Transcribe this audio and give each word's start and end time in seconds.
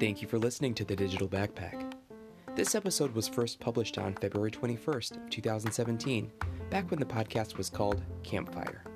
Thank 0.00 0.22
you 0.22 0.26
for 0.26 0.38
listening 0.38 0.74
to 0.74 0.84
The 0.84 0.96
Digital 0.96 1.28
Backpack. 1.28 1.92
This 2.56 2.74
episode 2.74 3.14
was 3.14 3.28
first 3.28 3.60
published 3.60 3.98
on 3.98 4.14
February 4.14 4.50
21st, 4.50 5.30
2017, 5.30 6.32
back 6.70 6.90
when 6.90 6.98
the 6.98 7.06
podcast 7.06 7.56
was 7.56 7.70
called 7.70 8.02
Campfire. 8.24 8.87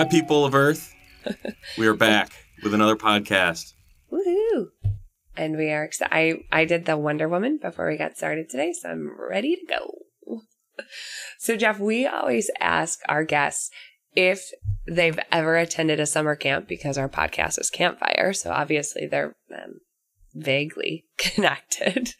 Hi, 0.00 0.06
people 0.06 0.46
of 0.46 0.54
Earth. 0.54 0.94
we 1.76 1.86
are 1.86 1.92
back 1.92 2.32
with 2.62 2.72
another 2.72 2.96
podcast. 2.96 3.74
Woohoo. 4.10 4.68
And 5.36 5.58
we 5.58 5.70
are 5.72 5.84
excited. 5.84 6.14
I, 6.50 6.60
I 6.60 6.64
did 6.64 6.86
the 6.86 6.96
Wonder 6.96 7.28
Woman 7.28 7.58
before 7.60 7.86
we 7.86 7.98
got 7.98 8.16
started 8.16 8.48
today, 8.48 8.72
so 8.72 8.88
I'm 8.88 9.10
ready 9.14 9.56
to 9.56 9.66
go. 9.66 9.98
So, 11.38 11.54
Jeff, 11.54 11.78
we 11.78 12.06
always 12.06 12.50
ask 12.58 13.00
our 13.10 13.24
guests 13.24 13.68
if 14.16 14.50
they've 14.88 15.18
ever 15.30 15.56
attended 15.56 16.00
a 16.00 16.06
summer 16.06 16.34
camp 16.34 16.66
because 16.66 16.96
our 16.96 17.10
podcast 17.10 17.60
is 17.60 17.68
Campfire. 17.68 18.32
So, 18.32 18.52
obviously, 18.52 19.06
they're 19.06 19.36
um, 19.52 19.80
vaguely 20.32 21.04
connected. 21.18 22.14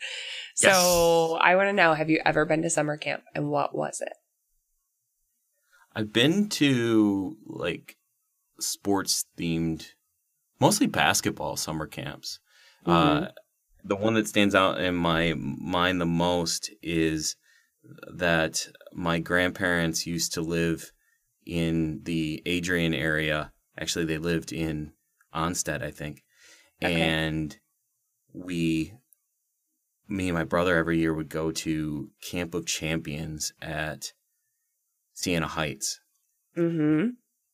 So, 0.55 1.39
I 1.41 1.57
want 1.57 1.69
to 1.69 1.73
know 1.73 1.95
have 1.95 2.11
you 2.11 2.21
ever 2.27 2.45
been 2.45 2.61
to 2.61 2.69
summer 2.69 2.99
camp 2.99 3.23
and 3.35 3.49
what 3.49 3.75
was 3.75 4.03
it? 4.03 4.13
I've 5.95 6.13
been 6.13 6.49
to 6.51 7.37
like 7.47 7.97
sports 8.59 9.25
themed, 9.39 9.87
mostly 10.61 10.87
basketball 10.87 11.57
summer 11.57 11.87
camps. 11.87 12.39
Uh, 12.87 13.29
the 13.85 13.97
one 13.97 14.15
that 14.15 14.29
stands 14.29 14.55
out 14.55 14.81
in 14.81 14.95
my 14.95 15.35
mind 15.37 16.01
the 16.01 16.07
most 16.07 16.71
is 16.83 17.37
that 18.13 18.67
my 18.93 19.19
grandparents 19.19 20.07
used 20.07 20.35
to 20.35 20.41
live 20.41 20.93
in 21.47 22.01
the 22.05 22.43
Adrian 22.47 22.95
area. 22.95 23.53
Actually, 23.79 24.05
they 24.05 24.19
lived 24.19 24.53
in 24.53 24.93
Onsted, 25.35 25.83
I 25.83 25.91
think. 25.91 26.23
Okay. 26.83 27.01
And 27.01 27.57
we, 28.33 28.95
me 30.09 30.29
and 30.29 30.37
my 30.37 30.45
brother 30.45 30.77
every 30.77 30.99
year 30.99 31.15
would 31.15 31.29
go 31.29 31.51
to 31.51 32.11
Camp 32.23 32.55
of 32.55 32.67
Champions 32.67 33.53
at 33.61 34.13
Siena 35.21 35.47
Heights. 35.47 36.01
Mm-hmm. 36.57 37.11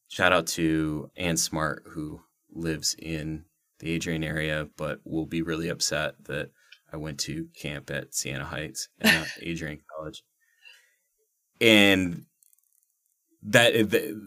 Shout 0.09 0.33
out 0.33 0.47
to 0.49 1.11
Ann 1.17 1.37
Smart, 1.37 1.83
who 1.91 2.21
lives 2.53 2.95
in 2.97 3.45
the 3.81 3.91
Adrian 3.91 4.23
area, 4.23 4.69
but 4.77 5.01
will 5.05 5.27
be 5.27 5.43
really 5.43 5.69
upset 5.69 6.15
that 6.27 6.51
I 6.93 6.97
went 6.97 7.19
to 7.21 7.49
camp 7.61 7.91
at 7.91 8.15
Siena 8.15 8.45
Heights 8.45 8.89
and 9.01 9.13
not 9.13 9.29
Adrian 9.43 9.81
College. 9.97 10.23
And 11.61 12.27
that 13.43 13.91
that, 13.91 14.23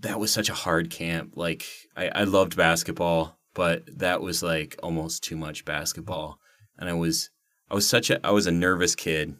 that 0.00 0.20
was 0.20 0.32
such 0.32 0.48
a 0.48 0.54
hard 0.54 0.88
camp. 0.88 1.32
Like 1.34 1.66
I, 1.96 2.08
I 2.08 2.24
loved 2.24 2.56
basketball, 2.56 3.38
but 3.54 3.82
that 3.98 4.20
was 4.20 4.40
like 4.40 4.76
almost 4.84 5.24
too 5.24 5.36
much 5.36 5.64
basketball. 5.64 6.38
And 6.78 6.88
I 6.88 6.92
was 6.92 7.30
I 7.68 7.74
was 7.74 7.88
such 7.88 8.08
a 8.10 8.24
I 8.24 8.30
was 8.30 8.46
a 8.46 8.52
nervous 8.52 8.94
kid. 8.94 9.34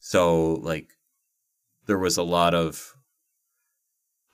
So 0.00 0.54
like 0.54 0.88
there 1.86 1.98
was 1.98 2.16
a 2.16 2.22
lot 2.22 2.54
of 2.54 2.94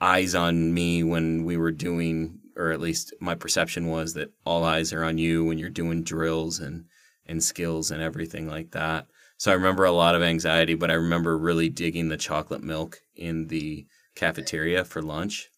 eyes 0.00 0.34
on 0.34 0.72
me 0.72 1.02
when 1.02 1.44
we 1.44 1.56
were 1.56 1.72
doing 1.72 2.38
or 2.56 2.72
at 2.72 2.80
least 2.80 3.14
my 3.20 3.34
perception 3.34 3.86
was 3.86 4.14
that 4.14 4.32
all 4.44 4.64
eyes 4.64 4.92
are 4.92 5.04
on 5.04 5.16
you 5.16 5.44
when 5.44 5.58
you're 5.58 5.70
doing 5.70 6.02
drills 6.02 6.58
and 6.58 6.84
and 7.26 7.42
skills 7.42 7.90
and 7.90 8.02
everything 8.02 8.48
like 8.48 8.72
that. 8.72 9.06
So 9.36 9.52
I 9.52 9.54
remember 9.54 9.84
a 9.84 9.92
lot 9.92 10.14
of 10.14 10.22
anxiety, 10.22 10.74
but 10.74 10.90
I 10.90 10.94
remember 10.94 11.38
really 11.38 11.68
digging 11.68 12.08
the 12.08 12.16
chocolate 12.16 12.62
milk 12.62 12.98
in 13.14 13.46
the 13.46 13.86
cafeteria 14.16 14.84
for 14.84 15.02
lunch. 15.02 15.48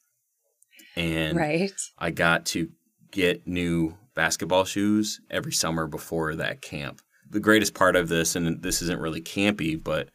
And 0.96 1.38
Right. 1.38 1.72
I 1.96 2.10
got 2.10 2.44
to 2.46 2.70
get 3.12 3.46
new 3.46 3.96
basketball 4.14 4.64
shoes 4.64 5.20
every 5.30 5.52
summer 5.52 5.86
before 5.86 6.34
that 6.34 6.60
camp. 6.60 7.00
The 7.30 7.40
greatest 7.40 7.74
part 7.74 7.94
of 7.94 8.08
this, 8.08 8.34
and 8.34 8.60
this 8.62 8.82
isn't 8.82 9.00
really 9.00 9.22
campy, 9.22 9.82
but 9.82 10.08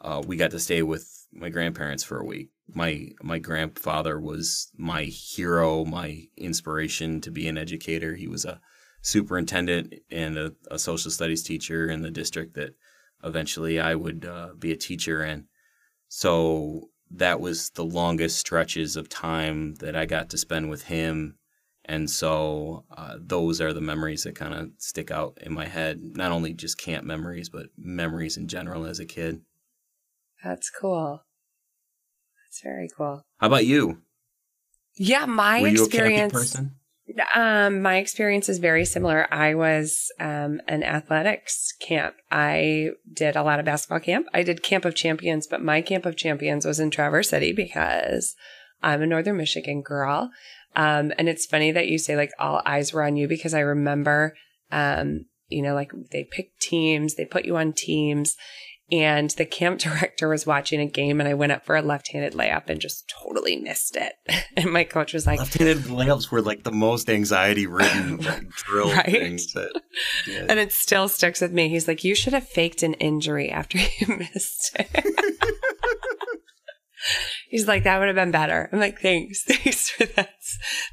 uh, 0.00 0.22
we 0.26 0.36
got 0.36 0.50
to 0.50 0.60
stay 0.60 0.82
with 0.82 1.26
my 1.32 1.48
grandparents 1.48 2.04
for 2.04 2.18
a 2.18 2.24
week. 2.24 2.50
My 2.68 3.08
my 3.22 3.38
grandfather 3.38 4.20
was 4.20 4.70
my 4.76 5.04
hero, 5.04 5.84
my 5.84 6.24
inspiration 6.36 7.20
to 7.22 7.30
be 7.30 7.48
an 7.48 7.58
educator. 7.58 8.14
He 8.14 8.28
was 8.28 8.44
a 8.44 8.60
superintendent 9.02 9.94
and 10.10 10.36
a, 10.36 10.52
a 10.70 10.78
social 10.78 11.10
studies 11.10 11.42
teacher 11.42 11.88
in 11.88 12.02
the 12.02 12.10
district 12.10 12.54
that 12.54 12.74
eventually 13.22 13.78
I 13.78 13.94
would 13.94 14.24
uh, 14.24 14.50
be 14.58 14.72
a 14.72 14.76
teacher 14.76 15.24
in. 15.24 15.46
So 16.08 16.90
that 17.10 17.40
was 17.40 17.70
the 17.70 17.84
longest 17.84 18.38
stretches 18.38 18.96
of 18.96 19.08
time 19.08 19.76
that 19.76 19.94
I 19.94 20.06
got 20.06 20.30
to 20.30 20.38
spend 20.38 20.70
with 20.70 20.84
him. 20.84 21.38
And 21.84 22.10
so 22.10 22.84
uh, 22.96 23.16
those 23.20 23.60
are 23.60 23.72
the 23.72 23.80
memories 23.80 24.24
that 24.24 24.34
kind 24.34 24.54
of 24.54 24.70
stick 24.78 25.12
out 25.12 25.38
in 25.40 25.54
my 25.54 25.66
head. 25.66 26.00
Not 26.02 26.32
only 26.32 26.52
just 26.52 26.78
camp 26.78 27.04
memories, 27.04 27.48
but 27.48 27.66
memories 27.78 28.36
in 28.36 28.48
general 28.48 28.86
as 28.86 28.98
a 28.98 29.06
kid. 29.06 29.40
That's 30.44 30.70
cool. 30.70 31.24
That's 32.44 32.62
very 32.62 32.88
cool. 32.96 33.24
How 33.38 33.46
about 33.48 33.66
you? 33.66 33.98
Yeah, 34.96 35.26
my 35.26 35.60
Were 35.60 35.68
experience. 35.68 36.54
a? 36.54 36.70
Um, 37.34 37.82
my 37.82 37.98
experience 37.98 38.48
is 38.48 38.58
very 38.58 38.84
similar. 38.84 39.32
I 39.32 39.54
was 39.54 40.10
um, 40.18 40.60
an 40.66 40.82
athletics 40.82 41.72
camp. 41.80 42.16
I 42.30 42.90
did 43.12 43.36
a 43.36 43.42
lot 43.42 43.58
of 43.60 43.64
basketball 43.64 44.00
camp. 44.00 44.26
I 44.34 44.42
did 44.42 44.62
Camp 44.62 44.84
of 44.84 44.94
Champions, 44.94 45.46
but 45.46 45.62
my 45.62 45.82
Camp 45.82 46.04
of 46.04 46.16
Champions 46.16 46.66
was 46.66 46.80
in 46.80 46.90
Traverse 46.90 47.30
City 47.30 47.52
because 47.52 48.34
I'm 48.82 49.02
a 49.02 49.06
Northern 49.06 49.36
Michigan 49.36 49.82
girl. 49.82 50.30
Um, 50.74 51.12
and 51.16 51.28
it's 51.28 51.46
funny 51.46 51.72
that 51.72 51.88
you 51.88 51.98
say 51.98 52.16
like 52.16 52.32
all 52.38 52.60
eyes 52.66 52.92
were 52.92 53.04
on 53.04 53.16
you 53.16 53.28
because 53.28 53.54
I 53.54 53.60
remember, 53.60 54.34
um, 54.72 55.26
you 55.48 55.62
know, 55.62 55.74
like 55.74 55.92
they 56.10 56.24
picked 56.24 56.60
teams, 56.60 57.14
they 57.14 57.24
put 57.24 57.44
you 57.44 57.56
on 57.56 57.72
teams, 57.72 58.36
and 58.90 59.30
the 59.30 59.44
camp 59.46 59.78
director 59.80 60.28
was 60.28 60.46
watching 60.46 60.80
a 60.80 60.86
game, 60.86 61.20
and 61.20 61.28
I 61.28 61.34
went 61.34 61.52
up 61.52 61.64
for 61.64 61.76
a 61.76 61.82
left-handed 61.82 62.34
layup 62.34 62.68
and 62.68 62.80
just 62.80 63.12
totally 63.22 63.56
missed 63.56 63.96
it. 63.96 64.14
And 64.58 64.72
my 64.72 64.84
coach 64.84 65.12
was 65.12 65.26
like, 65.26 65.38
Left-handed 65.38 65.82
layups 65.84 66.30
were 66.30 66.40
like 66.40 66.62
the 66.62 66.72
most 66.72 67.10
anxiety-ridden 67.10 68.16
drill 68.64 68.90
Right. 68.90 69.04
things 69.04 69.52
that. 69.52 69.70
Yeah. 70.26 70.46
And 70.48 70.58
it 70.58 70.72
still 70.72 71.08
sticks 71.08 71.42
with 71.42 71.52
me. 71.52 71.68
He's 71.68 71.86
like, 71.86 72.02
you 72.04 72.14
should 72.14 72.32
have 72.32 72.48
faked 72.48 72.82
an 72.82 72.94
injury 72.94 73.50
after 73.50 73.76
you 73.76 74.16
missed 74.16 74.74
it. 74.78 75.04
He's 77.48 77.68
like, 77.68 77.84
that 77.84 77.98
would 77.98 78.08
have 78.08 78.16
been 78.16 78.30
better. 78.32 78.68
I'm 78.72 78.80
like, 78.80 78.98
thanks. 79.00 79.44
Thanks 79.44 79.90
for 79.90 80.06
that, 80.06 80.30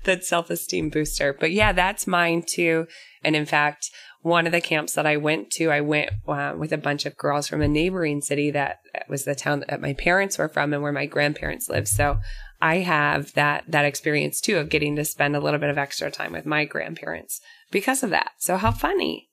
that 0.04 0.24
self-esteem 0.24 0.90
booster. 0.90 1.34
But 1.34 1.52
yeah, 1.52 1.72
that's 1.72 2.06
mine 2.06 2.44
too. 2.46 2.88
And 3.24 3.36
in 3.36 3.46
fact, 3.46 3.90
one 4.24 4.46
of 4.46 4.54
the 4.54 4.62
camps 4.62 4.94
that 4.94 5.06
I 5.06 5.18
went 5.18 5.52
to, 5.52 5.70
I 5.70 5.82
went 5.82 6.12
uh, 6.28 6.54
with 6.58 6.72
a 6.72 6.78
bunch 6.78 7.06
of 7.06 7.18
girls 7.18 7.48
from 7.48 7.62
a 7.62 7.68
neighboring 7.68 8.22
city 8.22 8.52
that 8.52 8.80
was 9.10 9.26
the 9.26 9.36
town 9.36 9.64
that 9.68 9.82
my 9.82 9.94
parents 9.94 10.38
were 10.38 10.48
from 10.48 10.74
and 10.74 10.82
where 10.82 10.94
my 10.94 11.06
grandparents 11.06 11.70
lived. 11.70 11.90
So 11.90 12.20
I 12.62 12.78
have 12.78 13.34
that, 13.34 13.66
that 13.68 13.84
experience 13.84 14.40
too 14.40 14.58
of 14.58 14.70
getting 14.70 14.96
to 14.96 15.04
spend 15.04 15.36
a 15.36 15.42
little 15.42 15.60
bit 15.60 15.70
of 15.70 15.78
extra 15.78 16.10
time 16.10 16.32
with 16.32 16.46
my 16.46 16.64
grandparents 16.64 17.42
because 17.70 18.02
of 18.02 18.12
that. 18.12 18.32
So 18.40 18.56
how 18.56 18.72
funny. 18.72 19.30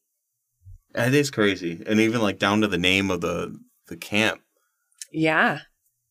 It 0.93 1.15
is 1.15 1.31
crazy, 1.31 1.81
and 1.87 2.01
even 2.01 2.21
like 2.21 2.41
down 2.41 2.63
to 2.63 2.67
the 2.67 2.77
name 2.77 3.13
of 3.13 3.21
the 3.21 3.57
the 3.87 3.97
camp. 3.97 4.41
Yeah. 5.13 5.61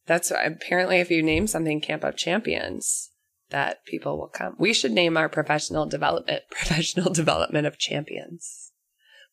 That's 0.05 0.31
apparently 0.31 1.01
if 1.01 1.11
you 1.11 1.21
name 1.21 1.47
something 1.47 1.81
Camp 1.81 2.05
of 2.05 2.15
Champions, 2.15 3.09
that 3.49 3.85
people 3.85 4.17
will 4.17 4.27
come. 4.27 4.55
We 4.57 4.73
should 4.73 4.91
name 4.91 5.17
our 5.17 5.29
professional 5.29 5.85
development 5.85 6.43
professional 6.51 7.11
development 7.11 7.67
of 7.67 7.77
champions. 7.77 8.68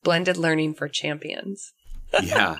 Blended 0.07 0.37
learning 0.37 0.75
for 0.75 0.89
champions. 0.89 1.73
Yeah. 2.23 2.59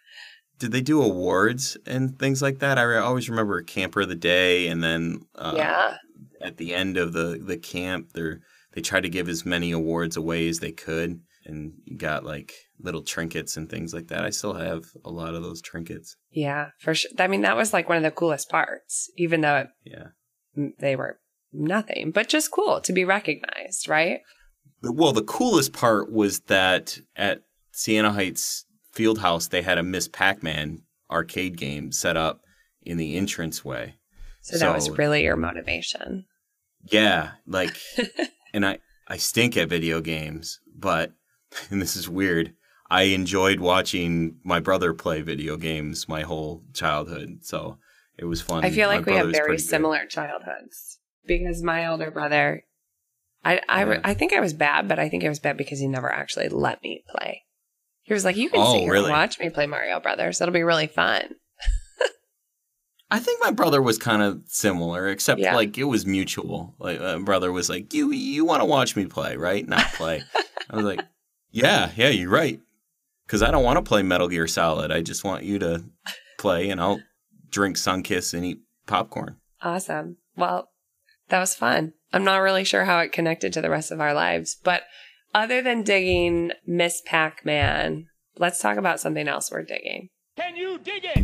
Did 0.60 0.70
they 0.70 0.80
do 0.80 1.02
awards 1.02 1.76
and 1.86 2.16
things 2.18 2.40
like 2.40 2.60
that? 2.60 2.78
I 2.78 2.82
re- 2.82 2.98
always 2.98 3.28
remember 3.28 3.60
camper 3.62 4.02
of 4.02 4.08
the 4.08 4.14
day, 4.14 4.68
and 4.68 4.82
then 4.82 5.26
uh, 5.34 5.54
yeah. 5.56 5.96
at 6.40 6.56
the 6.56 6.72
end 6.72 6.96
of 6.96 7.12
the 7.12 7.42
the 7.44 7.56
camp, 7.58 8.12
they 8.12 8.34
they 8.74 8.80
tried 8.80 9.02
to 9.02 9.08
give 9.08 9.28
as 9.28 9.44
many 9.44 9.72
awards 9.72 10.16
away 10.16 10.48
as 10.48 10.60
they 10.60 10.70
could, 10.70 11.20
and 11.44 11.72
you 11.84 11.98
got 11.98 12.24
like 12.24 12.52
little 12.78 13.02
trinkets 13.02 13.56
and 13.56 13.68
things 13.68 13.92
like 13.92 14.06
that. 14.08 14.24
I 14.24 14.30
still 14.30 14.54
have 14.54 14.84
a 15.04 15.10
lot 15.10 15.34
of 15.34 15.42
those 15.42 15.60
trinkets. 15.60 16.16
Yeah, 16.30 16.68
for 16.78 16.94
sure. 16.94 17.10
I 17.18 17.26
mean, 17.26 17.42
that 17.42 17.56
was 17.56 17.72
like 17.72 17.88
one 17.88 17.98
of 17.98 18.04
the 18.04 18.12
coolest 18.12 18.48
parts, 18.48 19.10
even 19.16 19.40
though 19.40 19.66
Yeah. 19.84 20.08
they 20.78 20.94
were 20.94 21.18
nothing, 21.52 22.12
but 22.12 22.28
just 22.28 22.52
cool 22.52 22.80
to 22.82 22.92
be 22.92 23.04
recognized, 23.04 23.88
right? 23.88 24.20
Well, 24.92 25.12
the 25.12 25.22
coolest 25.22 25.72
part 25.72 26.12
was 26.12 26.40
that 26.40 26.98
at 27.16 27.42
Siena 27.72 28.12
Heights 28.12 28.66
Fieldhouse, 28.94 29.48
they 29.48 29.62
had 29.62 29.78
a 29.78 29.82
Ms. 29.82 30.08
Pac-Man 30.08 30.82
arcade 31.10 31.56
game 31.56 31.92
set 31.92 32.16
up 32.16 32.40
in 32.82 32.96
the 32.96 33.16
entranceway. 33.16 33.94
So 34.42 34.58
that 34.58 34.74
was 34.74 34.90
really 34.90 35.22
your 35.22 35.36
motivation. 35.36 36.26
Yeah, 36.90 37.32
like, 37.46 37.76
and 38.54 38.66
I 38.66 38.78
I 39.08 39.16
stink 39.16 39.56
at 39.56 39.68
video 39.68 40.00
games, 40.00 40.60
but 40.76 41.12
and 41.70 41.80
this 41.80 41.96
is 41.96 42.08
weird. 42.08 42.54
I 42.90 43.04
enjoyed 43.04 43.60
watching 43.60 44.36
my 44.44 44.60
brother 44.60 44.92
play 44.92 45.22
video 45.22 45.56
games 45.56 46.08
my 46.08 46.22
whole 46.22 46.62
childhood, 46.74 47.38
so 47.42 47.78
it 48.18 48.26
was 48.26 48.42
fun. 48.42 48.64
I 48.64 48.70
feel 48.70 48.88
My 48.88 48.96
like 48.96 49.06
we 49.06 49.14
have 49.14 49.30
very 49.30 49.56
good. 49.56 49.62
similar 49.62 50.04
childhoods 50.06 50.98
because 51.26 51.62
my 51.62 51.86
older 51.86 52.10
brother, 52.10 52.64
I 53.44 53.60
I. 53.68 54.00
I 54.04 54.14
think 54.14 54.32
I 54.32 54.40
was 54.40 54.52
bad, 54.54 54.88
but 54.88 54.98
I 54.98 55.08
think 55.08 55.24
I 55.24 55.28
was 55.28 55.38
bad 55.40 55.56
because 55.56 55.78
he 55.78 55.86
never 55.86 56.10
actually 56.10 56.48
let 56.48 56.82
me 56.82 57.04
play. 57.08 57.42
He 58.02 58.12
was 58.14 58.24
like, 58.24 58.36
"You 58.36 58.48
can 58.50 58.60
Oh, 58.60 58.72
sit 58.74 58.80
here 58.82 58.92
really? 58.92 59.04
and 59.06 59.12
watch 59.12 59.38
me 59.38 59.50
play 59.50 59.66
Mario 59.66 60.00
Brothers. 60.00 60.40
It'll 60.40 60.52
be 60.54 60.62
really 60.62 60.86
fun." 60.86 61.34
I 63.10 63.18
think 63.20 63.40
my 63.42 63.50
brother 63.50 63.80
was 63.80 63.98
kind 63.98 64.22
of 64.22 64.42
similar, 64.46 65.08
except 65.08 65.40
Yeah. 65.40 65.54
like 65.54 65.76
it 65.78 65.84
was 65.84 66.04
mutual. 66.06 66.74
Like 66.78 67.00
my 67.00 67.18
brother 67.18 67.52
was 67.52 67.68
like, 67.68 67.92
"You 67.94 68.10
you 68.12 68.44
want 68.44 68.60
to 68.62 68.64
watch 68.66 68.96
me 68.96 69.06
play, 69.06 69.36
right? 69.36 69.66
Not 69.66 69.86
play." 69.92 70.22
I 70.70 70.76
was 70.76 70.84
like, 70.84 71.00
"Yeah, 71.50 71.90
yeah, 71.96 72.08
you're 72.08 72.30
right." 72.30 72.60
Because 73.26 73.42
I 73.42 73.50
don't 73.50 73.62
want 73.64 73.76
to 73.76 73.88
play 73.88 74.02
Metal 74.02 74.28
Gear 74.28 74.46
Solid. 74.46 74.90
I 74.90 75.00
just 75.02 75.22
want 75.24 75.44
you 75.44 75.58
to 75.60 75.84
play, 76.38 76.70
and 76.70 76.80
I'll 76.80 77.00
drink 77.50 77.76
Sunkist 77.76 78.34
and 78.34 78.44
eat 78.44 78.58
popcorn. 78.86 79.36
Awesome. 79.62 80.16
Well, 80.36 80.70
that 81.28 81.40
was 81.40 81.54
fun. 81.54 81.92
I'm 82.14 82.22
not 82.22 82.36
really 82.36 82.62
sure 82.62 82.84
how 82.84 83.00
it 83.00 83.10
connected 83.10 83.52
to 83.54 83.60
the 83.60 83.68
rest 83.68 83.90
of 83.90 84.00
our 84.00 84.14
lives, 84.14 84.56
but 84.62 84.84
other 85.34 85.60
than 85.60 85.82
digging 85.82 86.52
Ms. 86.64 87.02
Pac-Man, 87.04 88.06
let's 88.38 88.60
talk 88.60 88.76
about 88.76 89.00
something 89.00 89.26
else 89.26 89.50
we're 89.50 89.64
digging. 89.64 90.10
Can 90.36 90.54
you 90.54 90.78
dig 90.78 91.04
it? 91.04 91.16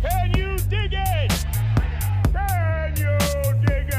Can 0.00 0.32
you 0.36 0.56
dig 0.68 0.92
it? 0.92 1.32
Can 2.32 2.94
you 2.96 3.18
dig 3.66 3.90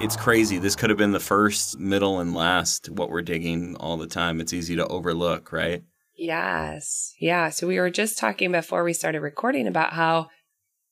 it? 0.00 0.04
It's 0.04 0.16
crazy. 0.16 0.58
This 0.58 0.74
could 0.74 0.90
have 0.90 0.98
been 0.98 1.12
the 1.12 1.20
first, 1.20 1.78
middle, 1.78 2.18
and 2.18 2.34
last. 2.34 2.88
What 2.88 3.10
we're 3.10 3.22
digging 3.22 3.76
all 3.76 3.96
the 3.96 4.08
time. 4.08 4.40
It's 4.40 4.52
easy 4.52 4.74
to 4.74 4.88
overlook, 4.88 5.52
right? 5.52 5.84
Yes. 6.16 7.14
Yeah. 7.20 7.50
So 7.50 7.68
we 7.68 7.78
were 7.78 7.90
just 7.90 8.18
talking 8.18 8.50
before 8.50 8.82
we 8.82 8.92
started 8.92 9.20
recording 9.20 9.68
about 9.68 9.92
how 9.92 10.26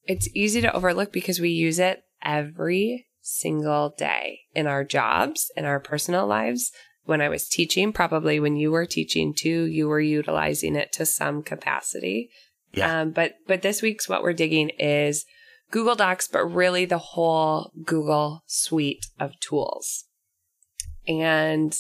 it's 0.07 0.29
easy 0.35 0.61
to 0.61 0.73
overlook 0.73 1.13
because 1.13 1.41
we 1.41 1.51
use 1.51 1.79
it 1.79 2.03
every 2.23 3.07
single 3.21 3.95
day 3.99 4.41
in 4.55 4.67
our 4.67 4.85
jobs, 4.85 5.51
in 5.57 5.65
our 5.65 5.81
personal 5.81 6.27
lives. 6.27 6.73
When 7.05 7.21
I 7.21 7.29
was 7.29 7.49
teaching, 7.49 7.93
probably 7.93 8.41
when 8.41 8.57
you 8.57 8.71
were 8.71 8.87
teaching 8.87 9.33
too, 9.35 9.65
you 9.67 9.89
were 9.89 10.01
utilizing 10.01 10.75
it 10.75 10.93
to 10.95 11.07
some 11.07 11.43
capacity. 11.43 12.31
Yeah. 12.73 13.01
Um, 13.01 13.11
but 13.11 13.35
but 13.47 13.63
this 13.63 13.81
week's 13.81 14.09
what 14.09 14.23
we're 14.23 14.33
digging 14.33 14.71
is 14.71 15.25
Google 15.71 15.95
Docs, 15.95 16.29
but 16.29 16.45
really 16.47 16.85
the 16.85 16.99
whole 16.99 17.73
Google 17.85 18.43
suite 18.47 19.07
of 19.19 19.39
tools. 19.41 20.05
And 21.07 21.77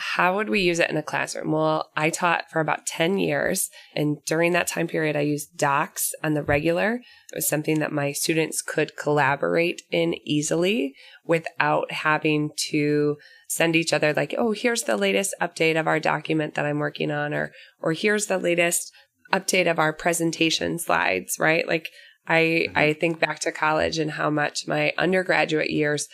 how 0.00 0.36
would 0.36 0.48
we 0.48 0.60
use 0.60 0.78
it 0.78 0.88
in 0.88 0.96
a 0.96 1.02
classroom? 1.02 1.52
Well, 1.52 1.90
I 1.94 2.08
taught 2.08 2.50
for 2.50 2.60
about 2.60 2.86
10 2.86 3.18
years. 3.18 3.68
And 3.94 4.16
during 4.24 4.52
that 4.52 4.66
time 4.66 4.86
period, 4.86 5.14
I 5.14 5.20
used 5.20 5.58
Docs 5.58 6.14
on 6.24 6.32
the 6.32 6.42
regular. 6.42 6.94
It 7.32 7.34
was 7.34 7.48
something 7.48 7.80
that 7.80 7.92
my 7.92 8.12
students 8.12 8.62
could 8.62 8.96
collaborate 8.96 9.82
in 9.90 10.14
easily 10.24 10.94
without 11.26 11.92
having 11.92 12.50
to 12.70 13.18
send 13.46 13.76
each 13.76 13.92
other 13.92 14.14
like, 14.14 14.34
oh, 14.38 14.52
here's 14.52 14.84
the 14.84 14.96
latest 14.96 15.34
update 15.40 15.78
of 15.78 15.86
our 15.86 16.00
document 16.00 16.54
that 16.54 16.64
I'm 16.64 16.78
working 16.78 17.10
on, 17.10 17.34
or, 17.34 17.52
or 17.80 17.92
here's 17.92 18.26
the 18.26 18.38
latest 18.38 18.92
update 19.32 19.70
of 19.70 19.78
our 19.78 19.92
presentation 19.92 20.78
slides, 20.78 21.36
right? 21.38 21.68
Like 21.68 21.88
I, 22.26 22.38
mm-hmm. 22.38 22.78
I 22.78 22.92
think 22.94 23.20
back 23.20 23.40
to 23.40 23.52
college 23.52 23.98
and 23.98 24.12
how 24.12 24.30
much 24.30 24.66
my 24.66 24.92
undergraduate 24.96 25.70
years 25.70 26.08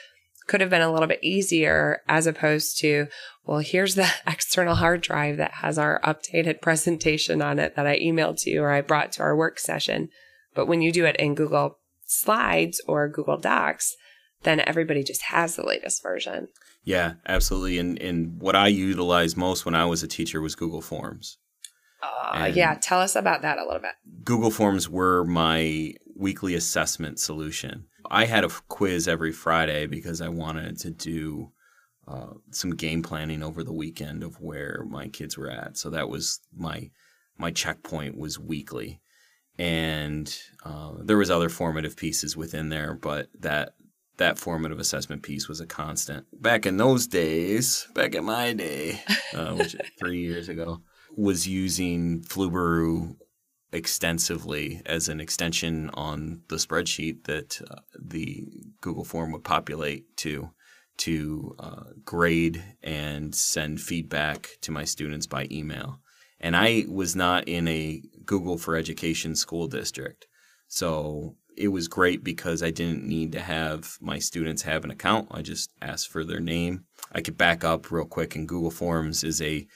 could 0.46 0.60
have 0.60 0.70
been 0.70 0.82
a 0.82 0.92
little 0.92 1.08
bit 1.08 1.22
easier 1.22 2.02
as 2.08 2.26
opposed 2.26 2.78
to, 2.80 3.06
well, 3.44 3.58
here's 3.58 3.94
the 3.94 4.08
external 4.26 4.76
hard 4.76 5.00
drive 5.00 5.36
that 5.38 5.52
has 5.54 5.78
our 5.78 6.00
updated 6.02 6.60
presentation 6.62 7.42
on 7.42 7.58
it 7.58 7.76
that 7.76 7.86
I 7.86 7.98
emailed 7.98 8.40
to 8.42 8.50
you 8.50 8.62
or 8.62 8.70
I 8.70 8.80
brought 8.80 9.12
to 9.12 9.22
our 9.22 9.36
work 9.36 9.58
session. 9.58 10.08
But 10.54 10.66
when 10.66 10.82
you 10.82 10.92
do 10.92 11.04
it 11.04 11.16
in 11.16 11.34
Google 11.34 11.78
Slides 12.06 12.80
or 12.86 13.08
Google 13.08 13.36
Docs, 13.36 13.96
then 14.42 14.60
everybody 14.60 15.02
just 15.02 15.22
has 15.22 15.56
the 15.56 15.66
latest 15.66 16.02
version. 16.02 16.48
Yeah, 16.84 17.14
absolutely. 17.26 17.78
And 17.78 18.00
and 18.00 18.40
what 18.40 18.54
I 18.54 18.68
utilized 18.68 19.36
most 19.36 19.64
when 19.64 19.74
I 19.74 19.84
was 19.86 20.02
a 20.02 20.08
teacher 20.08 20.40
was 20.40 20.54
Google 20.54 20.80
Forms. 20.80 21.38
Uh, 22.02 22.50
yeah, 22.52 22.78
tell 22.80 23.00
us 23.00 23.16
about 23.16 23.42
that 23.42 23.58
a 23.58 23.64
little 23.64 23.80
bit. 23.80 23.92
Google 24.22 24.50
Forms 24.50 24.88
were 24.88 25.24
my 25.24 25.94
weekly 26.14 26.54
assessment 26.54 27.18
solution. 27.18 27.86
I 28.10 28.24
had 28.24 28.44
a 28.44 28.50
quiz 28.68 29.08
every 29.08 29.32
Friday 29.32 29.86
because 29.86 30.20
I 30.20 30.28
wanted 30.28 30.78
to 30.80 30.90
do 30.90 31.52
uh, 32.08 32.34
some 32.50 32.70
game 32.70 33.02
planning 33.02 33.42
over 33.42 33.64
the 33.64 33.72
weekend 33.72 34.22
of 34.22 34.40
where 34.40 34.84
my 34.88 35.08
kids 35.08 35.36
were 35.36 35.50
at. 35.50 35.76
So 35.76 35.90
that 35.90 36.08
was 36.08 36.40
my 36.56 36.90
my 37.38 37.50
checkpoint 37.50 38.16
was 38.16 38.38
weekly, 38.38 39.00
and 39.58 40.34
uh, 40.64 40.92
there 41.00 41.18
was 41.18 41.30
other 41.30 41.48
formative 41.48 41.96
pieces 41.96 42.36
within 42.36 42.68
there, 42.68 42.94
but 42.94 43.28
that 43.40 43.74
that 44.16 44.38
formative 44.38 44.78
assessment 44.78 45.22
piece 45.22 45.48
was 45.48 45.60
a 45.60 45.66
constant. 45.66 46.26
Back 46.40 46.64
in 46.64 46.76
those 46.76 47.06
days, 47.06 47.86
back 47.94 48.14
in 48.14 48.24
my 48.24 48.52
day, 48.52 49.02
uh, 49.34 49.54
which 49.54 49.76
three 49.98 50.20
years 50.20 50.48
ago, 50.48 50.82
was 51.16 51.46
using 51.46 52.22
Flubaroo 52.22 53.16
extensively 53.72 54.80
as 54.86 55.08
an 55.08 55.20
extension 55.20 55.90
on 55.94 56.42
the 56.48 56.56
spreadsheet 56.56 57.24
that 57.24 57.60
uh, 57.70 57.80
the 58.00 58.46
Google 58.80 59.04
form 59.04 59.32
would 59.32 59.44
populate 59.44 60.16
to 60.18 60.50
to 60.98 61.54
uh, 61.58 61.84
grade 62.04 62.64
and 62.82 63.34
send 63.34 63.80
feedback 63.80 64.48
to 64.62 64.70
my 64.70 64.84
students 64.84 65.26
by 65.26 65.46
email. 65.50 66.00
And 66.40 66.56
I 66.56 66.84
was 66.88 67.14
not 67.14 67.48
in 67.48 67.68
a 67.68 68.02
Google 68.24 68.56
for 68.56 68.76
Education 68.76 69.34
school 69.34 69.66
district. 69.66 70.26
So 70.68 71.36
it 71.56 71.68
was 71.68 71.88
great 71.88 72.22
because 72.22 72.62
I 72.62 72.70
didn't 72.70 73.04
need 73.04 73.32
to 73.32 73.40
have 73.40 73.96
my 74.00 74.18
students 74.18 74.62
have 74.62 74.84
an 74.84 74.90
account. 74.90 75.28
I 75.30 75.42
just 75.42 75.70
asked 75.80 76.08
for 76.08 76.24
their 76.24 76.40
name. 76.40 76.84
I 77.12 77.20
could 77.20 77.38
back 77.38 77.64
up 77.64 77.90
real 77.90 78.04
quick, 78.04 78.36
and 78.36 78.48
Google 78.48 78.70
Forms 78.70 79.24
is 79.24 79.40
a 79.40 79.66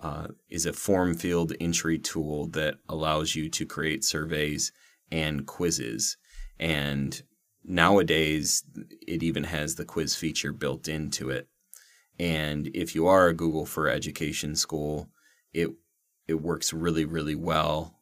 uh, 0.00 0.28
is 0.48 0.66
a 0.66 0.72
form 0.72 1.14
field 1.14 1.52
entry 1.60 1.98
tool 1.98 2.46
that 2.48 2.76
allows 2.88 3.36
you 3.36 3.48
to 3.50 3.66
create 3.66 4.04
surveys 4.04 4.72
and 5.10 5.46
quizzes. 5.46 6.16
And 6.58 7.22
nowadays, 7.64 8.64
it 9.06 9.22
even 9.22 9.44
has 9.44 9.74
the 9.74 9.84
quiz 9.84 10.16
feature 10.16 10.52
built 10.52 10.88
into 10.88 11.30
it. 11.30 11.48
And 12.18 12.70
if 12.74 12.94
you 12.94 13.06
are 13.06 13.28
a 13.28 13.34
Google 13.34 13.66
for 13.66 13.88
Education 13.88 14.56
school, 14.56 15.08
it 15.52 15.70
it 16.28 16.40
works 16.40 16.72
really 16.72 17.04
really 17.04 17.34
well 17.34 17.96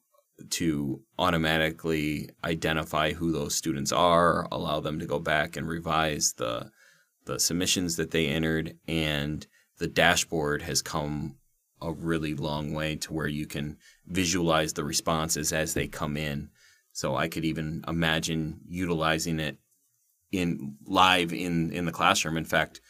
to 0.50 1.00
automatically 1.18 2.28
identify 2.44 3.12
who 3.12 3.32
those 3.32 3.54
students 3.54 3.90
are, 3.90 4.46
allow 4.52 4.80
them 4.80 4.98
to 5.00 5.06
go 5.06 5.18
back 5.18 5.56
and 5.56 5.66
revise 5.66 6.34
the 6.34 6.70
the 7.24 7.38
submissions 7.38 7.96
that 7.96 8.10
they 8.10 8.26
entered, 8.26 8.76
and 8.86 9.46
the 9.78 9.88
dashboard 9.88 10.62
has 10.62 10.82
come 10.82 11.37
a 11.80 11.92
really 11.92 12.34
long 12.34 12.72
way 12.72 12.96
to 12.96 13.12
where 13.12 13.26
you 13.26 13.46
can 13.46 13.76
visualize 14.06 14.72
the 14.72 14.84
responses 14.84 15.52
as 15.52 15.74
they 15.74 15.86
come 15.86 16.16
in. 16.16 16.50
So 16.92 17.16
I 17.16 17.28
could 17.28 17.44
even 17.44 17.84
imagine 17.86 18.60
utilizing 18.66 19.38
it 19.38 19.58
in 20.32 20.76
live 20.84 21.32
in 21.32 21.72
in 21.72 21.84
the 21.84 21.92
classroom. 21.92 22.36
In 22.36 22.44
fact, 22.44 22.80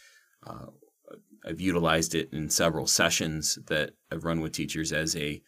uh, 0.46 0.66
I've 1.44 1.60
utilized 1.60 2.14
it 2.14 2.30
in 2.32 2.50
several 2.50 2.86
sessions 2.86 3.58
that 3.68 3.92
I've 4.10 4.24
run 4.24 4.40
with 4.40 4.52
teachers 4.52 4.92
as 4.92 5.16
a 5.16 5.42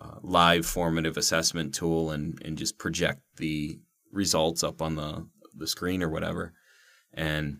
uh, 0.00 0.16
live 0.22 0.66
formative 0.66 1.16
assessment 1.16 1.74
tool 1.74 2.10
and, 2.10 2.40
and 2.44 2.58
just 2.58 2.78
project 2.78 3.20
the 3.36 3.78
results 4.10 4.62
up 4.62 4.82
on 4.82 4.96
the, 4.96 5.26
the 5.54 5.66
screen 5.66 6.02
or 6.02 6.08
whatever 6.08 6.52
and 7.14 7.58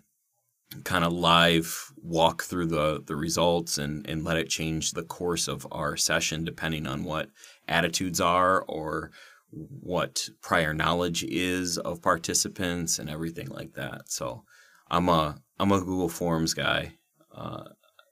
kind 0.84 1.04
of 1.04 1.12
live 1.12 1.92
walk 2.02 2.42
through 2.42 2.66
the, 2.66 3.02
the 3.06 3.16
results 3.16 3.78
and, 3.78 4.06
and 4.08 4.24
let 4.24 4.36
it 4.36 4.48
change 4.48 4.92
the 4.92 5.02
course 5.02 5.48
of 5.48 5.66
our 5.70 5.96
session 5.96 6.44
depending 6.44 6.86
on 6.86 7.04
what 7.04 7.28
attitudes 7.68 8.20
are 8.20 8.62
or 8.62 9.10
what 9.50 10.28
prior 10.40 10.72
knowledge 10.72 11.22
is 11.24 11.78
of 11.78 12.02
participants 12.02 12.98
and 12.98 13.08
everything 13.10 13.48
like 13.48 13.74
that. 13.74 14.10
So 14.10 14.44
I'm 14.90 15.08
a 15.08 15.36
I'm 15.58 15.72
a 15.72 15.78
Google 15.78 16.08
Forms 16.08 16.54
guy. 16.54 16.94
Uh, 17.34 17.64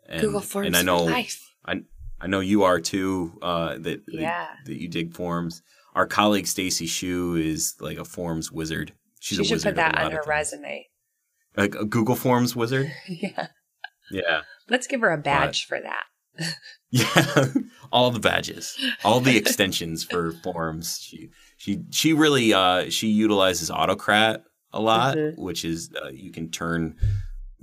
and, 0.09 0.21
Google 0.21 0.41
Forms 0.41 0.67
and 0.67 0.77
I 0.77 0.83
know. 0.83 1.09
I 1.09 1.83
I 2.21 2.27
know 2.27 2.41
you 2.41 2.65
are 2.65 2.81
too. 2.81 3.39
Uh, 3.41 3.75
that, 3.79 4.05
that 4.07 4.21
Yeah. 4.21 4.49
that 4.67 4.81
you 4.81 4.89
dig 4.89 5.15
forms. 5.15 5.63
Our 5.95 6.07
colleague 6.07 6.47
Stacy 6.47 6.87
Shu 6.87 7.37
is 7.37 7.75
like 7.81 7.99
a 7.99 8.05
forms 8.05 8.53
wizard. 8.53 8.93
She's 9.19 9.37
she 9.37 9.43
a 9.43 9.45
should 9.47 9.55
wizard 9.55 9.69
put 9.71 9.77
that 9.77 9.99
on 9.99 10.13
her 10.13 10.23
resume. 10.27 10.87
Like 11.57 11.75
a 11.75 11.85
Google 11.85 12.15
Forms 12.17 12.55
wizard. 12.55 12.93
yeah. 13.09 13.49
Yeah. 14.11 14.41
Let's 14.69 14.87
give 14.87 15.01
her 15.01 15.13
a 15.13 15.19
badge 15.19 15.67
for 15.67 15.79
that. 15.81 16.05
Yeah, 16.93 17.47
all 17.93 18.11
the 18.11 18.19
badges, 18.19 18.77
all 19.05 19.21
the 19.21 19.37
extensions 19.43 20.03
for 20.03 20.33
forms. 20.33 20.99
She 21.01 21.31
she 21.57 21.83
she 21.91 22.13
really 22.13 22.53
uh, 22.53 22.91
she 22.91 23.07
utilizes 23.07 23.71
Autocrat 23.71 24.43
a 24.73 24.81
lot, 24.81 25.17
Mhm. 25.17 25.39
which 25.39 25.65
is 25.65 25.93
uh, 26.05 26.09
you 26.09 26.33
can 26.33 26.51
turn 26.51 26.97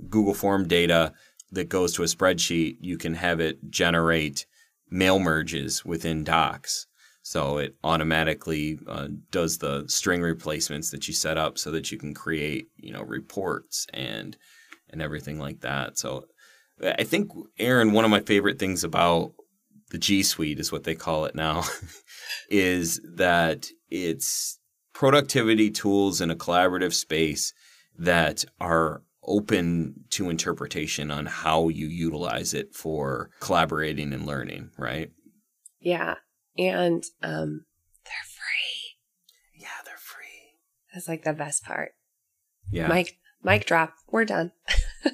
Google 0.08 0.32
Form 0.32 0.66
data 0.66 1.12
that 1.52 1.68
goes 1.68 1.92
to 1.94 2.02
a 2.04 2.06
spreadsheet. 2.06 2.78
You 2.80 2.96
can 2.96 3.12
have 3.14 3.38
it 3.38 3.58
generate 3.70 4.46
mail 4.90 5.18
merges 5.18 5.84
within 5.84 6.24
Docs, 6.24 6.86
so 7.28 7.58
it 7.58 7.76
automatically 7.84 8.78
uh, 8.88 9.08
does 9.30 9.58
the 9.58 9.84
string 9.86 10.22
replacements 10.22 10.90
that 10.92 11.06
you 11.06 11.12
set 11.12 11.36
up, 11.36 11.58
so 11.58 11.70
that 11.72 11.92
you 11.92 11.98
can 11.98 12.14
create 12.14 12.68
you 12.78 12.90
know 12.90 13.02
reports 13.02 13.86
and 13.92 14.34
and 14.88 15.02
everything 15.02 15.38
like 15.38 15.60
that. 15.60 15.98
So 15.98 16.24
I 16.82 17.04
think 17.04 17.30
Aaron, 17.58 17.92
one 17.92 18.06
of 18.06 18.10
my 18.10 18.20
favorite 18.20 18.58
things 18.58 18.82
about 18.82 19.34
the 19.90 19.98
G 19.98 20.22
Suite 20.22 20.58
is 20.58 20.72
what 20.72 20.84
they 20.84 20.94
call 20.94 21.26
it 21.26 21.34
now, 21.34 21.64
is 22.48 22.98
that 23.16 23.68
it's 23.90 24.58
productivity 24.94 25.70
tools 25.70 26.22
in 26.22 26.30
a 26.30 26.34
collaborative 26.34 26.94
space 26.94 27.52
that 27.98 28.42
are 28.58 29.02
open 29.22 29.96
to 30.12 30.30
interpretation 30.30 31.10
on 31.10 31.26
how 31.26 31.68
you 31.68 31.88
utilize 31.88 32.54
it 32.54 32.74
for 32.74 33.28
collaborating 33.40 34.14
and 34.14 34.24
learning, 34.24 34.70
right? 34.78 35.10
Yeah. 35.78 36.14
And 36.58 37.04
um 37.22 37.64
they're 38.04 38.12
free. 38.26 39.60
Yeah, 39.62 39.68
they're 39.84 39.96
free. 39.96 40.56
That's 40.92 41.08
like 41.08 41.24
the 41.24 41.32
best 41.32 41.64
part. 41.64 41.92
Yeah. 42.70 42.88
Mike 42.88 43.18
mic 43.42 43.66
drop. 43.66 43.94
We're 44.10 44.24
done. 44.24 44.52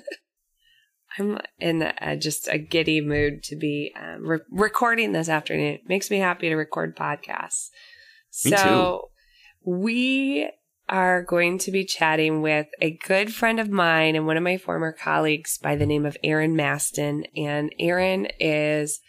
I'm 1.18 1.38
in 1.60 1.82
a, 2.00 2.16
just 2.16 2.48
a 2.48 2.58
giddy 2.58 3.00
mood 3.00 3.44
to 3.44 3.56
be 3.56 3.94
um, 3.96 4.26
re- 4.26 4.38
recording 4.50 5.12
this 5.12 5.28
afternoon. 5.28 5.74
It 5.74 5.88
makes 5.88 6.10
me 6.10 6.18
happy 6.18 6.48
to 6.48 6.56
record 6.56 6.96
podcasts. 6.96 7.68
Me 8.44 8.50
so 8.50 9.10
we 9.64 10.50
are 10.88 11.22
going 11.22 11.58
to 11.58 11.70
be 11.70 11.84
chatting 11.84 12.42
with 12.42 12.66
a 12.80 12.98
good 13.06 13.32
friend 13.32 13.58
of 13.58 13.70
mine 13.70 14.16
and 14.16 14.26
one 14.26 14.36
of 14.36 14.42
my 14.42 14.58
former 14.58 14.92
colleagues 14.92 15.56
by 15.56 15.76
the 15.76 15.86
name 15.86 16.04
of 16.04 16.16
Erin 16.22 16.54
Mastin. 16.54 17.24
And 17.36 17.72
Aaron 17.78 18.26
is 18.38 19.00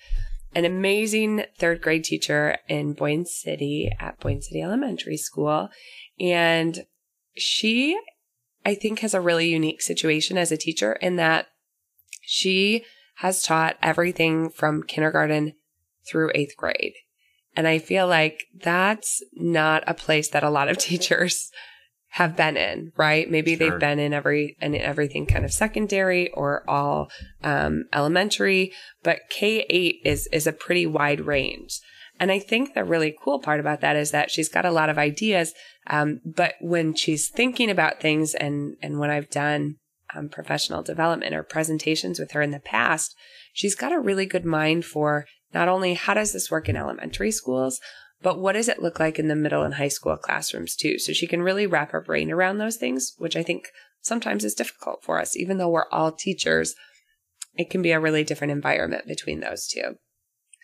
an 0.56 0.64
amazing 0.64 1.44
third 1.60 1.82
grade 1.82 2.06
teacher 2.06 2.58
in 2.68 2.94
Boyne 2.94 3.26
City 3.26 3.92
at 4.00 4.20
Boyne 4.20 4.42
City 4.42 4.62
Elementary 4.62 5.18
School. 5.18 5.70
And 6.20 6.86
she, 7.36 8.00
I 8.66 8.74
think, 8.74 9.00
has 9.00 9.14
a 9.14 9.22
really 9.22 9.50
unique 9.50 9.82
situation 9.82 10.38
as 10.38 10.54
a 10.54 10.58
teacher 10.58 10.94
in 10.94 11.18
that 11.18 11.48
she 12.22 12.86
has 13.18 13.44
taught 13.44 13.78
everything 13.82 14.50
from 14.50 14.84
kindergarten 14.84 15.54
through 16.08 16.32
eighth 16.34 16.56
grade. 16.56 16.94
And 17.56 17.68
I 17.68 17.80
feel 17.80 18.08
like 18.08 18.46
that's 18.54 19.22
not 19.34 19.84
a 19.88 19.94
place 19.94 20.30
that 20.30 20.44
a 20.44 20.50
lot 20.50 20.70
of 20.70 20.78
teachers 20.80 21.52
have 22.16 22.38
been 22.38 22.56
in, 22.56 22.94
right? 22.96 23.30
Maybe 23.30 23.58
Sure. 23.58 23.72
they've 23.72 23.80
been 23.80 24.00
in 24.00 24.14
every 24.14 24.56
and 24.62 24.74
everything 24.74 25.26
kind 25.26 25.44
of 25.44 25.52
secondary 25.52 26.32
or 26.32 26.64
all 26.70 27.10
um, 27.44 27.84
elementary, 27.92 28.72
but 29.04 29.20
K 29.30 29.66
eight 29.70 29.98
is 30.06 30.28
is 30.32 30.48
a 30.48 30.54
pretty 30.54 30.86
wide 30.86 31.20
range. 31.20 31.82
And 32.18 32.32
I 32.32 32.40
think 32.40 32.74
the 32.74 32.86
really 32.86 33.14
cool 33.22 33.40
part 33.40 33.60
about 33.60 33.82
that 33.82 33.98
is 33.98 34.12
that 34.12 34.32
she's 34.32 34.48
got 34.48 34.66
a 34.66 34.72
lot 34.72 34.90
of 34.90 34.98
ideas. 34.98 35.54
Um, 35.88 36.22
but 36.24 36.54
when 36.62 36.96
she's 36.96 37.28
thinking 37.28 37.70
about 37.70 38.00
things 38.00 38.34
and 38.34 38.78
and 38.82 38.98
when 38.98 39.10
I've 39.10 39.30
done 39.30 39.76
um, 40.16 40.30
professional 40.30 40.84
development 40.84 41.36
or 41.36 41.44
presentations 41.44 42.18
with 42.18 42.32
her 42.32 42.42
in 42.42 42.52
the 42.52 42.62
past, 42.62 43.14
she's 43.52 43.76
got 43.76 43.92
a 43.92 44.00
really 44.00 44.26
good 44.26 44.46
mind 44.46 44.86
for 44.86 45.26
not 45.54 45.68
only 45.68 45.96
how 45.96 46.14
does 46.14 46.32
this 46.32 46.50
work 46.50 46.70
in 46.70 46.78
elementary 46.78 47.32
schools, 47.32 47.82
but 48.26 48.40
what 48.40 48.54
does 48.54 48.68
it 48.68 48.82
look 48.82 49.00
like 49.00 49.20
in 49.20 49.28
the 49.28 49.36
middle 49.36 49.62
and 49.62 49.76
high 49.76 49.88
school 49.88 50.18
classrooms 50.18 50.76
too? 50.76 50.98
So 50.98 51.14
she 51.14 51.28
can 51.28 51.44
really 51.44 51.68
wrap 51.68 51.92
her 51.92 52.02
brain 52.02 52.32
around 52.32 52.58
those 52.58 52.76
things, 52.76 53.14
which 53.20 53.36
I 53.36 53.44
think 53.44 53.68
sometimes 54.02 54.44
is 54.44 54.56
difficult 54.56 55.04
for 55.04 55.22
us. 55.22 55.38
Even 55.38 55.60
though 55.60 55.70
we're 55.70 55.88
all 55.92 56.12
teachers, 56.12 56.74
it 57.54 57.70
can 57.70 57.84
be 57.84 57.92
a 57.92 58.00
really 58.00 58.24
different 58.24 58.50
environment 58.50 59.06
between 59.06 59.42
those 59.42 59.68
two. 59.68 59.98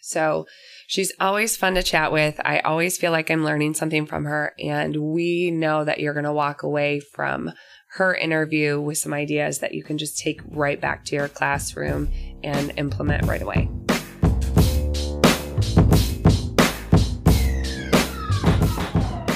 So 0.02 0.48
she's 0.88 1.14
always 1.20 1.56
fun 1.56 1.76
to 1.76 1.84
chat 1.84 2.12
with. 2.12 2.42
I 2.44 2.62
always 2.62 2.98
feel 2.98 3.12
like 3.12 3.30
I'm 3.30 3.46
learning 3.46 3.76
something 3.76 4.08
from 4.08 4.26
her. 4.26 4.56
And 4.60 4.96
we 4.96 5.52
know 5.52 5.86
that 5.86 6.00
you're 6.00 6.16
going 6.16 6.26
to 6.26 6.34
walk 6.34 6.64
away 6.64 7.00
from 7.00 7.52
her 7.92 8.16
interview 8.16 8.82
with 8.82 8.98
some 8.98 9.14
ideas 9.14 9.60
that 9.60 9.76
you 9.76 9.84
can 9.84 10.00
just 10.00 10.18
take 10.18 10.42
right 10.48 10.82
back 10.82 11.06
to 11.06 11.16
your 11.16 11.28
classroom 11.28 12.10
and 12.44 12.74
implement 12.76 13.28
right 13.28 13.44
away. 13.44 13.70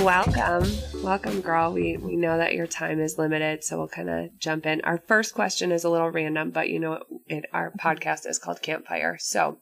Welcome. 0.06 0.72
Welcome, 1.02 1.42
girl. 1.42 1.74
We 1.74 1.98
we 1.98 2.16
know 2.16 2.38
that 2.38 2.54
your 2.54 2.68
time 2.68 3.00
is 3.00 3.18
limited, 3.18 3.64
so 3.64 3.80
we'll 3.80 3.88
kind 3.88 4.08
of 4.08 4.38
jump 4.38 4.68
in. 4.68 4.82
Our 4.82 5.00
first 5.00 5.34
question 5.34 5.72
is 5.72 5.84
a 5.84 5.90
little 5.90 6.12
random, 6.12 6.52
but 6.52 6.70
you 6.70 6.78
know 6.78 7.02
it, 7.26 7.46
our 7.52 7.74
podcast 7.82 8.28
is 8.28 8.38
called 8.38 8.62
Campfire. 8.62 9.18
So, 9.20 9.58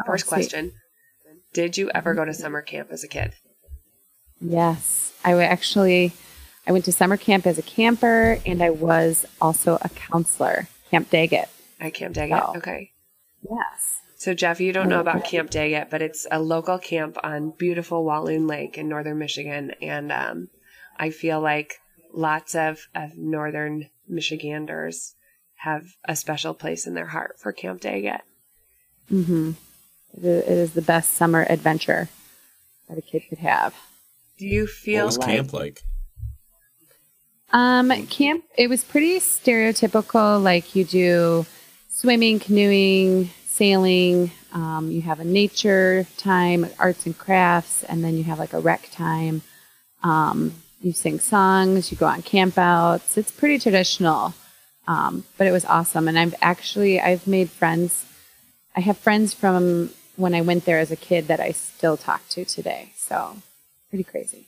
oh, 0.00 0.02
first 0.06 0.24
sweet. 0.24 0.34
question. 0.34 0.72
Did 1.52 1.76
you 1.76 1.90
ever 1.90 2.14
go 2.14 2.24
to 2.24 2.32
summer 2.32 2.62
camp 2.62 2.88
as 2.90 3.04
a 3.04 3.06
kid? 3.06 3.34
Yes, 4.40 5.12
I 5.22 5.34
actually 5.42 6.14
I 6.66 6.72
went 6.72 6.86
to 6.86 6.92
summer 6.92 7.18
camp 7.18 7.46
as 7.46 7.58
a 7.58 7.62
camper, 7.62 8.40
and 8.46 8.62
I 8.62 8.70
was 8.70 9.26
also 9.42 9.76
a 9.82 9.90
counselor, 9.90 10.68
Camp 10.90 11.10
Daggett. 11.10 11.50
At 11.80 11.92
Camp 11.92 12.14
Daggett? 12.14 12.42
Oh. 12.42 12.56
Okay. 12.56 12.92
Yes. 13.42 14.00
So, 14.18 14.32
Jeff, 14.32 14.60
you 14.60 14.72
don't 14.72 14.88
know 14.88 15.00
about 15.00 15.24
Camp 15.24 15.50
Daggett, 15.50 15.90
but 15.90 16.00
it's 16.00 16.26
a 16.30 16.40
local 16.40 16.78
camp 16.78 17.18
on 17.22 17.50
beautiful 17.50 18.02
Walloon 18.02 18.46
Lake 18.46 18.78
in 18.78 18.88
northern 18.88 19.18
Michigan. 19.18 19.72
And 19.82 20.10
um, 20.10 20.48
I 20.96 21.10
feel 21.10 21.40
like 21.40 21.74
lots 22.14 22.54
of, 22.54 22.88
of 22.94 23.18
northern 23.18 23.90
Michiganders 24.08 25.14
have 25.56 25.84
a 26.06 26.16
special 26.16 26.54
place 26.54 26.86
in 26.86 26.94
their 26.94 27.06
heart 27.06 27.38
for 27.38 27.52
Camp 27.52 27.82
Daggett. 27.82 28.22
Mm-hmm. 29.12 29.52
It 30.16 30.24
is, 30.24 30.44
it 30.44 30.58
is 30.58 30.72
the 30.72 30.82
best 30.82 31.12
summer 31.12 31.46
adventure 31.48 32.08
that 32.88 32.96
a 32.96 33.02
kid 33.02 33.24
could 33.28 33.38
have. 33.38 33.74
Do 34.38 34.46
you 34.46 34.62
What 34.62 34.70
feel 34.70 35.06
was 35.06 35.18
like 35.18 35.28
camp 35.28 35.52
like? 35.52 35.82
Um, 37.52 38.06
camp. 38.06 38.44
It 38.56 38.68
was 38.68 38.82
pretty 38.82 39.18
stereotypical. 39.18 40.42
Like 40.42 40.74
you 40.74 40.84
do 40.84 41.46
swimming, 41.88 42.38
canoeing, 42.38 43.30
sailing. 43.56 44.30
Um, 44.52 44.90
you 44.90 45.02
have 45.02 45.20
a 45.20 45.24
nature 45.24 46.06
time, 46.18 46.66
arts 46.78 47.06
and 47.06 47.16
crafts, 47.16 47.84
and 47.84 48.04
then 48.04 48.16
you 48.16 48.24
have 48.24 48.38
like 48.38 48.52
a 48.52 48.60
rec 48.60 48.88
time. 48.92 49.42
Um, 50.02 50.54
you 50.80 50.92
sing 50.92 51.18
songs. 51.20 51.90
You 51.90 51.96
go 51.98 52.06
on 52.06 52.22
campouts. 52.22 53.16
It's 53.16 53.32
pretty 53.32 53.58
traditional, 53.58 54.34
um, 54.86 55.24
but 55.38 55.46
it 55.46 55.52
was 55.52 55.64
awesome. 55.64 56.06
And 56.08 56.18
I've 56.18 56.34
actually 56.40 57.00
I've 57.00 57.26
made 57.26 57.50
friends. 57.50 58.04
I 58.76 58.80
have 58.80 58.98
friends 58.98 59.32
from 59.32 59.90
when 60.16 60.34
I 60.34 60.42
went 60.42 60.64
there 60.64 60.78
as 60.78 60.90
a 60.90 60.96
kid 60.96 61.28
that 61.28 61.40
I 61.40 61.52
still 61.52 61.96
talk 61.96 62.28
to 62.30 62.44
today. 62.44 62.92
So 62.96 63.36
pretty 63.90 64.04
crazy. 64.04 64.46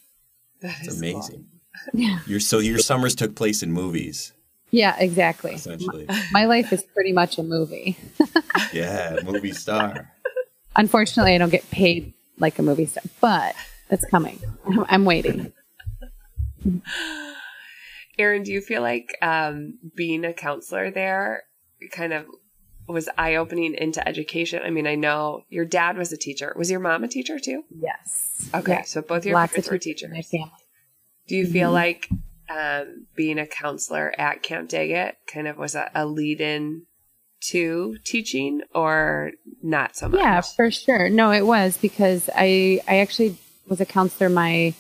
That's 0.61 0.81
It's 0.87 0.95
is 0.95 1.01
cool. 1.01 1.11
amazing. 1.11 1.47
Yeah. 1.95 2.19
Your 2.27 2.41
so 2.41 2.59
your 2.59 2.79
summers 2.79 3.15
took 3.15 3.35
place 3.37 3.63
in 3.63 3.71
movies, 3.73 4.33
Yeah, 4.71 4.97
exactly. 4.99 5.53
essentially. 5.55 6.07
My 6.33 6.45
life 6.47 6.73
is 6.73 6.83
pretty 6.95 7.13
much 7.13 7.39
a 7.39 7.43
movie. 7.43 7.97
yeah, 8.73 9.19
movie 9.25 9.53
star. 9.53 10.11
Unfortunately, 10.77 11.35
I 11.35 11.39
don't 11.39 11.51
get 11.51 11.69
paid 11.71 12.13
like 12.39 12.59
a 12.59 12.63
movie 12.63 12.87
star, 12.87 13.03
but 13.21 13.55
it's 13.91 14.05
coming. 14.05 14.39
I'm, 14.67 14.85
I'm 14.89 15.05
waiting. 15.05 15.53
Erin, 18.19 18.43
do 18.43 18.53
you 18.53 18.61
feel 18.61 18.83
like 18.83 19.17
um, 19.23 19.79
being 19.95 20.25
a 20.25 20.33
counselor 20.33 20.91
there 20.91 21.45
kind 21.93 22.13
of 22.13 22.27
was 22.89 23.09
eye 23.17 23.37
opening 23.37 23.75
into 23.75 24.07
education? 24.07 24.61
I 24.65 24.71
mean, 24.71 24.87
I 24.87 24.97
know 24.97 25.45
your 25.49 25.65
dad 25.65 25.97
was 25.97 26.13
a 26.13 26.17
teacher. 26.17 26.53
Was 26.57 26.71
your 26.71 26.81
mom 26.81 27.05
a 27.05 27.09
teacher 27.09 27.39
too? 27.39 27.65
Yes. 27.71 28.51
Okay, 28.55 28.73
Yeah. 28.73 28.83
so 28.83 29.03
both 29.03 29.25
your 29.25 29.35
Lots 29.35 29.53
parents 29.53 29.69
of 29.69 29.73
were 29.73 29.79
teachers 29.79 30.11
in 30.11 30.13
my 30.17 30.23
family. 30.23 30.51
Do 31.29 31.37
you 31.37 31.47
feel 31.47 31.71
Mhm. 31.71 31.75
like 31.75 32.09
um, 32.49 33.07
being 33.15 33.39
a 33.39 33.47
counselor 33.47 34.13
at 34.19 34.43
Camp 34.43 34.69
Daggett 34.69 35.17
kind 35.27 35.49
of 35.49 35.59
was 35.59 35.75
a, 35.75 35.91
a 35.95 36.07
lead 36.07 36.41
in 36.41 36.83
to 37.41 37.97
teaching 38.05 38.63
or 38.75 39.33
not 39.63 39.97
so 39.97 40.09
much? 40.09 40.21
Yeah, 40.21 40.41
for 40.41 40.71
sure. 40.71 41.09
No, 41.09 41.31
it 41.31 41.47
was 41.47 41.77
because 41.77 42.29
I 42.35 42.81
I 42.89 42.99
actually 42.99 43.37
was 43.69 43.81
a 43.81 43.87
counselor 43.87 44.29
my 44.29 44.75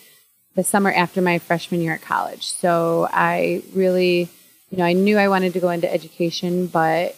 the 0.55 0.65
summer 0.65 0.91
after 0.93 1.23
my 1.23 1.39
freshman 1.39 1.81
year 1.81 1.95
at 1.95 2.03
college. 2.03 2.47
So 2.47 3.09
I 3.13 3.63
really, 3.75 4.29
you 4.71 4.79
know, 4.79 4.85
I 4.85 4.93
knew 4.93 5.17
I 5.17 5.29
wanted 5.29 5.53
to 5.53 5.61
go 5.61 5.71
into 5.71 5.93
education, 5.93 6.67
but 6.67 7.17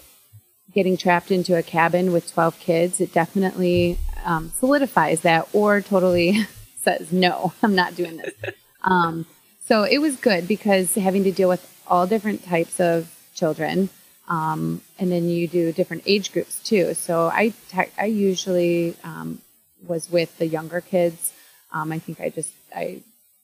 getting 0.74 0.96
trapped 0.96 1.30
into 1.30 1.56
a 1.56 1.62
cabin 1.62 2.12
with 2.12 2.30
12 2.30 2.60
kids, 2.60 3.00
it 3.00 3.14
definitely 3.14 3.98
um, 4.24 4.52
solidifies 4.54 5.22
that 5.22 5.48
or 5.54 5.80
totally 5.80 6.46
says, 6.76 7.12
no, 7.12 7.54
I'm 7.62 7.74
not 7.74 7.96
doing 7.96 8.18
this. 8.18 8.34
Um, 8.82 9.24
So 9.70 9.84
it 9.84 9.98
was 9.98 10.16
good 10.16 10.48
because 10.48 10.96
having 10.96 11.22
to 11.22 11.30
deal 11.30 11.48
with 11.48 11.64
all 11.86 12.04
different 12.04 12.44
types 12.44 12.80
of 12.80 13.08
children, 13.36 13.88
um, 14.26 14.82
and 14.98 15.12
then 15.12 15.28
you 15.28 15.46
do 15.46 15.70
different 15.70 16.02
age 16.06 16.32
groups 16.32 16.60
too. 16.60 16.94
So 16.94 17.28
I 17.28 17.52
te- 17.68 17.92
I 17.96 18.06
usually 18.06 18.96
um, 19.04 19.40
was 19.86 20.10
with 20.10 20.36
the 20.38 20.46
younger 20.48 20.80
kids. 20.80 21.32
Um, 21.70 21.92
I 21.92 22.00
think 22.00 22.20
I 22.20 22.30
just 22.30 22.52
I 22.74 23.02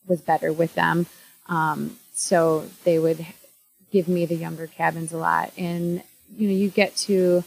was 0.08 0.20
better 0.20 0.52
with 0.52 0.74
them. 0.74 1.06
Um, 1.48 1.96
so 2.12 2.66
they 2.82 2.98
would 2.98 3.24
give 3.92 4.08
me 4.08 4.26
the 4.26 4.34
younger 4.34 4.66
cabins 4.66 5.12
a 5.12 5.18
lot, 5.18 5.52
and 5.56 6.02
you 6.36 6.48
know 6.48 6.54
you 6.54 6.70
get 6.70 6.96
to 7.06 7.44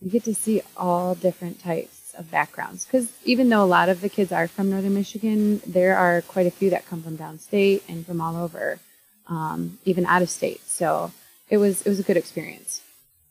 you 0.00 0.10
get 0.10 0.24
to 0.24 0.34
see 0.34 0.62
all 0.74 1.14
different 1.14 1.60
types 1.60 1.95
of 2.18 2.30
backgrounds. 2.30 2.84
Because 2.84 3.12
even 3.24 3.48
though 3.48 3.62
a 3.62 3.66
lot 3.66 3.88
of 3.88 4.00
the 4.00 4.08
kids 4.08 4.32
are 4.32 4.48
from 4.48 4.70
northern 4.70 4.94
michigan 4.94 5.60
there 5.66 5.96
are 5.96 6.22
quite 6.22 6.46
a 6.46 6.50
few 6.50 6.70
that 6.70 6.86
come 6.86 7.02
from 7.02 7.16
downstate 7.16 7.82
and 7.88 8.06
from 8.06 8.20
all 8.20 8.36
over 8.36 8.78
um, 9.28 9.78
even 9.84 10.06
out 10.06 10.22
of 10.22 10.30
state. 10.30 10.66
So 10.66 11.12
it 11.48 11.58
was 11.58 11.82
it 11.82 11.88
was 11.88 12.00
a 12.00 12.04
good 12.04 12.16
experience. 12.16 12.82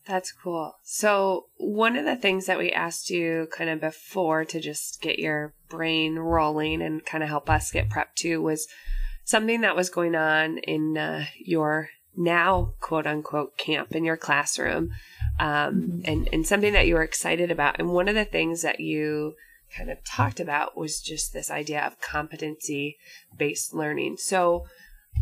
That's 0.07 0.31
cool. 0.31 0.75
So, 0.83 1.45
one 1.57 1.95
of 1.95 2.05
the 2.05 2.15
things 2.15 2.45
that 2.45 2.59
we 2.59 2.71
asked 2.71 3.09
you 3.09 3.47
kind 3.51 3.71
of 3.71 3.81
before 3.81 4.45
to 4.45 4.59
just 4.59 5.01
get 5.01 5.17
your 5.17 5.53
brain 5.67 6.19
rolling 6.19 6.83
and 6.83 7.03
kind 7.03 7.23
of 7.23 7.29
help 7.29 7.49
us 7.49 7.71
get 7.71 7.89
prepped 7.89 8.15
to 8.17 8.37
was 8.37 8.67
something 9.23 9.61
that 9.61 9.75
was 9.75 9.89
going 9.89 10.13
on 10.15 10.59
in 10.59 10.95
uh, 10.95 11.25
your 11.39 11.89
now 12.17 12.73
quote 12.79 13.07
unquote 13.07 13.57
camp 13.57 13.95
in 13.95 14.03
your 14.03 14.17
classroom 14.17 14.91
um, 15.39 16.01
and, 16.05 16.29
and 16.31 16.47
something 16.47 16.73
that 16.73 16.87
you 16.87 16.95
were 16.95 17.03
excited 17.03 17.51
about. 17.51 17.79
And 17.79 17.89
one 17.89 18.07
of 18.07 18.15
the 18.15 18.25
things 18.25 18.61
that 18.61 18.79
you 18.79 19.35
kind 19.75 19.89
of 19.89 20.03
talked 20.03 20.39
about 20.39 20.77
was 20.77 21.01
just 21.01 21.33
this 21.33 21.51
idea 21.51 21.81
of 21.81 21.99
competency 21.99 22.97
based 23.37 23.73
learning. 23.73 24.17
So, 24.17 24.65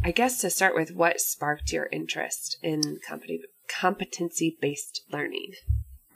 I 0.03 0.11
guess 0.11 0.41
to 0.41 0.49
start 0.49 0.75
with, 0.75 0.91
what 0.91 1.21
sparked 1.21 1.71
your 1.71 1.87
interest 1.91 2.57
in 2.63 2.99
competency 3.67 4.57
based 4.59 5.01
learning? 5.11 5.53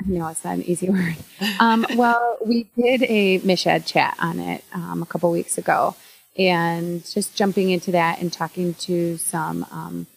No, 0.06 0.28
it's 0.28 0.44
not 0.44 0.56
an 0.56 0.64
easy 0.64 0.90
word. 0.90 1.16
Um, 1.60 1.86
well, 1.96 2.38
we 2.46 2.70
did 2.76 3.04
a 3.04 3.40
MichEd 3.40 3.86
chat 3.86 4.18
on 4.20 4.40
it 4.40 4.64
um, 4.74 5.04
a 5.04 5.06
couple 5.06 5.32
weeks 5.32 5.58
ago, 5.58 5.96
and 6.38 7.06
just 7.06 7.36
jumping 7.36 7.70
into 7.70 7.92
that 7.92 8.20
and 8.20 8.32
talking 8.34 8.74
to 8.76 9.18
some 9.18 9.66
um, 9.72 10.08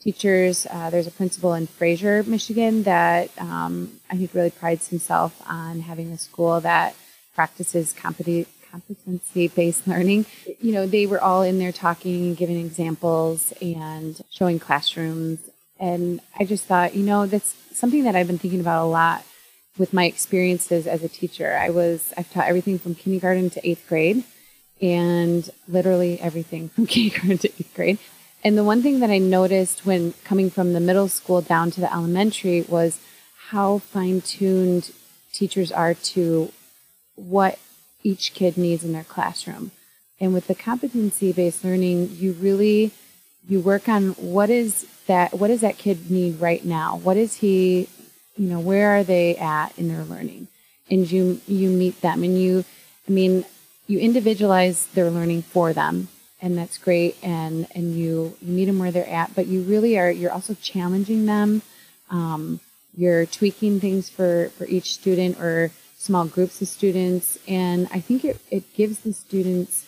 teachers. 0.00 0.66
Uh, 0.70 0.90
there's 0.90 1.06
a 1.06 1.10
principal 1.12 1.54
in 1.54 1.66
Fraser, 1.66 2.22
Michigan, 2.24 2.82
that 2.84 3.30
um, 3.38 4.00
I 4.10 4.16
think 4.16 4.34
really 4.34 4.50
prides 4.50 4.88
himself 4.88 5.40
on 5.48 5.80
having 5.80 6.10
a 6.10 6.18
school 6.18 6.60
that 6.60 6.96
practices 7.34 7.94
competency-based 7.94 9.86
learning. 9.86 10.26
You 10.60 10.72
know, 10.72 10.86
they 10.86 11.06
were 11.06 11.20
all 11.20 11.42
in 11.42 11.58
there 11.58 11.72
talking 11.72 12.34
giving 12.34 12.58
examples 12.58 13.52
and 13.60 14.20
showing 14.30 14.58
classrooms, 14.58 15.40
and 15.78 16.20
I 16.38 16.44
just 16.44 16.64
thought, 16.64 16.94
you 16.94 17.04
know, 17.04 17.26
that's 17.26 17.54
something 17.72 18.04
that 18.04 18.14
I've 18.14 18.26
been 18.26 18.38
thinking 18.38 18.60
about 18.60 18.84
a 18.84 18.88
lot 18.88 19.24
with 19.78 19.92
my 19.92 20.04
experiences 20.04 20.86
as 20.86 21.02
a 21.02 21.08
teacher. 21.08 21.56
I 21.56 21.70
was 21.70 22.12
I've 22.16 22.30
taught 22.32 22.46
everything 22.46 22.78
from 22.78 22.94
kindergarten 22.94 23.50
to 23.50 23.68
eighth 23.68 23.86
grade, 23.88 24.24
and 24.80 25.48
literally 25.68 26.20
everything 26.20 26.68
from 26.74 26.86
kindergarten 26.86 27.38
to 27.38 27.48
eighth 27.48 27.74
grade. 27.74 27.98
And 28.42 28.56
the 28.56 28.64
one 28.64 28.82
thing 28.82 29.00
that 29.00 29.10
I 29.10 29.18
noticed 29.18 29.84
when 29.84 30.14
coming 30.24 30.50
from 30.50 30.72
the 30.72 30.80
middle 30.80 31.08
school 31.08 31.42
down 31.42 31.70
to 31.72 31.80
the 31.80 31.92
elementary 31.92 32.62
was 32.62 32.98
how 33.48 33.78
fine 33.78 34.22
tuned 34.22 34.92
teachers 35.32 35.70
are 35.70 35.94
to 35.94 36.52
what 37.16 37.58
each 38.02 38.32
kid 38.32 38.56
needs 38.56 38.82
in 38.82 38.92
their 38.92 39.04
classroom. 39.04 39.72
And 40.18 40.32
with 40.32 40.46
the 40.46 40.54
competency 40.54 41.32
based 41.32 41.64
learning, 41.64 42.16
you 42.18 42.32
really 42.32 42.92
you 43.48 43.60
work 43.60 43.88
on 43.88 44.10
what 44.12 44.50
is 44.50 44.86
that 45.06 45.34
what 45.34 45.48
does 45.48 45.60
that 45.60 45.78
kid 45.78 46.10
need 46.10 46.40
right 46.40 46.64
now? 46.64 46.96
What 46.96 47.16
is 47.16 47.36
he, 47.36 47.88
you 48.36 48.48
know, 48.48 48.60
where 48.60 48.96
are 48.96 49.04
they 49.04 49.36
at 49.36 49.78
in 49.78 49.88
their 49.88 50.04
learning? 50.04 50.48
And 50.90 51.10
you 51.10 51.40
you 51.46 51.68
meet 51.68 52.00
them 52.00 52.22
and 52.22 52.40
you 52.40 52.64
I 53.08 53.12
mean, 53.12 53.44
you 53.86 53.98
individualize 53.98 54.86
their 54.88 55.10
learning 55.10 55.42
for 55.42 55.72
them 55.72 56.08
and 56.40 56.56
that's 56.56 56.78
great 56.78 57.16
and 57.22 57.66
and 57.74 57.94
you, 57.94 58.36
you 58.40 58.52
meet 58.52 58.66
them 58.66 58.78
where 58.78 58.90
they're 58.90 59.08
at 59.08 59.34
but 59.34 59.46
you 59.46 59.62
really 59.62 59.98
are 59.98 60.10
you're 60.10 60.32
also 60.32 60.54
challenging 60.54 61.26
them 61.26 61.62
um, 62.10 62.60
you're 62.96 63.26
tweaking 63.26 63.80
things 63.80 64.08
for 64.08 64.50
for 64.56 64.66
each 64.66 64.94
student 64.94 65.38
or 65.40 65.70
small 65.96 66.26
groups 66.26 66.62
of 66.62 66.68
students 66.68 67.38
and 67.46 67.88
i 67.92 68.00
think 68.00 68.24
it, 68.24 68.40
it 68.50 68.74
gives 68.74 69.00
the 69.00 69.12
students 69.12 69.86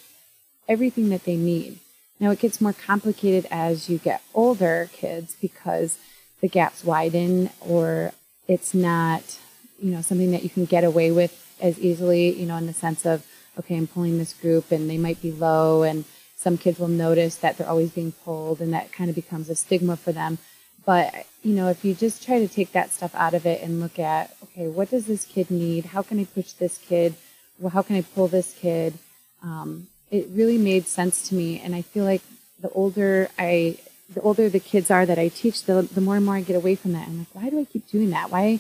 everything 0.69 1.09
that 1.11 1.25
they 1.25 1.37
need. 1.37 1.79
Now 2.21 2.31
it 2.31 2.39
gets 2.39 2.61
more 2.61 2.73
complicated 2.73 3.47
as 3.51 3.89
you 3.89 3.99
get 3.99 4.23
older 4.35 4.89
kids 4.93 5.37
because 5.41 5.99
the 6.41 6.49
gaps 6.49 6.85
widen 6.85 7.51
or 7.61 8.13
it's 8.49 8.75
not 8.75 9.39
you 9.81 9.91
know 9.91 10.01
something 10.01 10.31
that 10.31 10.43
you 10.43 10.51
can 10.51 10.65
get 10.65 10.85
away 10.85 11.11
with 11.11 11.55
as 11.61 11.79
easily 11.79 12.31
you 12.31 12.47
know 12.47 12.57
in 12.57 12.67
the 12.67 12.73
sense 12.73 13.07
of 13.07 13.25
okay 13.57 13.77
i'm 13.77 13.87
pulling 13.87 14.19
this 14.19 14.33
group 14.35 14.73
and 14.73 14.91
they 14.91 14.99
might 14.99 15.23
be 15.23 15.31
low 15.31 15.85
and 15.85 16.05
some 16.43 16.59
kids 16.59 16.79
will 16.79 16.89
notice 16.89 17.37
that 17.37 17.57
they're 17.57 17.69
always 17.69 17.91
being 17.91 18.13
pulled 18.25 18.61
and 18.61 18.73
that 18.73 18.93
kind 18.93 19.09
of 19.09 19.17
becomes 19.17 19.49
a 19.49 19.55
stigma 19.55 19.97
for 19.97 20.13
them. 20.13 20.39
But 20.85 21.27
you 21.43 21.55
know 21.55 21.69
if 21.69 21.85
you 21.85 21.95
just 21.95 22.25
try 22.25 22.41
to 22.41 22.49
take 22.49 22.73
that 22.73 22.91
stuff 22.91 23.15
out 23.15 23.35
of 23.35 23.47
it 23.47 23.63
and 23.63 23.81
look 23.81 23.99
at 23.99 24.35
okay 24.45 24.67
what 24.69 24.91
does 24.91 25.07
this 25.07 25.25
kid 25.25 25.51
need? 25.51 25.87
How 25.87 26.03
can 26.03 26.19
i 26.19 26.25
push 26.25 26.53
this 26.53 26.79
kid? 26.79 27.15
Well 27.59 27.71
how 27.71 27.83
can 27.83 27.97
i 27.97 28.03
pull 28.03 28.29
this 28.29 28.55
kid? 28.55 28.95
Um, 29.43 29.87
it 30.11 30.29
really 30.31 30.59
made 30.59 30.87
sense 30.87 31.29
to 31.29 31.35
me. 31.35 31.61
And 31.61 31.75
i 31.75 31.83
feel 31.83 32.05
like 32.05 32.23
the 32.61 32.71
older 32.71 33.29
i 33.39 33.79
the 34.13 34.21
older 34.21 34.49
the 34.49 34.61
kids 34.61 34.91
are 34.91 35.07
that 35.07 35.19
i 35.19 35.29
teach 35.29 35.65
the, 35.65 35.83
the 35.83 36.01
more 36.01 36.17
and 36.17 36.27
more 36.27 36.35
i 36.35 36.41
get 36.43 36.57
away 36.57 36.75
from 36.75 36.93
that. 36.93 37.07
I'm 37.07 37.19
like 37.19 37.35
why 37.35 37.49
do 37.49 37.61
i 37.61 37.65
keep 37.65 37.89
doing 37.89 38.11
that? 38.11 38.31
Why 38.31 38.59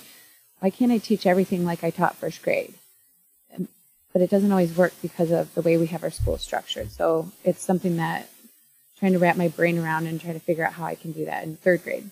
why 0.60 0.70
can't 0.70 0.92
i 0.92 0.98
teach 0.98 1.26
everything 1.26 1.64
like 1.64 1.82
i 1.82 1.90
taught 1.90 2.16
first 2.16 2.42
grade 2.42 2.74
but 4.12 4.22
it 4.22 4.30
doesn't 4.30 4.52
always 4.52 4.76
work 4.76 4.92
because 5.02 5.30
of 5.30 5.54
the 5.54 5.62
way 5.62 5.76
we 5.76 5.86
have 5.86 6.02
our 6.02 6.10
school 6.10 6.38
structured 6.38 6.90
so 6.90 7.30
it's 7.44 7.62
something 7.62 7.96
that 7.96 8.28
trying 9.02 9.12
to 9.14 9.18
wrap 9.18 9.36
my 9.36 9.48
brain 9.48 9.80
around 9.80 10.06
and 10.06 10.20
try 10.20 10.32
to 10.32 10.38
figure 10.38 10.64
out 10.64 10.74
how 10.74 10.84
I 10.84 10.94
can 10.94 11.10
do 11.10 11.24
that 11.24 11.42
in 11.42 11.56
third 11.56 11.82
grade. 11.82 12.08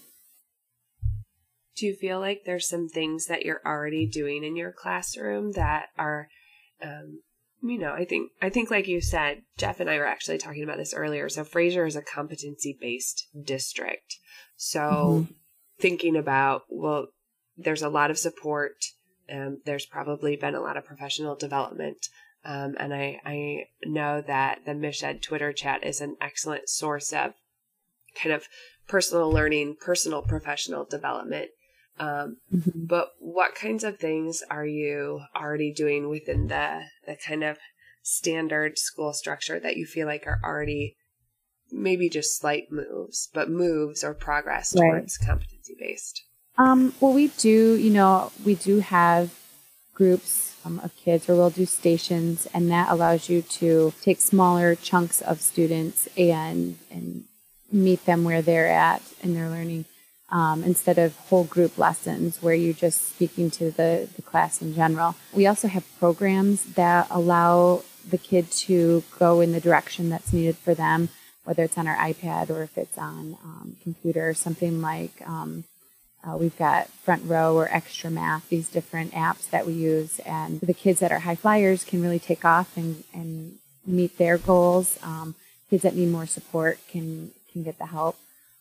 Do 1.76 1.86
you 1.86 1.94
feel 1.94 2.18
like 2.18 2.42
there's 2.44 2.68
some 2.68 2.88
things 2.88 3.26
that 3.26 3.44
you're 3.44 3.60
already 3.64 4.08
doing 4.08 4.42
in 4.42 4.56
your 4.56 4.72
classroom 4.72 5.52
that 5.52 5.90
are, 5.96 6.26
um, 6.82 7.20
you 7.62 7.78
know, 7.78 7.92
I 7.92 8.04
think 8.04 8.32
I 8.42 8.48
think 8.48 8.72
like 8.72 8.88
you 8.88 9.00
said, 9.00 9.42
Jeff 9.56 9.78
and 9.78 9.88
I 9.88 9.98
were 9.98 10.06
actually 10.06 10.38
talking 10.38 10.64
about 10.64 10.78
this 10.78 10.92
earlier. 10.92 11.28
So 11.28 11.44
Fraser 11.44 11.86
is 11.86 11.94
a 11.94 12.02
competency 12.02 12.76
based 12.78 13.28
district. 13.40 14.16
So 14.56 14.80
mm-hmm. 14.80 15.32
thinking 15.78 16.16
about 16.16 16.62
well, 16.68 17.06
there's 17.56 17.82
a 17.82 17.88
lot 17.88 18.10
of 18.10 18.18
support. 18.18 18.72
Um, 19.32 19.60
there's 19.64 19.86
probably 19.86 20.36
been 20.36 20.54
a 20.54 20.60
lot 20.60 20.76
of 20.76 20.84
professional 20.84 21.36
development. 21.36 22.08
Um, 22.44 22.74
and 22.78 22.94
I, 22.94 23.20
I 23.24 23.64
know 23.84 24.22
that 24.26 24.60
the 24.64 24.72
MichEd 24.72 25.22
Twitter 25.22 25.52
chat 25.52 25.84
is 25.84 26.00
an 26.00 26.16
excellent 26.20 26.68
source 26.68 27.12
of 27.12 27.34
kind 28.14 28.34
of 28.34 28.46
personal 28.88 29.30
learning, 29.30 29.76
personal 29.80 30.22
professional 30.22 30.84
development. 30.84 31.50
Um, 31.98 32.38
mm-hmm. 32.52 32.86
But 32.86 33.10
what 33.18 33.54
kinds 33.54 33.84
of 33.84 33.98
things 33.98 34.42
are 34.50 34.66
you 34.66 35.20
already 35.36 35.72
doing 35.72 36.08
within 36.08 36.46
the, 36.46 36.84
the 37.06 37.16
kind 37.16 37.44
of 37.44 37.58
standard 38.02 38.78
school 38.78 39.12
structure 39.12 39.60
that 39.60 39.76
you 39.76 39.84
feel 39.84 40.06
like 40.06 40.26
are 40.26 40.40
already 40.42 40.96
maybe 41.70 42.08
just 42.08 42.38
slight 42.38 42.64
moves, 42.70 43.28
but 43.34 43.50
moves 43.50 44.02
or 44.02 44.14
progress 44.14 44.74
right. 44.74 44.90
towards 44.90 45.18
competency 45.18 45.76
based? 45.78 46.22
Um, 46.61 46.92
well, 47.01 47.14
we 47.14 47.29
do, 47.38 47.75
you 47.75 47.88
know, 47.88 48.33
we 48.44 48.55
do 48.55 48.81
have 48.81 49.35
groups 49.94 50.59
um, 50.66 50.79
of 50.85 50.94
kids, 50.94 51.27
or 51.27 51.35
we'll 51.35 51.49
do 51.49 51.64
stations, 51.64 52.46
and 52.53 52.70
that 52.70 52.90
allows 52.90 53.31
you 53.31 53.40
to 53.40 53.94
take 54.03 54.20
smaller 54.20 54.75
chunks 54.75 55.23
of 55.23 55.40
students 55.40 56.07
and 56.18 56.77
and 56.90 57.25
meet 57.73 58.05
them 58.05 58.25
where 58.25 58.42
they're 58.42 58.68
at 58.68 59.01
in 59.23 59.33
their 59.35 59.49
learning. 59.49 59.87
Um, 60.29 60.62
instead 60.62 60.96
of 60.96 61.16
whole 61.29 61.42
group 61.42 61.77
lessons 61.77 62.40
where 62.40 62.55
you're 62.55 62.73
just 62.73 63.09
speaking 63.09 63.51
to 63.53 63.73
the, 63.73 64.09
the 64.14 64.23
class 64.23 64.62
in 64.62 64.77
general. 64.77 65.16
We 65.33 65.49
also 65.49 65.66
have 65.66 65.85
programs 65.99 66.75
that 66.75 67.09
allow 67.11 67.83
the 68.09 68.18
kid 68.18 68.49
to 68.68 69.03
go 69.18 69.40
in 69.40 69.51
the 69.51 69.61
direction 69.61 70.09
that's 70.09 70.33
needed 70.33 70.57
for 70.57 70.73
them, 70.73 71.09
whether 71.42 71.64
it's 71.64 71.77
on 71.77 71.88
our 71.88 71.96
iPad 71.96 72.49
or 72.49 72.62
if 72.62 72.79
it's 72.79 72.96
on 72.96 73.38
um, 73.42 73.77
computer, 73.83 74.33
something 74.33 74.81
like 74.81 75.20
um, 75.27 75.64
uh, 76.22 76.37
we've 76.37 76.56
got 76.59 76.88
Front 76.88 77.22
Row 77.24 77.56
or 77.56 77.68
Extra 77.68 78.11
Math, 78.11 78.48
these 78.48 78.68
different 78.68 79.12
apps 79.12 79.48
that 79.50 79.66
we 79.66 79.72
use. 79.72 80.18
And 80.20 80.61
the 80.61 80.74
kids 80.74 81.00
that 81.00 81.12
are 81.12 81.20
high 81.20 81.35
flyers 81.35 81.83
can 81.83 82.02
really 82.02 82.18
take 82.18 82.44
off 82.44 82.76
and, 82.76 83.04
and 83.14 83.59
meet 83.87 84.18
their 84.18 84.37
goals. 84.37 84.98
Um, 85.02 85.35
kids 85.70 85.83
that 85.83 85.96
need 85.96 86.11
more 86.11 86.26
support 86.26 86.78
can, 86.88 87.30
can 87.52 87.62
get 87.62 87.78
the 87.78 87.87
help 87.87 88.18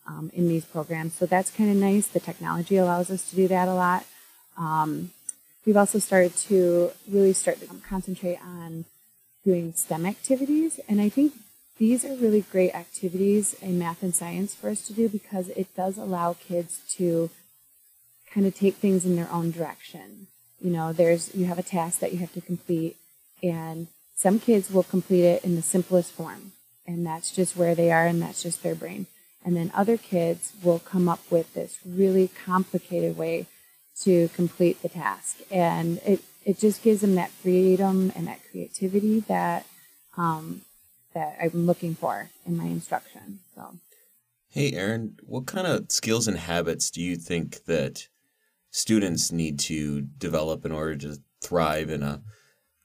um, 0.07 0.31
in 0.33 0.47
these 0.47 0.63
programs. 0.63 1.15
So 1.15 1.25
that's 1.25 1.51
kind 1.51 1.69
of 1.69 1.75
nice. 1.75 2.07
The 2.07 2.21
technology 2.21 2.77
allows 2.77 3.11
us 3.11 3.29
to 3.29 3.35
do 3.35 3.47
that 3.49 3.67
a 3.67 3.73
lot. 3.73 4.05
Um, 4.57 5.11
we've 5.65 5.77
also 5.77 5.99
started 5.99 6.35
to 6.37 6.91
really 7.09 7.33
start 7.33 7.59
to 7.59 7.67
concentrate 7.87 8.39
on 8.41 8.85
doing 9.43 9.73
STEM 9.73 10.05
activities. 10.05 10.79
And 10.87 11.01
I 11.01 11.09
think 11.09 11.33
these 11.77 12.05
are 12.05 12.15
really 12.15 12.41
great 12.41 12.73
activities 12.73 13.53
in 13.61 13.79
math 13.79 14.01
and 14.01 14.15
science 14.15 14.55
for 14.55 14.69
us 14.69 14.85
to 14.87 14.93
do 14.93 15.09
because 15.09 15.49
it 15.49 15.73
does 15.75 15.97
allow 15.97 16.33
kids 16.33 16.81
to 16.95 17.29
kind 18.33 18.45
of 18.45 18.55
take 18.55 18.75
things 18.75 19.05
in 19.05 19.15
their 19.15 19.31
own 19.31 19.51
direction. 19.51 20.27
You 20.61 20.71
know, 20.71 20.93
there's 20.93 21.33
you 21.33 21.45
have 21.45 21.59
a 21.59 21.63
task 21.63 21.99
that 21.99 22.11
you 22.11 22.19
have 22.19 22.33
to 22.33 22.41
complete 22.41 22.97
and 23.41 23.87
some 24.15 24.39
kids 24.39 24.69
will 24.69 24.83
complete 24.83 25.23
it 25.23 25.43
in 25.43 25.55
the 25.55 25.61
simplest 25.61 26.11
form 26.11 26.51
and 26.85 27.05
that's 27.05 27.31
just 27.31 27.55
where 27.55 27.75
they 27.75 27.91
are 27.91 28.05
and 28.05 28.21
that's 28.21 28.43
just 28.43 28.63
their 28.63 28.75
brain. 28.75 29.05
And 29.45 29.55
then 29.55 29.71
other 29.73 29.95
kids 29.95 30.51
will 30.61 30.79
come 30.79 31.07
up 31.07 31.21
with 31.29 31.53
this 31.53 31.77
really 31.85 32.27
complicated 32.27 33.17
way 33.17 33.45
to 34.01 34.27
complete 34.29 34.81
the 34.81 34.89
task. 34.89 35.37
And 35.49 35.99
it, 35.99 36.21
it 36.43 36.59
just 36.59 36.83
gives 36.83 37.01
them 37.01 37.15
that 37.15 37.31
freedom 37.31 38.11
and 38.15 38.27
that 38.27 38.39
creativity 38.51 39.21
that 39.21 39.65
um, 40.17 40.61
that 41.13 41.37
I'm 41.41 41.65
looking 41.65 41.95
for 41.95 42.29
in 42.45 42.57
my 42.57 42.65
instruction. 42.65 43.39
So, 43.55 43.75
Hey, 44.49 44.73
Erin, 44.73 45.17
what 45.23 45.45
kind 45.45 45.67
of 45.67 45.91
skills 45.91 46.27
and 46.27 46.37
habits 46.37 46.89
do 46.89 47.01
you 47.01 47.15
think 47.15 47.65
that 47.65 48.07
students 48.71 49.31
need 49.31 49.59
to 49.59 50.01
develop 50.01 50.65
in 50.65 50.71
order 50.71 50.95
to 50.95 51.17
thrive 51.41 51.89
in 51.89 52.03
a 52.03 52.21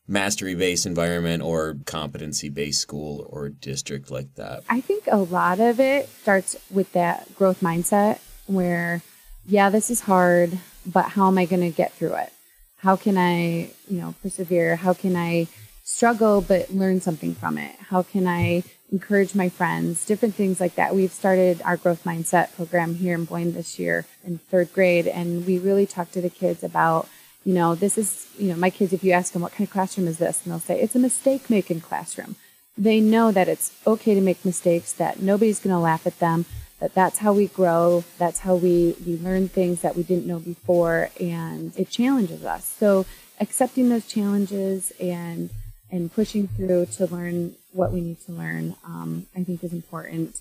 mastery 0.06 0.54
based 0.54 0.86
environment 0.86 1.42
or 1.42 1.76
competency 1.86 2.48
based 2.48 2.80
school 2.80 3.26
or 3.30 3.48
district 3.48 4.10
like 4.10 4.34
that? 4.34 4.62
I 4.68 4.80
think 4.80 5.04
a 5.10 5.18
lot 5.18 5.60
of 5.60 5.80
it 5.80 6.08
starts 6.08 6.56
with 6.70 6.92
that 6.92 7.34
growth 7.34 7.60
mindset 7.60 8.18
where, 8.46 9.02
yeah, 9.46 9.70
this 9.70 9.90
is 9.90 10.00
hard, 10.00 10.58
but 10.86 11.06
how 11.06 11.28
am 11.28 11.38
I 11.38 11.46
going 11.46 11.62
to 11.62 11.70
get 11.70 11.92
through 11.92 12.14
it? 12.14 12.32
How 12.76 12.96
can 12.96 13.16
I, 13.16 13.70
you 13.88 14.00
know, 14.00 14.14
persevere? 14.22 14.76
How 14.76 14.92
can 14.92 15.16
I 15.16 15.46
struggle 15.84 16.42
but 16.42 16.70
learn 16.70 17.00
something 17.00 17.34
from 17.34 17.56
it? 17.56 17.74
How 17.78 18.02
can 18.02 18.26
I 18.26 18.62
encourage 18.94 19.35
my 19.35 19.48
friends? 19.48 20.07
Different 20.07 20.35
things 20.35 20.61
like 20.61 20.74
that. 20.76 20.94
We've 20.94 21.12
started 21.12 21.61
our 21.64 21.76
growth 21.76 22.04
mindset 22.04 22.54
program 22.57 22.94
here 22.94 23.14
in 23.14 23.24
Boyne 23.24 23.52
this 23.52 23.78
year 23.78 24.07
in 24.24 24.38
third 24.38 24.72
grade, 24.72 25.07
and 25.07 25.46
we 25.46 25.59
really 25.59 25.87
talk 25.87 26.11
to 26.12 26.22
the 26.22 26.30
kids 26.30 26.62
about 26.62 27.09
you 27.44 27.52
know, 27.52 27.74
this 27.74 27.98
is, 27.98 28.26
you 28.38 28.48
know, 28.48 28.57
my 28.57 28.70
kids, 28.70 28.94
if 28.94 29.04
you 29.04 29.12
ask 29.12 29.35
them, 29.35 29.42
what 29.42 29.52
kind 29.52 29.68
of 29.68 29.72
classroom 29.72 30.09
is 30.09 30.16
this? 30.16 30.40
And 30.42 30.50
they'll 30.50 30.61
say, 30.61 30.80
it's 30.80 30.96
a 30.96 30.98
mistake 30.98 31.50
making 31.50 31.83
classroom. 31.83 32.37
They 32.76 33.00
know 33.00 33.30
that 33.33 33.48
it's 33.48 33.70
okay 33.87 34.14
to 34.14 34.20
make 34.22 34.46
mistakes, 34.46 34.94
that 34.94 35.20
nobody's 35.20 35.61
going 35.61 35.74
to 35.74 35.78
laugh 35.78 36.07
at 36.07 36.18
them, 36.20 36.46
that 36.80 36.94
that's 36.94 37.18
how 37.18 37.33
we 37.33 37.46
grow. 37.46 38.04
That's 38.18 38.40
how 38.40 38.57
we, 38.57 38.96
we 39.07 39.16
learn 39.16 39.48
things 39.48 39.80
that 39.83 39.96
we 39.96 40.02
didn't 40.02 40.26
know 40.26 40.38
before. 40.38 41.11
And 41.20 41.72
it 41.78 41.88
challenges 41.90 42.44
us. 42.44 42.66
So 42.66 43.07
accepting 43.40 43.88
those 43.88 44.07
challenges 44.07 44.92
and, 45.00 45.50
and 45.90 46.12
pushing 46.12 46.48
through 46.48 46.87
to 46.96 47.07
learn 47.07 47.54
what 47.74 47.92
we 47.92 48.00
need 48.00 48.20
to 48.22 48.32
learn, 48.32 48.76
um, 48.84 49.26
I 49.37 49.42
think 49.42 49.62
is 49.64 49.72
important. 49.72 50.37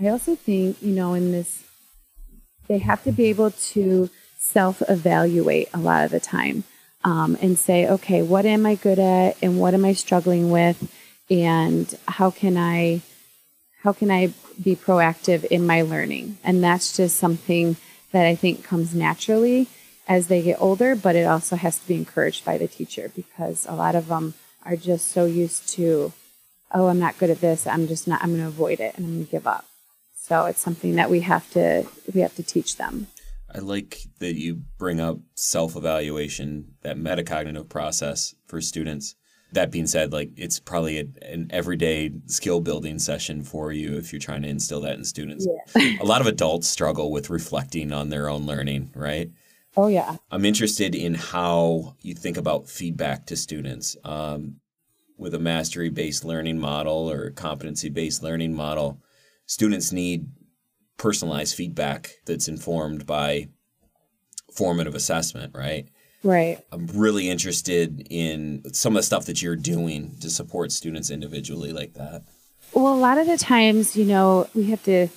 I 0.00 0.08
also 0.08 0.36
think, 0.36 0.80
you 0.80 0.92
know, 0.92 1.14
in 1.14 1.32
this, 1.32 1.64
they 2.68 2.78
have 2.78 3.02
to 3.04 3.12
be 3.12 3.26
able 3.26 3.50
to 3.50 4.10
self 4.38 4.82
evaluate 4.88 5.68
a 5.74 5.78
lot 5.78 6.04
of 6.04 6.10
the 6.10 6.20
time 6.20 6.64
um, 7.04 7.36
and 7.42 7.58
say, 7.58 7.88
okay, 7.88 8.22
what 8.22 8.46
am 8.46 8.64
I 8.64 8.76
good 8.76 8.98
at 8.98 9.36
and 9.42 9.58
what 9.58 9.74
am 9.74 9.84
I 9.84 9.92
struggling 9.92 10.50
with? 10.50 10.90
And 11.30 11.96
how 12.06 12.30
can 12.30 12.56
I 12.56 13.02
how 13.82 13.92
can 13.92 14.10
I 14.10 14.32
be 14.62 14.74
proactive 14.74 15.44
in 15.44 15.66
my 15.66 15.82
learning? 15.82 16.38
And 16.42 16.62
that's 16.62 16.96
just 16.96 17.16
something 17.16 17.76
that 18.12 18.26
I 18.26 18.34
think 18.34 18.64
comes 18.64 18.94
naturally 18.94 19.68
as 20.08 20.26
they 20.26 20.42
get 20.42 20.60
older, 20.60 20.96
but 20.96 21.14
it 21.14 21.26
also 21.26 21.54
has 21.56 21.78
to 21.78 21.86
be 21.86 21.94
encouraged 21.94 22.44
by 22.44 22.58
the 22.58 22.66
teacher 22.66 23.12
because 23.14 23.66
a 23.68 23.74
lot 23.74 23.94
of 23.94 24.08
them 24.08 24.34
are 24.64 24.76
just 24.76 25.08
so 25.08 25.26
used 25.26 25.68
to, 25.70 26.12
oh, 26.72 26.88
I'm 26.88 26.98
not 26.98 27.18
good 27.18 27.30
at 27.30 27.40
this. 27.40 27.66
I'm 27.66 27.88
just 27.88 28.06
not, 28.06 28.22
I'm 28.22 28.30
going 28.30 28.42
to 28.42 28.48
avoid 28.48 28.80
it 28.80 28.94
and 28.96 29.06
I'm 29.06 29.14
going 29.14 29.26
to 29.26 29.30
give 29.30 29.46
up. 29.46 29.64
So 30.14 30.44
it's 30.46 30.60
something 30.60 30.96
that 30.96 31.10
we 31.10 31.20
have 31.20 31.50
to, 31.52 31.86
we 32.12 32.20
have 32.20 32.34
to 32.36 32.42
teach 32.42 32.76
them. 32.76 33.06
I 33.54 33.60
like 33.60 34.02
that 34.18 34.34
you 34.34 34.62
bring 34.76 35.00
up 35.00 35.18
self 35.34 35.74
evaluation, 35.74 36.74
that 36.82 36.98
metacognitive 36.98 37.68
process 37.68 38.34
for 38.46 38.60
students. 38.60 39.14
That 39.52 39.70
being 39.70 39.86
said, 39.86 40.12
like 40.12 40.30
it's 40.36 40.60
probably 40.60 40.98
a, 40.98 41.06
an 41.22 41.46
everyday 41.48 42.12
skill 42.26 42.60
building 42.60 42.98
session 42.98 43.42
for 43.42 43.72
you 43.72 43.96
if 43.96 44.12
you're 44.12 44.20
trying 44.20 44.42
to 44.42 44.48
instill 44.48 44.82
that 44.82 44.98
in 44.98 45.04
students. 45.04 45.46
Yeah. 45.74 45.96
a 46.02 46.04
lot 46.04 46.20
of 46.20 46.26
adults 46.26 46.68
struggle 46.68 47.10
with 47.10 47.30
reflecting 47.30 47.90
on 47.90 48.10
their 48.10 48.28
own 48.28 48.44
learning, 48.44 48.90
right? 48.94 49.30
Oh, 49.78 49.86
yeah. 49.86 50.16
I'm 50.30 50.44
interested 50.44 50.94
in 50.94 51.14
how 51.14 51.94
you 52.02 52.14
think 52.14 52.36
about 52.36 52.68
feedback 52.68 53.26
to 53.26 53.36
students. 53.36 53.96
Um, 54.04 54.56
with 55.18 55.34
a 55.34 55.38
mastery 55.38 55.90
based 55.90 56.24
learning 56.24 56.58
model 56.58 57.10
or 57.10 57.26
a 57.26 57.32
competency 57.32 57.88
based 57.88 58.22
learning 58.22 58.54
model, 58.54 59.00
students 59.46 59.92
need 59.92 60.26
personalized 60.96 61.54
feedback 61.54 62.16
that's 62.26 62.48
informed 62.48 63.06
by 63.06 63.48
formative 64.52 64.94
assessment, 64.94 65.54
right? 65.54 65.88
Right. 66.24 66.58
I'm 66.72 66.86
really 66.88 67.28
interested 67.28 68.06
in 68.10 68.62
some 68.72 68.96
of 68.96 69.00
the 69.00 69.04
stuff 69.04 69.26
that 69.26 69.40
you're 69.40 69.56
doing 69.56 70.16
to 70.20 70.30
support 70.30 70.72
students 70.72 71.10
individually 71.10 71.72
like 71.72 71.94
that. 71.94 72.22
Well, 72.72 72.92
a 72.92 72.96
lot 72.96 73.18
of 73.18 73.26
the 73.26 73.38
times, 73.38 73.96
you 73.96 74.04
know, 74.04 74.48
we 74.54 74.64
have 74.64 74.82
to, 74.84 75.08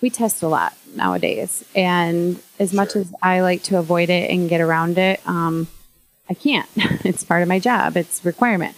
we 0.00 0.10
test 0.10 0.42
a 0.42 0.48
lot 0.48 0.74
nowadays. 0.94 1.64
And 1.74 2.40
as 2.58 2.72
much 2.72 2.94
as 2.96 3.12
I 3.22 3.40
like 3.40 3.62
to 3.64 3.78
avoid 3.78 4.10
it 4.10 4.30
and 4.30 4.48
get 4.48 4.60
around 4.60 4.98
it, 4.98 5.26
um, 5.26 5.68
I 6.28 6.34
can't. 6.34 6.68
it's 6.76 7.24
part 7.24 7.42
of 7.42 7.48
my 7.48 7.58
job, 7.58 7.96
it's 7.96 8.24
requirement. 8.24 8.76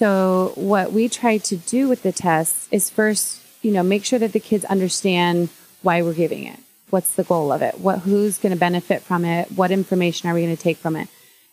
So, 0.00 0.52
what 0.54 0.94
we 0.94 1.10
try 1.10 1.36
to 1.36 1.56
do 1.58 1.86
with 1.86 2.02
the 2.02 2.10
tests 2.10 2.68
is 2.70 2.88
first, 2.88 3.42
you 3.60 3.70
know, 3.70 3.82
make 3.82 4.02
sure 4.02 4.18
that 4.18 4.32
the 4.32 4.40
kids 4.40 4.64
understand 4.64 5.50
why 5.82 6.00
we're 6.00 6.14
giving 6.14 6.44
it. 6.44 6.58
What's 6.88 7.12
the 7.16 7.22
goal 7.22 7.52
of 7.52 7.60
it? 7.60 7.78
What 7.80 7.98
who's 7.98 8.38
going 8.38 8.54
to 8.54 8.58
benefit 8.58 9.02
from 9.02 9.26
it? 9.26 9.52
What 9.52 9.70
information 9.70 10.30
are 10.30 10.34
we 10.34 10.40
going 10.40 10.56
to 10.56 10.62
take 10.62 10.78
from 10.78 10.96
it? 10.96 11.08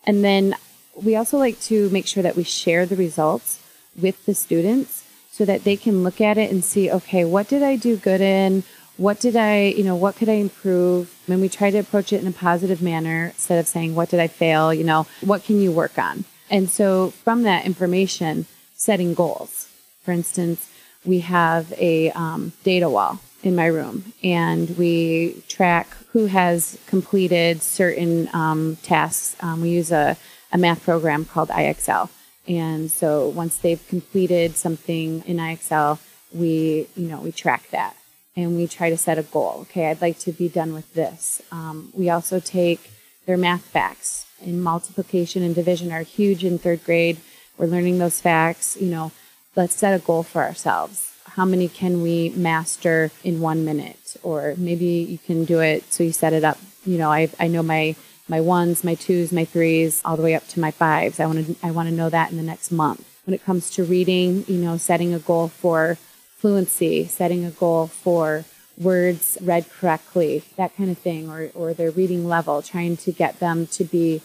And 0.05 0.23
then 0.23 0.55
we 0.95 1.17
also 1.17 1.37
like 1.37 1.59
to 1.63 1.89
make 1.89 2.07
sure 2.07 2.23
that 2.23 2.37
we 2.37 2.45
share 2.45 2.85
the 2.85 2.95
results 2.95 3.61
with 4.01 4.25
the 4.25 4.33
students 4.33 5.03
so 5.29 5.43
that 5.43 5.65
they 5.65 5.75
can 5.75 6.05
look 6.05 6.21
at 6.21 6.37
it 6.37 6.49
and 6.49 6.63
see, 6.63 6.89
okay, 6.89 7.25
what 7.25 7.49
did 7.49 7.63
I 7.63 7.75
do 7.75 7.97
good 7.97 8.21
in? 8.21 8.63
What 8.95 9.19
did 9.19 9.35
I, 9.35 9.73
you 9.75 9.83
know, 9.83 9.97
what 9.97 10.15
could 10.15 10.29
I 10.29 10.35
improve? 10.35 11.13
And 11.27 11.41
we 11.41 11.49
try 11.49 11.69
to 11.69 11.79
approach 11.79 12.13
it 12.13 12.21
in 12.21 12.27
a 12.27 12.31
positive 12.31 12.81
manner 12.81 13.25
instead 13.25 13.59
of 13.59 13.67
saying, 13.67 13.93
what 13.93 14.07
did 14.07 14.21
I 14.21 14.27
fail? 14.27 14.73
You 14.73 14.85
know, 14.85 15.05
what 15.19 15.43
can 15.43 15.59
you 15.59 15.73
work 15.73 15.99
on? 15.99 16.23
And 16.49 16.69
so 16.69 17.11
from 17.11 17.43
that 17.43 17.65
information, 17.65 18.45
setting 18.75 19.13
goals. 19.13 19.69
For 20.03 20.11
instance, 20.11 20.69
we 21.03 21.19
have 21.21 21.73
a 21.77 22.11
um, 22.11 22.53
data 22.63 22.89
wall 22.89 23.19
in 23.43 23.55
my 23.55 23.65
room 23.65 24.13
and 24.23 24.77
we 24.77 25.43
track 25.47 25.87
who 26.11 26.27
has 26.27 26.77
completed 26.87 27.61
certain 27.61 28.29
um, 28.33 28.77
tasks. 28.83 29.35
Um, 29.41 29.61
we 29.61 29.69
use 29.69 29.91
a, 29.91 30.17
a 30.51 30.57
math 30.57 30.83
program 30.83 31.25
called 31.25 31.49
IXL. 31.49 32.09
And 32.47 32.89
so 32.89 33.27
once 33.27 33.57
they've 33.57 33.85
completed 33.87 34.55
something 34.55 35.23
in 35.25 35.37
IXL, 35.37 35.99
we, 36.33 36.87
you 36.95 37.07
know, 37.07 37.19
we 37.19 37.31
track 37.31 37.69
that 37.71 37.95
and 38.35 38.55
we 38.55 38.67
try 38.67 38.89
to 38.89 38.97
set 38.97 39.17
a 39.17 39.23
goal. 39.23 39.59
Okay, 39.61 39.89
I'd 39.89 40.01
like 40.01 40.19
to 40.19 40.31
be 40.31 40.47
done 40.47 40.73
with 40.73 40.93
this. 40.93 41.41
Um, 41.51 41.91
we 41.93 42.09
also 42.09 42.39
take 42.39 42.91
their 43.25 43.37
math 43.37 43.63
facts 43.63 44.26
in 44.41 44.61
multiplication 44.61 45.43
and 45.43 45.55
division 45.55 45.91
are 45.91 46.01
huge 46.01 46.43
in 46.43 46.57
third 46.57 46.83
grade. 46.83 47.17
We're 47.57 47.67
learning 47.67 47.97
those 47.97 48.21
facts. 48.21 48.77
You 48.79 48.89
know, 48.89 49.11
let's 49.55 49.75
set 49.75 49.93
a 49.93 50.03
goal 50.03 50.23
for 50.23 50.43
ourselves 50.43 51.07
how 51.37 51.45
many 51.45 51.67
can 51.67 52.01
we 52.01 52.29
master 52.29 53.11
in 53.23 53.39
one 53.39 53.63
minute? 53.63 54.17
Or 54.23 54.55
maybe 54.57 54.85
you 54.85 55.19
can 55.19 55.45
do 55.45 55.59
it 55.59 55.93
so 55.93 56.03
you 56.03 56.11
set 56.11 56.33
it 56.33 56.43
up. 56.43 56.57
You 56.83 56.97
know, 56.97 57.11
I, 57.11 57.29
I 57.39 57.47
know 57.47 57.61
my, 57.61 57.95
my 58.27 58.41
ones, 58.41 58.83
my 58.83 58.95
twos, 58.95 59.31
my 59.31 59.45
threes, 59.45 60.01
all 60.03 60.17
the 60.17 60.23
way 60.23 60.33
up 60.33 60.47
to 60.49 60.59
my 60.59 60.71
fives. 60.71 61.19
I 61.19 61.27
want 61.27 61.45
to, 61.45 61.55
I 61.61 61.69
want 61.69 61.89
to 61.89 61.95
know 61.95 62.09
that 62.09 62.31
in 62.31 62.37
the 62.37 62.43
next 62.43 62.71
month. 62.71 63.05
When 63.25 63.35
it 63.35 63.45
comes 63.45 63.69
to 63.71 63.83
reading, 63.83 64.45
you 64.47 64.57
know, 64.57 64.77
setting 64.77 65.13
a 65.13 65.19
goal 65.19 65.49
for 65.49 65.99
fluency, 66.37 67.05
setting 67.05 67.45
a 67.45 67.51
goal 67.51 67.85
for 67.85 68.43
words 68.77 69.37
read 69.41 69.69
correctly, 69.69 70.43
that 70.55 70.75
kind 70.75 70.89
of 70.89 70.97
thing, 70.97 71.29
or, 71.29 71.49
or 71.53 71.73
their 71.73 71.91
reading 71.91 72.27
level, 72.27 72.61
trying 72.61 72.97
to 72.97 73.11
get 73.11 73.39
them 73.39 73.67
to 73.67 73.83
be 73.83 74.21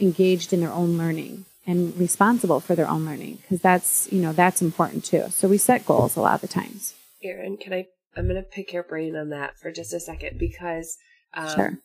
engaged 0.00 0.52
in 0.52 0.60
their 0.60 0.72
own 0.72 0.98
learning 0.98 1.44
and 1.66 1.96
responsible 1.96 2.58
for 2.58 2.74
their 2.74 2.88
own 2.88 3.06
learning 3.06 3.38
because 3.42 3.60
that's 3.60 4.10
you 4.10 4.20
know 4.20 4.32
that's 4.32 4.60
important 4.60 5.04
too 5.04 5.26
so 5.28 5.46
we 5.46 5.56
set 5.56 5.86
goals 5.86 6.16
a 6.16 6.20
lot 6.20 6.34
of 6.34 6.40
the 6.40 6.48
times 6.48 6.94
Erin, 7.24 7.56
can 7.56 7.72
I? 7.72 7.86
I'm 8.16 8.24
going 8.28 8.36
to 8.36 8.42
pick 8.42 8.72
your 8.72 8.82
brain 8.82 9.16
on 9.16 9.30
that 9.30 9.58
for 9.58 9.70
just 9.70 9.92
a 9.92 10.00
second 10.00 10.38
because, 10.38 10.98
um, 11.34 11.48
Sure. 11.48 11.78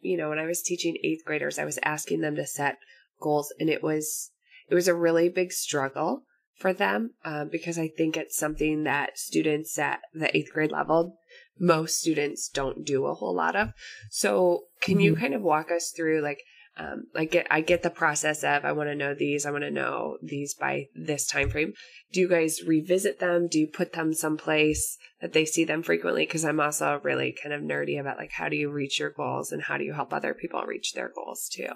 you 0.00 0.16
know, 0.16 0.28
when 0.28 0.38
I 0.38 0.46
was 0.46 0.62
teaching 0.62 0.98
eighth 1.02 1.24
graders, 1.24 1.58
I 1.58 1.64
was 1.64 1.78
asking 1.82 2.20
them 2.20 2.36
to 2.36 2.46
set 2.46 2.76
goals, 3.20 3.52
and 3.58 3.70
it 3.70 3.82
was 3.82 4.30
it 4.68 4.74
was 4.74 4.88
a 4.88 4.94
really 4.94 5.28
big 5.28 5.52
struggle 5.52 6.24
for 6.54 6.72
them 6.72 7.14
um, 7.24 7.48
because 7.48 7.78
I 7.78 7.88
think 7.88 8.16
it's 8.16 8.36
something 8.36 8.84
that 8.84 9.18
students 9.18 9.78
at 9.78 10.00
the 10.12 10.34
eighth 10.36 10.52
grade 10.52 10.72
level, 10.72 11.16
most 11.60 12.00
students 12.00 12.48
don't 12.48 12.84
do 12.84 13.06
a 13.06 13.14
whole 13.14 13.34
lot 13.34 13.54
of. 13.54 13.72
So, 14.10 14.64
can 14.80 14.98
you 14.98 15.14
kind 15.14 15.34
of 15.34 15.42
walk 15.42 15.70
us 15.70 15.92
through 15.94 16.22
like? 16.22 16.40
um, 16.80 17.06
I 17.14 17.24
get 17.24 17.46
I 17.50 17.60
get 17.60 17.82
the 17.82 17.90
process 17.90 18.42
of 18.42 18.64
I 18.64 18.72
want 18.72 18.88
to 18.88 18.94
know 18.94 19.14
these, 19.14 19.44
I 19.44 19.50
want 19.50 19.64
to 19.64 19.70
know 19.70 20.16
these 20.22 20.54
by 20.54 20.86
this 20.94 21.26
time 21.26 21.50
frame. 21.50 21.74
Do 22.12 22.20
you 22.20 22.28
guys 22.28 22.62
revisit 22.66 23.20
them? 23.20 23.48
Do 23.48 23.58
you 23.58 23.66
put 23.66 23.92
them 23.92 24.14
someplace 24.14 24.96
that 25.20 25.32
they 25.32 25.44
see 25.44 25.64
them 25.64 25.82
frequently? 25.82 26.24
Because 26.24 26.44
I'm 26.44 26.60
also 26.60 27.00
really 27.02 27.36
kind 27.42 27.52
of 27.54 27.62
nerdy 27.62 28.00
about 28.00 28.16
like 28.16 28.32
how 28.32 28.48
do 28.48 28.56
you 28.56 28.70
reach 28.70 28.98
your 28.98 29.10
goals 29.10 29.52
and 29.52 29.62
how 29.62 29.76
do 29.76 29.84
you 29.84 29.92
help 29.92 30.12
other 30.12 30.32
people 30.32 30.62
reach 30.62 30.94
their 30.94 31.10
goals 31.14 31.48
too. 31.52 31.68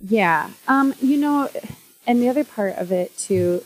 Yeah. 0.00 0.50
Um, 0.66 0.94
you 1.00 1.16
know, 1.16 1.50
and 2.06 2.22
the 2.22 2.28
other 2.28 2.44
part 2.44 2.76
of 2.76 2.92
it 2.92 3.16
too, 3.18 3.64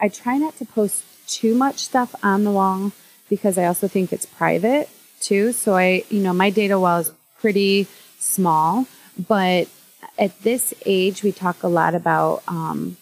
I 0.00 0.08
try 0.08 0.36
not 0.36 0.56
to 0.58 0.64
post 0.64 1.04
too 1.26 1.54
much 1.54 1.78
stuff 1.78 2.14
on 2.22 2.44
the 2.44 2.50
wall 2.50 2.92
because 3.32 3.56
I 3.56 3.64
also 3.64 3.88
think 3.88 4.12
it's 4.12 4.26
private 4.26 4.90
too. 5.18 5.52
So 5.52 5.74
I, 5.74 6.04
you 6.10 6.20
know, 6.20 6.34
my 6.34 6.50
data 6.50 6.78
well 6.78 6.98
is 6.98 7.12
pretty 7.40 7.86
small, 8.18 8.86
but 9.26 9.68
at 10.18 10.38
this 10.42 10.74
age, 10.84 11.22
we 11.22 11.32
talk 11.32 11.62
a 11.62 11.68
lot 11.68 11.94
about 11.94 12.42
um, 12.46 12.98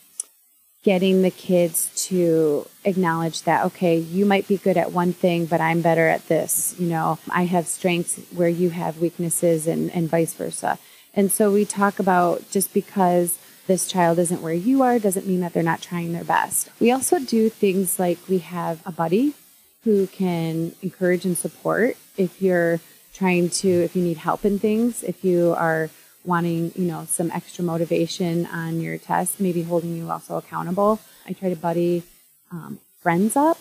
getting 0.84 1.22
the 1.22 1.32
kids 1.32 1.90
to 2.06 2.64
acknowledge 2.84 3.42
that, 3.42 3.64
okay, 3.64 3.98
you 3.98 4.24
might 4.24 4.46
be 4.46 4.56
good 4.56 4.76
at 4.76 4.92
one 4.92 5.12
thing, 5.12 5.46
but 5.46 5.60
I'm 5.60 5.80
better 5.80 6.06
at 6.06 6.28
this. 6.28 6.76
You 6.78 6.86
know, 6.86 7.18
I 7.28 7.46
have 7.46 7.66
strengths 7.66 8.20
where 8.30 8.48
you 8.48 8.70
have 8.70 8.98
weaknesses 8.98 9.66
and, 9.66 9.90
and 9.90 10.08
vice 10.08 10.34
versa. 10.34 10.78
And 11.12 11.32
so 11.32 11.50
we 11.50 11.64
talk 11.64 11.98
about 11.98 12.48
just 12.52 12.72
because 12.72 13.36
this 13.66 13.88
child 13.88 14.20
isn't 14.20 14.42
where 14.42 14.54
you 14.54 14.80
are 14.82 15.00
doesn't 15.00 15.26
mean 15.26 15.40
that 15.40 15.54
they're 15.54 15.64
not 15.64 15.82
trying 15.82 16.12
their 16.12 16.22
best. 16.22 16.68
We 16.78 16.92
also 16.92 17.18
do 17.18 17.48
things 17.48 17.98
like 17.98 18.18
we 18.28 18.38
have 18.38 18.80
a 18.86 18.92
buddy 18.92 19.34
who 19.84 20.06
can 20.06 20.74
encourage 20.82 21.24
and 21.24 21.36
support 21.36 21.96
if 22.16 22.42
you're 22.42 22.80
trying 23.14 23.50
to, 23.50 23.68
if 23.68 23.96
you 23.96 24.02
need 24.02 24.18
help 24.18 24.44
in 24.44 24.58
things, 24.58 25.02
if 25.02 25.24
you 25.24 25.54
are 25.56 25.90
wanting, 26.24 26.72
you 26.76 26.84
know, 26.84 27.06
some 27.08 27.30
extra 27.30 27.64
motivation 27.64 28.46
on 28.46 28.80
your 28.80 28.98
test, 28.98 29.40
maybe 29.40 29.62
holding 29.62 29.96
you 29.96 30.10
also 30.10 30.36
accountable. 30.36 31.00
I 31.26 31.32
try 31.32 31.48
to 31.48 31.56
buddy 31.56 32.02
um, 32.50 32.78
friends 33.00 33.36
up. 33.36 33.58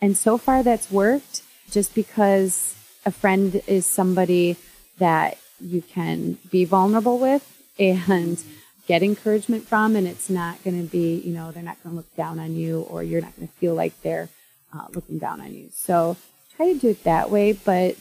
And 0.00 0.16
so 0.16 0.38
far 0.38 0.62
that's 0.62 0.90
worked 0.90 1.42
just 1.70 1.94
because 1.94 2.76
a 3.04 3.10
friend 3.10 3.60
is 3.66 3.86
somebody 3.86 4.56
that 4.98 5.38
you 5.60 5.82
can 5.82 6.38
be 6.50 6.64
vulnerable 6.64 7.18
with 7.18 7.42
and 7.78 8.42
get 8.86 9.02
encouragement 9.02 9.66
from. 9.66 9.96
And 9.96 10.06
it's 10.06 10.30
not 10.30 10.62
going 10.62 10.80
to 10.80 10.88
be, 10.88 11.20
you 11.20 11.32
know, 11.32 11.50
they're 11.50 11.62
not 11.62 11.82
going 11.82 11.94
to 11.94 11.96
look 11.96 12.14
down 12.14 12.38
on 12.38 12.54
you 12.54 12.82
or 12.82 13.02
you're 13.02 13.20
not 13.20 13.34
going 13.36 13.48
to 13.48 13.54
feel 13.54 13.74
like 13.74 14.00
they're 14.02 14.28
uh, 14.76 14.86
looking 14.92 15.18
down 15.18 15.40
on 15.40 15.54
you. 15.54 15.68
So 15.72 16.16
try 16.56 16.72
to 16.72 16.78
do 16.78 16.90
it 16.90 17.04
that 17.04 17.30
way. 17.30 17.52
But 17.52 17.96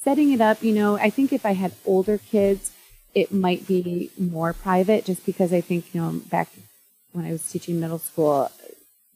setting 0.00 0.32
it 0.32 0.40
up, 0.40 0.62
you 0.62 0.72
know, 0.72 0.96
I 0.96 1.10
think 1.10 1.32
if 1.32 1.46
I 1.46 1.52
had 1.52 1.72
older 1.84 2.18
kids, 2.18 2.72
it 3.14 3.32
might 3.32 3.66
be 3.66 4.10
more 4.18 4.52
private 4.52 5.04
just 5.04 5.26
because 5.26 5.52
I 5.52 5.60
think, 5.60 5.94
you 5.94 6.00
know, 6.00 6.20
back 6.30 6.48
when 7.12 7.24
I 7.24 7.32
was 7.32 7.48
teaching 7.50 7.78
middle 7.78 7.98
school, 7.98 8.50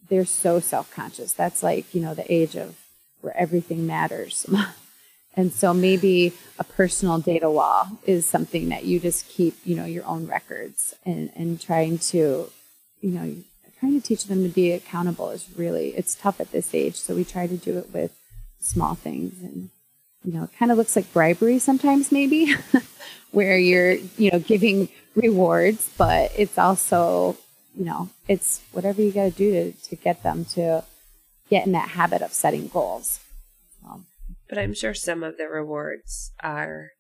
they're 0.09 0.25
so 0.25 0.61
self 0.61 0.94
conscious. 0.94 1.33
That's 1.33 1.62
like, 1.62 1.94
you 1.94 2.01
know, 2.01 2.14
the 2.14 2.31
age 2.33 2.57
of 2.57 2.77
where 3.20 3.37
everything 3.37 3.87
matters. 3.87 4.46
and 5.35 5.53
so 5.53 5.72
maybe 5.72 6.35
a 6.59 6.64
personal 6.64 7.18
data 7.18 7.51
wall 7.51 7.99
is 8.07 8.27
something 8.27 8.68
that 8.68 8.85
you 8.85 9.01
just 9.01 9.29
keep, 9.29 9.57
you 9.64 9.75
know, 9.75 9.87
your 9.87 10.05
own 10.05 10.27
records 10.27 10.94
and, 11.05 11.31
and 11.35 11.61
trying 11.61 11.99
to, 11.99 12.51
you 13.01 13.11
know, 13.11 13.35
trying 13.78 14.00
to 14.00 14.06
teach 14.06 14.26
them 14.26 14.42
to 14.42 14.48
be 14.48 14.72
accountable 14.72 15.30
is 15.30 15.46
really, 15.56 15.88
it's 15.90 16.14
tough 16.14 16.40
at 16.40 16.52
this 16.52 16.74
age. 16.74 16.96
So 16.96 17.14
we 17.14 17.24
try 17.24 17.46
to 17.46 17.56
do 17.56 17.78
it 17.78 17.92
with 17.92 18.18
small 18.60 18.94
things 18.94 19.42
and, 19.42 19.70
you 20.24 20.32
know, 20.32 20.44
it 20.44 20.50
kind 20.58 20.72
of 20.72 20.78
looks 20.78 20.96
like 20.96 21.12
bribery 21.12 21.58
sometimes 21.58 22.10
maybe. 22.10 22.54
where 23.36 23.58
you're, 23.58 23.92
you 24.16 24.30
know, 24.30 24.38
giving 24.38 24.88
rewards, 25.14 25.90
but 25.98 26.32
it's 26.36 26.56
also, 26.56 27.36
you 27.74 27.84
know, 27.84 28.08
it's 28.28 28.62
whatever 28.72 29.02
you 29.02 29.12
got 29.12 29.24
to 29.24 29.30
do 29.30 29.52
to, 29.52 29.88
to 29.88 29.96
get 29.96 30.22
them 30.22 30.44
to 30.44 30.82
get 31.50 31.66
in 31.66 31.72
that 31.72 31.90
habit 31.90 32.22
of 32.22 32.32
setting 32.32 32.68
goals. 32.68 33.20
Um, 33.86 34.06
but 34.48 34.58
I'm 34.58 34.74
sure 34.74 34.94
some 34.94 35.22
of 35.22 35.36
the 35.36 35.48
rewards 35.48 36.32
are 36.42 36.92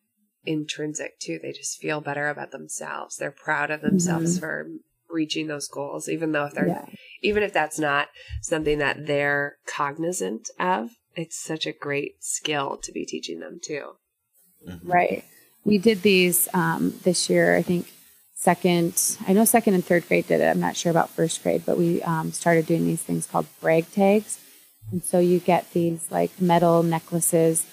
intrinsic 0.44 1.18
too. 1.18 1.38
They 1.42 1.52
just 1.52 1.80
feel 1.80 2.00
better 2.00 2.28
about 2.28 2.50
themselves. 2.50 3.16
They're 3.16 3.30
proud 3.30 3.70
of 3.70 3.80
themselves 3.80 4.32
mm-hmm. 4.32 4.40
for 4.40 4.68
reaching 5.16 5.48
those 5.48 5.66
goals, 5.66 6.08
even 6.08 6.30
though 6.30 6.44
if 6.44 6.52
they're, 6.52 6.68
yeah. 6.68 6.86
even 7.22 7.42
if 7.42 7.52
that's 7.52 7.78
not 7.78 8.08
something 8.42 8.78
that 8.78 9.06
they're 9.06 9.56
cognizant 9.66 10.48
of, 10.60 10.90
it's 11.14 11.42
such 11.42 11.66
a 11.66 11.72
great 11.72 12.22
skill 12.22 12.78
to 12.82 12.92
be 12.92 13.04
teaching 13.04 13.40
them 13.40 13.58
too. 13.60 13.92
Mm-hmm. 14.68 14.88
Right 14.88 15.24
we 15.66 15.78
did 15.78 16.00
these 16.02 16.48
um, 16.54 16.94
this 17.02 17.28
year. 17.28 17.56
I 17.56 17.62
think 17.62 17.92
second. 18.34 19.18
I 19.26 19.34
know 19.34 19.44
second 19.44 19.74
and 19.74 19.84
third 19.84 20.08
grade 20.08 20.28
did 20.28 20.40
it. 20.40 20.46
I'm 20.46 20.60
not 20.60 20.76
sure 20.76 20.90
about 20.90 21.10
first 21.10 21.42
grade, 21.42 21.64
but 21.66 21.76
we 21.76 22.00
um, 22.02 22.32
started 22.32 22.66
doing 22.66 22.86
these 22.86 23.02
things 23.02 23.26
called 23.26 23.46
brag 23.60 23.90
tags, 23.92 24.38
and 24.92 25.02
so 25.02 25.18
you 25.18 25.40
get 25.40 25.70
these 25.72 26.10
like 26.10 26.40
metal 26.40 26.82
necklaces 26.82 27.66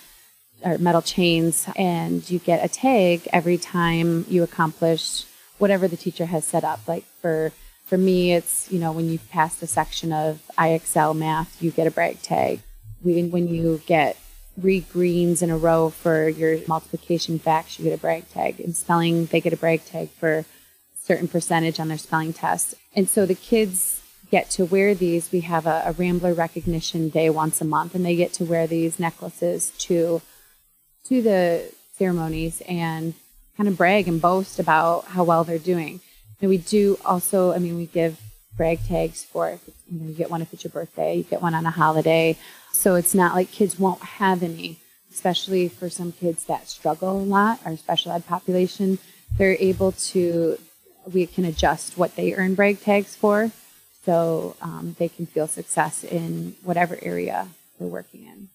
or 0.63 0.77
metal 0.79 1.01
chains, 1.01 1.69
and 1.77 2.29
you 2.29 2.39
get 2.39 2.65
a 2.65 2.67
tag 2.67 3.27
every 3.31 3.57
time 3.57 4.25
you 4.27 4.43
accomplish 4.43 5.25
whatever 5.63 5.87
the 5.87 5.95
teacher 5.95 6.25
has 6.25 6.43
set 6.43 6.65
up. 6.65 6.85
Like 6.89 7.05
for 7.21 7.53
for 7.85 7.97
me, 7.97 8.33
it's 8.33 8.69
you 8.69 8.79
know 8.79 8.91
when 8.91 9.09
you 9.09 9.17
pass 9.29 9.61
a 9.63 9.67
section 9.67 10.11
of 10.11 10.41
IXL 10.57 11.15
math, 11.15 11.61
you 11.63 11.71
get 11.71 11.87
a 11.87 11.91
brag 11.91 12.21
tag. 12.21 12.59
When 13.01 13.31
when 13.31 13.47
you 13.47 13.81
get 13.85 14.17
three 14.59 14.81
greens 14.81 15.41
in 15.41 15.49
a 15.49 15.57
row 15.57 15.89
for 15.89 16.27
your 16.27 16.59
multiplication 16.67 17.39
facts, 17.39 17.79
you 17.79 17.85
get 17.85 17.97
a 17.97 18.01
brag 18.01 18.29
tag. 18.29 18.59
In 18.59 18.73
spelling, 18.73 19.27
they 19.27 19.39
get 19.39 19.53
a 19.53 19.57
brag 19.63 19.85
tag 19.85 20.09
for 20.09 20.43
certain 21.01 21.29
percentage 21.29 21.79
on 21.79 21.87
their 21.87 21.97
spelling 21.97 22.33
test. 22.33 22.75
And 22.93 23.09
so 23.09 23.25
the 23.25 23.33
kids 23.33 24.01
get 24.31 24.49
to 24.51 24.65
wear 24.65 24.93
these. 24.93 25.31
We 25.31 25.41
have 25.41 25.65
a, 25.65 25.83
a 25.85 25.93
Rambler 25.93 26.33
recognition 26.33 27.07
day 27.07 27.29
once 27.29 27.61
a 27.61 27.65
month, 27.65 27.95
and 27.95 28.05
they 28.05 28.17
get 28.17 28.33
to 28.33 28.43
wear 28.43 28.67
these 28.67 28.99
necklaces 28.99 29.71
to 29.85 30.21
to 31.05 31.21
the 31.21 31.71
ceremonies 31.97 32.61
and 32.67 33.13
kind 33.57 33.69
of 33.69 33.77
brag 33.77 34.07
and 34.07 34.21
boast 34.21 34.59
about 34.59 35.05
how 35.05 35.23
well 35.23 35.43
they're 35.43 35.59
doing. 35.59 36.01
And 36.41 36.49
we 36.49 36.57
do 36.57 36.97
also, 37.05 37.53
I 37.53 37.59
mean, 37.59 37.77
we 37.77 37.85
give 37.85 38.19
brag 38.55 38.79
tags 38.87 39.23
for 39.23 39.59
you 39.91 39.99
know 39.99 40.07
you 40.07 40.13
get 40.13 40.29
one 40.29 40.41
if 40.41 40.53
it's 40.53 40.63
your 40.63 40.71
birthday, 40.71 41.15
you 41.15 41.23
get 41.23 41.41
one 41.41 41.53
on 41.53 41.65
a 41.65 41.71
holiday. 41.71 42.37
So 42.71 42.95
it's 42.95 43.15
not 43.15 43.35
like 43.35 43.51
kids 43.51 43.79
won't 43.79 44.01
have 44.01 44.43
any, 44.43 44.77
especially 45.11 45.69
for 45.69 45.89
some 45.89 46.11
kids 46.11 46.45
that 46.45 46.67
struggle 46.67 47.17
a 47.17 47.23
lot, 47.23 47.59
our 47.65 47.77
special 47.77 48.11
ed 48.11 48.25
population. 48.27 48.99
They're 49.37 49.57
able 49.59 49.91
to, 49.91 50.57
we 51.11 51.25
can 51.25 51.45
adjust 51.45 51.97
what 51.97 52.15
they 52.15 52.33
earn 52.33 52.55
brag 52.55 52.81
tags 52.81 53.15
for 53.15 53.51
so 54.05 54.55
um, 54.61 54.95
they 54.99 55.07
can 55.09 55.25
feel 55.25 55.47
success 55.47 56.03
in 56.03 56.55
whatever 56.63 56.97
area 57.01 57.47
they're 57.79 57.87
working 57.87 58.25
in. 58.25 58.49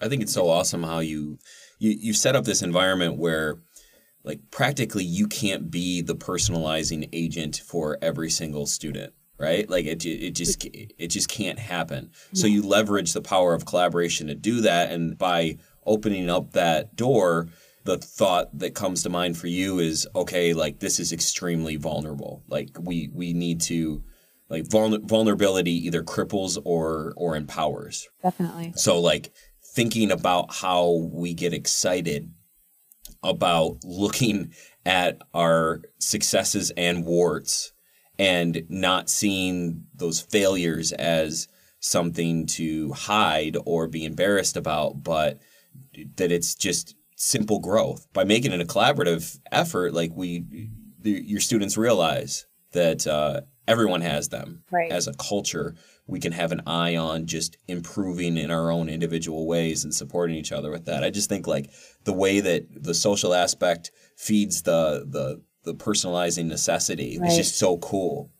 I 0.00 0.08
think 0.08 0.22
it's 0.22 0.32
so 0.32 0.48
awesome 0.48 0.82
how 0.82 0.98
you, 0.98 1.38
you 1.82 1.90
you 1.98 2.12
set 2.12 2.36
up 2.36 2.44
this 2.44 2.62
environment 2.62 3.16
where 3.16 3.58
like 4.24 4.40
practically 4.50 5.04
you 5.04 5.26
can't 5.26 5.70
be 5.70 6.00
the 6.00 6.14
personalizing 6.14 7.08
agent 7.12 7.56
for 7.66 7.98
every 8.00 8.30
single 8.30 8.66
student 8.66 9.12
right? 9.38 9.68
Like 9.68 9.86
it, 9.86 10.04
it 10.06 10.36
just 10.36 10.64
it 10.64 11.08
just 11.08 11.28
can't 11.28 11.58
happen. 11.58 12.12
So 12.32 12.46
you 12.46 12.62
leverage 12.62 13.12
the 13.12 13.20
power 13.20 13.54
of 13.54 13.66
collaboration 13.66 14.28
to 14.28 14.36
do 14.36 14.60
that, 14.60 14.92
and 14.92 15.18
by 15.18 15.58
opening 15.84 16.30
up 16.30 16.52
that 16.52 16.94
door, 16.94 17.48
the 17.82 17.98
thought 17.98 18.56
that 18.58 18.76
comes 18.76 19.02
to 19.02 19.10
mind 19.10 19.36
for 19.36 19.48
you 19.48 19.80
is 19.80 20.06
okay, 20.14 20.52
like 20.54 20.78
this 20.78 21.00
is 21.00 21.12
extremely 21.12 21.74
vulnerable. 21.74 22.44
Like 22.46 22.70
we 22.80 23.10
we 23.12 23.32
need 23.32 23.60
to 23.62 24.04
like 24.48 24.66
vulnerability 24.68 25.86
either 25.86 26.04
cripples 26.04 26.56
or 26.64 27.12
or 27.16 27.34
empowers. 27.34 28.08
Definitely. 28.22 28.74
So 28.76 29.00
like 29.00 29.32
thinking 29.72 30.10
about 30.10 30.54
how 30.54 31.08
we 31.12 31.32
get 31.34 31.54
excited 31.54 32.30
about 33.22 33.78
looking 33.84 34.52
at 34.84 35.18
our 35.32 35.80
successes 35.98 36.72
and 36.76 37.06
warts 37.06 37.72
and 38.18 38.64
not 38.68 39.08
seeing 39.08 39.84
those 39.94 40.20
failures 40.20 40.92
as 40.92 41.48
something 41.80 42.46
to 42.46 42.92
hide 42.92 43.56
or 43.64 43.88
be 43.88 44.04
embarrassed 44.04 44.56
about, 44.56 45.02
but 45.02 45.40
that 46.16 46.30
it's 46.30 46.54
just 46.54 46.94
simple 47.16 47.58
growth. 47.58 48.06
By 48.12 48.24
making 48.24 48.52
it 48.52 48.60
a 48.60 48.64
collaborative 48.64 49.38
effort, 49.50 49.94
like 49.94 50.12
we, 50.14 50.70
your 51.02 51.40
students 51.40 51.76
realize 51.76 52.46
that 52.72 53.06
uh, 53.06 53.42
everyone 53.66 54.00
has 54.00 54.28
them. 54.28 54.62
Right. 54.70 54.90
As 54.90 55.06
a 55.06 55.14
culture, 55.14 55.74
we 56.06 56.20
can 56.20 56.32
have 56.32 56.52
an 56.52 56.62
eye 56.66 56.96
on 56.96 57.26
just 57.26 57.56
improving 57.68 58.36
in 58.36 58.50
our 58.50 58.70
own 58.70 58.88
individual 58.88 59.46
ways 59.46 59.84
and 59.84 59.94
supporting 59.94 60.36
each 60.36 60.52
other 60.52 60.70
with 60.70 60.86
that. 60.86 61.04
I 61.04 61.10
just 61.10 61.28
think 61.28 61.46
like 61.46 61.70
the 62.04 62.12
way 62.12 62.40
that 62.40 62.66
the 62.82 62.94
social 62.94 63.34
aspect 63.34 63.90
feeds 64.16 64.62
the 64.62 65.06
the 65.08 65.42
the 65.64 65.74
personalizing 65.74 66.46
necessity 66.46 67.18
right. 67.20 67.30
is 67.30 67.36
just 67.36 67.56
so 67.56 67.78
cool. 67.78 68.30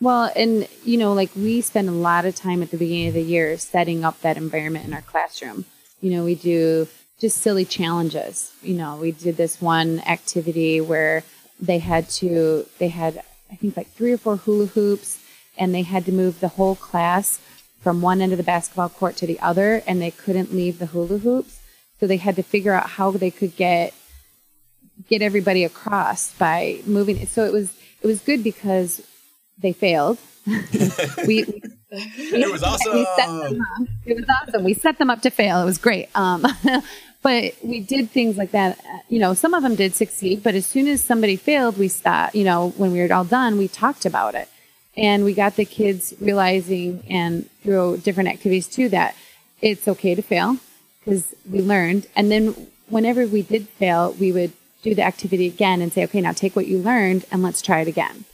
Well, 0.00 0.30
and 0.36 0.68
you 0.84 0.96
know, 0.96 1.12
like 1.12 1.30
we 1.36 1.60
spend 1.60 1.88
a 1.88 1.92
lot 1.92 2.24
of 2.24 2.34
time 2.34 2.62
at 2.62 2.70
the 2.70 2.76
beginning 2.76 3.08
of 3.08 3.14
the 3.14 3.22
year 3.22 3.56
setting 3.58 4.04
up 4.04 4.20
that 4.20 4.36
environment 4.36 4.86
in 4.86 4.92
our 4.92 5.02
classroom. 5.02 5.64
You 6.00 6.10
know, 6.12 6.24
we 6.24 6.34
do 6.34 6.86
just 7.18 7.38
silly 7.38 7.64
challenges. 7.64 8.52
You 8.62 8.74
know, 8.74 8.96
we 8.96 9.12
did 9.12 9.36
this 9.36 9.60
one 9.60 10.00
activity 10.00 10.80
where 10.80 11.24
they 11.60 11.78
had 11.78 12.08
to, 12.10 12.66
they 12.78 12.88
had, 12.88 13.22
I 13.50 13.56
think, 13.56 13.76
like 13.76 13.88
three 13.92 14.12
or 14.12 14.18
four 14.18 14.36
hula 14.36 14.66
hoops, 14.66 15.18
and 15.56 15.74
they 15.74 15.82
had 15.82 16.04
to 16.06 16.12
move 16.12 16.40
the 16.40 16.48
whole 16.48 16.76
class 16.76 17.40
from 17.80 18.02
one 18.02 18.20
end 18.20 18.32
of 18.32 18.38
the 18.38 18.44
basketball 18.44 18.88
court 18.88 19.16
to 19.16 19.26
the 19.26 19.38
other, 19.40 19.82
and 19.86 20.00
they 20.02 20.10
couldn't 20.10 20.52
leave 20.52 20.78
the 20.78 20.86
hula 20.86 21.18
hoops. 21.18 21.60
So 22.00 22.06
they 22.06 22.16
had 22.18 22.36
to 22.36 22.42
figure 22.42 22.72
out 22.74 22.90
how 22.90 23.10
they 23.10 23.30
could 23.30 23.56
get 23.56 23.94
get 25.08 25.22
everybody 25.22 25.64
across 25.64 26.32
by 26.34 26.80
moving 26.86 27.16
it. 27.18 27.28
So 27.28 27.44
it 27.44 27.52
was 27.52 27.72
it 28.02 28.06
was 28.06 28.20
good 28.20 28.42
because 28.44 29.00
they 29.58 29.72
failed. 29.72 30.18
we, 30.46 30.54
we 31.26 31.44
It 31.90 32.52
was 32.52 32.62
we 32.62 33.04
set 33.16 33.26
them 33.26 33.40
awesome. 33.40 33.60
up. 33.62 33.88
It 34.06 34.16
was 34.16 34.24
awesome. 34.28 34.64
We 34.64 34.74
set 34.74 34.98
them 34.98 35.10
up 35.10 35.22
to 35.22 35.30
fail. 35.30 35.60
It 35.60 35.64
was 35.64 35.78
great. 35.78 36.08
Um, 36.14 36.46
but 37.22 37.54
we 37.62 37.80
did 37.80 38.10
things 38.10 38.36
like 38.36 38.52
that. 38.52 38.78
Uh, 38.78 38.98
You 39.08 39.18
know, 39.18 39.34
some 39.34 39.54
of 39.54 39.62
them 39.62 39.74
did 39.74 39.94
succeed, 39.94 40.42
but 40.42 40.54
as 40.54 40.66
soon 40.66 40.86
as 40.88 41.02
somebody 41.02 41.36
failed, 41.36 41.78
we 41.78 41.88
stopped. 41.88 42.34
You 42.34 42.44
know, 42.44 42.70
when 42.76 42.92
we 42.92 43.00
were 43.00 43.12
all 43.12 43.24
done, 43.24 43.58
we 43.58 43.68
talked 43.68 44.04
about 44.06 44.34
it, 44.34 44.48
and 44.96 45.24
we 45.24 45.32
got 45.34 45.56
the 45.56 45.64
kids 45.64 46.14
realizing, 46.20 47.02
and 47.08 47.48
through 47.62 47.98
different 47.98 48.28
activities 48.28 48.66
too, 48.68 48.88
that 48.90 49.14
it's 49.60 49.88
okay 49.88 50.14
to 50.14 50.22
fail 50.22 50.58
because 50.98 51.34
we 51.50 51.60
learned. 51.60 52.06
And 52.14 52.30
then 52.30 52.68
whenever 52.88 53.26
we 53.26 53.42
did 53.42 53.68
fail, 53.68 54.12
we 54.12 54.30
would 54.32 54.52
do 54.82 54.94
the 54.94 55.02
activity 55.02 55.46
again 55.46 55.82
and 55.82 55.92
say, 55.92 56.04
okay, 56.04 56.20
now 56.20 56.32
take 56.32 56.54
what 56.54 56.66
you 56.66 56.78
learned 56.78 57.24
and 57.30 57.42
let's 57.42 57.62
try 57.62 57.80
it 57.80 57.88
again. 57.88 58.24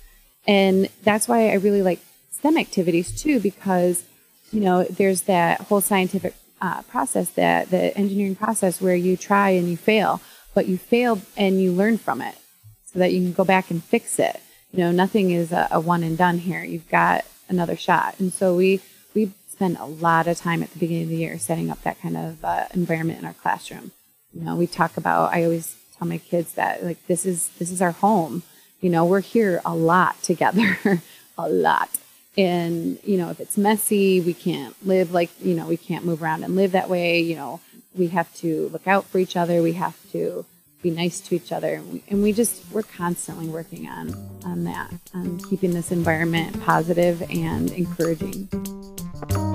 And 0.46 0.88
that's 1.02 1.26
why 1.26 1.50
I 1.50 1.54
really 1.54 1.82
like 1.82 2.00
STEM 2.32 2.58
activities 2.58 3.08
too, 3.22 3.40
because, 3.40 4.04
you 4.52 4.60
know, 4.60 4.84
there's 4.84 5.22
that 5.22 5.62
whole 5.62 5.80
scientific 5.80 6.34
uh, 6.60 6.82
process, 6.82 7.30
that 7.30 7.70
the 7.70 7.96
engineering 7.96 8.36
process 8.36 8.80
where 8.80 8.96
you 8.96 9.16
try 9.16 9.50
and 9.50 9.68
you 9.68 9.76
fail, 9.76 10.20
but 10.54 10.66
you 10.66 10.78
fail 10.78 11.20
and 11.36 11.60
you 11.60 11.72
learn 11.72 11.98
from 11.98 12.22
it 12.22 12.36
so 12.84 12.98
that 12.98 13.12
you 13.12 13.20
can 13.20 13.32
go 13.32 13.44
back 13.44 13.70
and 13.70 13.82
fix 13.82 14.18
it. 14.18 14.40
You 14.72 14.80
know, 14.80 14.92
nothing 14.92 15.30
is 15.30 15.52
a, 15.52 15.68
a 15.70 15.80
one 15.80 16.02
and 16.02 16.16
done 16.16 16.38
here. 16.38 16.64
You've 16.64 16.88
got 16.88 17.24
another 17.48 17.76
shot. 17.76 18.18
And 18.18 18.32
so 18.32 18.56
we, 18.56 18.80
we 19.14 19.32
spend 19.48 19.76
a 19.78 19.84
lot 19.84 20.26
of 20.26 20.38
time 20.38 20.62
at 20.62 20.70
the 20.70 20.78
beginning 20.78 21.04
of 21.04 21.08
the 21.10 21.16
year 21.16 21.38
setting 21.38 21.70
up 21.70 21.82
that 21.82 22.00
kind 22.00 22.16
of 22.16 22.44
uh, 22.44 22.66
environment 22.72 23.20
in 23.20 23.24
our 23.24 23.34
classroom. 23.34 23.92
You 24.32 24.42
know, 24.42 24.56
we 24.56 24.66
talk 24.66 24.96
about, 24.96 25.32
I 25.32 25.44
always 25.44 25.76
tell 25.96 26.08
my 26.08 26.18
kids 26.18 26.54
that 26.54 26.84
like, 26.84 27.04
this 27.06 27.24
is, 27.24 27.48
this 27.58 27.70
is 27.70 27.80
our 27.80 27.92
home. 27.92 28.42
You 28.80 28.90
know, 28.90 29.04
we're 29.04 29.20
here 29.20 29.60
a 29.64 29.74
lot 29.74 30.22
together, 30.22 30.78
a 31.38 31.48
lot. 31.48 31.90
And, 32.36 32.98
you 33.04 33.16
know, 33.16 33.30
if 33.30 33.40
it's 33.40 33.56
messy, 33.56 34.20
we 34.20 34.34
can't 34.34 34.74
live 34.86 35.12
like, 35.12 35.30
you 35.40 35.54
know, 35.54 35.66
we 35.66 35.76
can't 35.76 36.04
move 36.04 36.22
around 36.22 36.42
and 36.44 36.56
live 36.56 36.72
that 36.72 36.88
way. 36.88 37.20
You 37.20 37.36
know, 37.36 37.60
we 37.96 38.08
have 38.08 38.32
to 38.36 38.68
look 38.68 38.86
out 38.88 39.04
for 39.06 39.18
each 39.18 39.36
other. 39.36 39.62
We 39.62 39.74
have 39.74 39.96
to 40.12 40.44
be 40.82 40.90
nice 40.90 41.20
to 41.20 41.34
each 41.34 41.52
other. 41.52 41.74
And 41.74 41.92
we, 41.92 42.02
and 42.08 42.22
we 42.22 42.32
just, 42.32 42.62
we're 42.72 42.82
constantly 42.82 43.46
working 43.46 43.88
on, 43.88 44.14
on 44.44 44.64
that, 44.64 44.92
on 45.14 45.38
keeping 45.48 45.72
this 45.72 45.92
environment 45.92 46.60
positive 46.62 47.22
and 47.30 47.70
encouraging. 47.70 48.48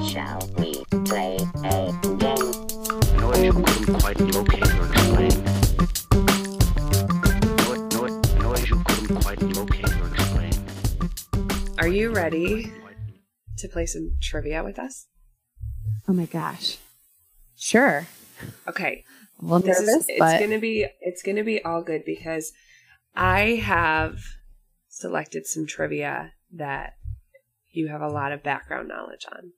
Shall 0.08 0.50
we 0.58 0.84
play 1.06 1.38
a 1.64 1.94
game? 2.18 2.70
noise 3.40 4.79
you 11.92 12.12
ready 12.14 12.72
to 13.58 13.68
play 13.68 13.86
some 13.86 14.18
trivia 14.22 14.64
with 14.64 14.80
us? 14.80 15.08
Oh 16.08 16.14
my 16.14 16.26
gosh. 16.26 16.78
Sure. 17.58 18.08
Okay. 18.68 19.04
A 19.42 19.46
little 19.46 19.60
This 19.60 19.80
nervous, 19.80 19.96
is 20.04 20.06
it's 20.10 20.40
gonna 20.40 20.60
be 20.60 20.86
it's 21.02 21.22
gonna 21.22 21.44
be 21.44 21.64
all 21.64 21.82
good 21.84 22.04
because 22.06 22.52
I 23.16 23.56
have 23.64 24.20
selected 24.88 25.46
some 25.48 25.66
trivia 25.66 26.34
that 26.54 26.94
you 27.72 27.88
have 27.88 28.02
a 28.02 28.08
lot 28.10 28.32
of 28.32 28.44
background 28.44 28.88
knowledge 28.88 29.26
on. 29.32 29.52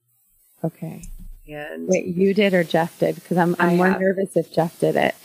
okay. 0.64 1.04
And 1.48 1.88
Wait, 1.88 2.06
you 2.06 2.34
did 2.34 2.54
or 2.54 2.64
Jeff 2.64 2.98
did? 3.00 3.16
Because 3.16 3.38
I'm, 3.38 3.56
I 3.60 3.68
I'm 3.72 3.78
more 3.78 3.90
have. 3.90 4.00
nervous 4.00 4.38
if 4.38 4.54
Jeff 4.54 4.80
did 4.80 4.96
it. 4.96 5.16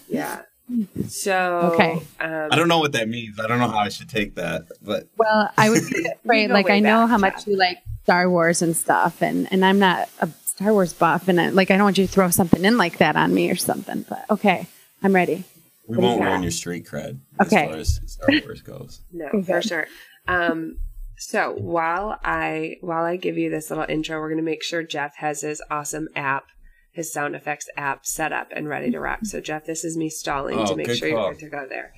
yeah. 0.08 0.42
So 1.08 1.72
Okay. 1.74 2.02
um, 2.20 2.48
I 2.50 2.56
don't 2.56 2.68
know 2.68 2.78
what 2.78 2.92
that 2.92 3.08
means. 3.08 3.38
I 3.40 3.46
don't 3.46 3.58
know 3.58 3.68
how 3.68 3.78
I 3.78 3.88
should 3.88 4.08
take 4.08 4.34
that, 4.36 4.66
but 4.82 5.08
Well, 5.16 5.50
I 5.56 5.70
would 5.70 5.82
be 5.90 6.06
afraid. 6.06 6.50
like 6.50 6.70
I 6.70 6.80
know 6.80 7.02
back, 7.02 7.10
how 7.10 7.18
much 7.18 7.36
Jeff. 7.36 7.46
you 7.46 7.56
like 7.56 7.78
Star 8.04 8.28
Wars 8.30 8.62
and 8.62 8.76
stuff, 8.76 9.22
and 9.22 9.50
and 9.52 9.64
I'm 9.64 9.78
not 9.78 10.08
a 10.20 10.28
Star 10.44 10.72
Wars 10.72 10.92
buff, 10.92 11.28
and 11.28 11.40
I, 11.40 11.48
like 11.50 11.70
I 11.70 11.74
don't 11.76 11.84
want 11.84 11.98
you 11.98 12.06
to 12.06 12.12
throw 12.12 12.30
something 12.30 12.64
in 12.64 12.76
like 12.76 12.98
that 12.98 13.16
on 13.16 13.34
me 13.34 13.50
or 13.50 13.56
something. 13.56 14.04
But 14.08 14.24
okay, 14.30 14.66
I'm 15.02 15.14
ready. 15.14 15.44
we 15.86 15.96
What 15.96 16.04
won't 16.04 16.22
ruin 16.22 16.42
your 16.42 16.50
street 16.52 16.86
cred 16.86 17.18
Okay. 17.40 17.64
as 17.64 17.70
far 17.70 17.76
as 17.78 18.00
Star 18.06 18.28
Wars 18.44 18.62
goes. 18.62 19.00
No, 19.12 19.26
Okay. 19.34 19.42
for 19.52 19.62
sure. 19.62 19.86
Um, 20.26 20.78
so 21.16 21.52
while 21.52 22.18
I 22.22 22.76
while 22.80 23.04
I 23.04 23.16
give 23.16 23.38
you 23.38 23.50
this 23.50 23.70
little 23.70 23.86
intro, 23.88 24.18
we're 24.20 24.28
going 24.28 24.36
to 24.38 24.44
make 24.44 24.62
sure 24.62 24.82
Jeff 24.82 25.16
has 25.16 25.40
his 25.40 25.62
awesome 25.70 26.08
app, 26.14 26.44
his 26.98 27.12
sound 27.12 27.36
effects 27.36 27.68
app 27.76 28.04
set 28.04 28.32
up 28.32 28.48
and 28.54 28.68
ready 28.68 28.90
to 28.90 28.98
rock. 28.98 29.20
So 29.22 29.40
Jeff, 29.40 29.64
this 29.64 29.84
is 29.84 29.96
me 29.96 30.10
stalling 30.10 30.58
Oh, 30.58 30.66
to 30.66 30.74
make 30.76 30.90
sure 30.90 31.08
call. 31.10 31.24
you're 31.26 31.34
good 31.34 31.40
to 31.40 31.48
go 31.48 31.66
there. 31.68 31.94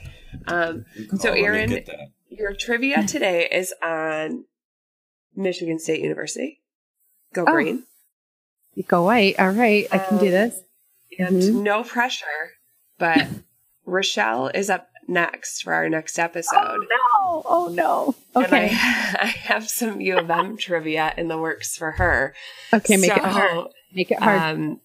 Um, 0.47 0.85
So, 1.19 1.31
call. 1.31 1.31
Let 1.31 1.35
me 1.35 1.45
Erin- 1.47 1.85
your 2.29 2.53
trivia 2.55 3.03
today 3.07 3.49
is 3.51 3.73
on 3.83 4.45
Michigan 5.35 5.79
State 5.79 6.03
University. 6.03 6.61
Go 7.33 7.43
Oh. 7.49 7.53
green. 7.53 7.85
You 8.75 8.83
go 8.83 9.05
white. 9.05 9.39
All 9.41 9.51
right, 9.51 9.87
I 9.91 9.99
can 9.99 10.19
do 10.19 10.27
Um, 10.27 10.31
this. 10.33 10.61
And 11.19 11.43
Mhm. 11.43 11.63
no 11.63 11.83
pressure, 11.83 12.53
but 12.99 13.27
Rochelle 13.87 14.49
is 14.49 14.69
up 14.71 14.89
next 15.09 15.63
for 15.63 15.73
our 15.73 15.89
next 15.89 16.19
episode. 16.19 16.87
No, 16.89 17.43
oh 17.47 17.71
no. 17.73 18.15
And 18.35 18.45
I, 18.45 18.47
Okay, 18.47 18.67
I 18.75 19.27
have 19.45 19.69
some 19.69 20.01
U 20.01 20.19
of 20.19 20.31
M 20.31 20.57
trivia 20.57 21.13
in 21.17 21.27
the 21.29 21.39
works 21.39 21.77
for 21.77 21.93
her. 21.93 22.35
okay, 22.73 22.97
make 22.97 23.11
it 23.11 23.19
hard. 23.19 23.67
Make 23.93 24.11
it 24.13 24.21
hard. 24.21 24.41
Um, 24.41 24.81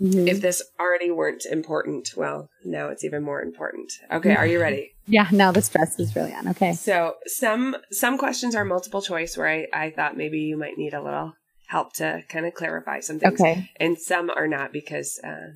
Mhm. 0.00 0.28
if 0.28 0.40
this 0.40 0.62
already 0.78 1.10
weren't 1.10 1.46
important, 1.46 2.10
well, 2.16 2.50
now 2.64 2.88
it's 2.88 3.04
even 3.04 3.22
more 3.22 3.40
important. 3.42 3.92
Okay, 4.12 4.34
are 4.34 4.46
you 4.46 4.60
ready? 4.60 4.92
yeah, 5.06 5.28
now 5.32 5.52
the 5.52 5.62
stress 5.62 5.98
is 5.98 6.14
really 6.14 6.34
on. 6.34 6.48
Okay. 6.48 6.72
So 6.74 7.14
some 7.26 7.76
some 7.90 8.18
questions 8.18 8.54
are 8.54 8.64
multiple 8.64 9.00
choice 9.00 9.36
where 9.36 9.48
I, 9.48 9.66
I 9.72 9.90
thought 9.90 10.16
maybe 10.16 10.40
you 10.40 10.56
might 10.58 10.76
need 10.76 10.92
a 10.94 11.02
little 11.02 11.32
help 11.68 11.94
to 11.94 12.22
kind 12.28 12.44
of 12.46 12.54
clarify 12.54 13.00
some 13.00 13.18
things. 13.18 13.40
Okay. 13.40 13.70
And 13.80 13.98
some 13.98 14.30
are 14.30 14.46
not 14.46 14.72
because 14.72 15.18
uh, 15.24 15.52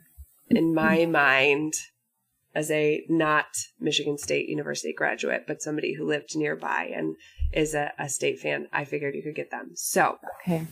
in 0.49 0.75
my 0.75 1.05
mind, 1.07 1.75
as 2.55 2.71
a 2.71 3.05
not 3.09 3.47
Michigan 3.79 4.19
State 4.19 4.49
University 4.49 4.93
graduate, 4.93 5.45
but 5.47 5.63
somebody 5.63 5.95
who 5.95 6.05
lived 6.07 6.35
nearby 6.35 6.91
and 6.95 7.15
is 7.53 7.75
a, 7.75 7.93
a 7.99 8.09
state 8.09 8.41
fan, 8.41 8.69
I 8.73 8.85
figured 8.85 9.15
you 9.15 9.23
could 9.23 9.37
get 9.37 9.51
them. 9.51 9.73
So 9.75 10.19
Okay. 10.43 10.67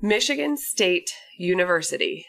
Michigan 0.00 0.56
State 0.56 1.10
University, 1.38 2.26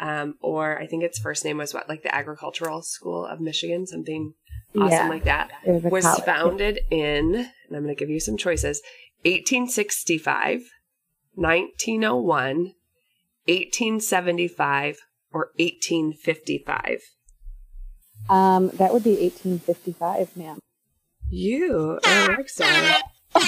um, 0.00 0.34
or 0.40 0.78
I 0.78 0.86
think 0.86 1.04
its 1.04 1.18
first 1.18 1.44
name 1.44 1.58
was 1.58 1.72
what, 1.74 1.88
like 1.88 2.02
the 2.02 2.14
Agricultural 2.14 2.82
School 2.82 3.24
of 3.26 3.40
Michigan, 3.40 3.86
something 3.86 4.34
awesome 4.76 4.88
Yeah. 4.90 5.08
like 5.08 5.24
that, 5.24 5.50
It 5.64 5.82
was 5.82 5.92
was 5.92 6.20
founded 6.20 6.80
in, 6.90 7.34
and 7.36 7.76
I'm 7.76 7.82
going 7.82 7.94
to 7.94 7.98
give 7.98 8.10
you 8.10 8.20
some 8.20 8.36
choices 8.36 8.82
1865, 9.24 10.62
1901, 11.34 12.72
1875, 13.46 14.98
or 15.32 15.50
1855. 15.58 17.00
Um, 18.28 18.70
that 18.70 18.92
would 18.92 19.04
be 19.04 19.16
1855, 19.20 20.36
ma'am. 20.36 20.58
You 21.30 21.98
are 22.06 22.32
a. 22.32 23.00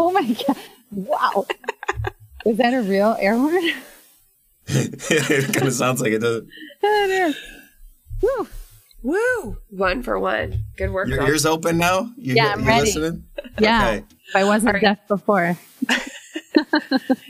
Oh 0.00 0.12
my 0.12 0.22
god! 0.22 0.56
Wow. 0.92 1.46
is 2.46 2.56
that 2.58 2.72
a 2.72 2.82
real 2.82 3.16
air 3.18 3.36
horn? 3.36 3.64
it 5.10 5.54
kind 5.54 5.66
of 5.66 5.72
sounds 5.72 6.00
like 6.00 6.12
it 6.12 6.18
does. 6.20 6.42
it 6.82 7.10
is. 7.10 7.36
Woo. 8.22 8.48
Woo! 9.02 9.56
One 9.70 10.02
for 10.02 10.18
one. 10.18 10.64
Good 10.76 10.90
work. 10.90 11.08
Your 11.08 11.18
girl. 11.18 11.28
ears 11.28 11.46
open 11.46 11.78
now? 11.78 12.10
You, 12.16 12.34
Yeah, 12.34 12.52
I'm 12.52 12.60
you 12.62 12.66
ready. 12.66 12.80
listening? 12.86 13.24
Yeah. 13.58 13.86
Okay. 13.88 14.04
If 14.28 14.36
I 14.36 14.44
wasn't 14.44 14.68
All 14.68 14.72
right. 14.74 14.82
deaf 14.82 15.08
before. 15.08 15.56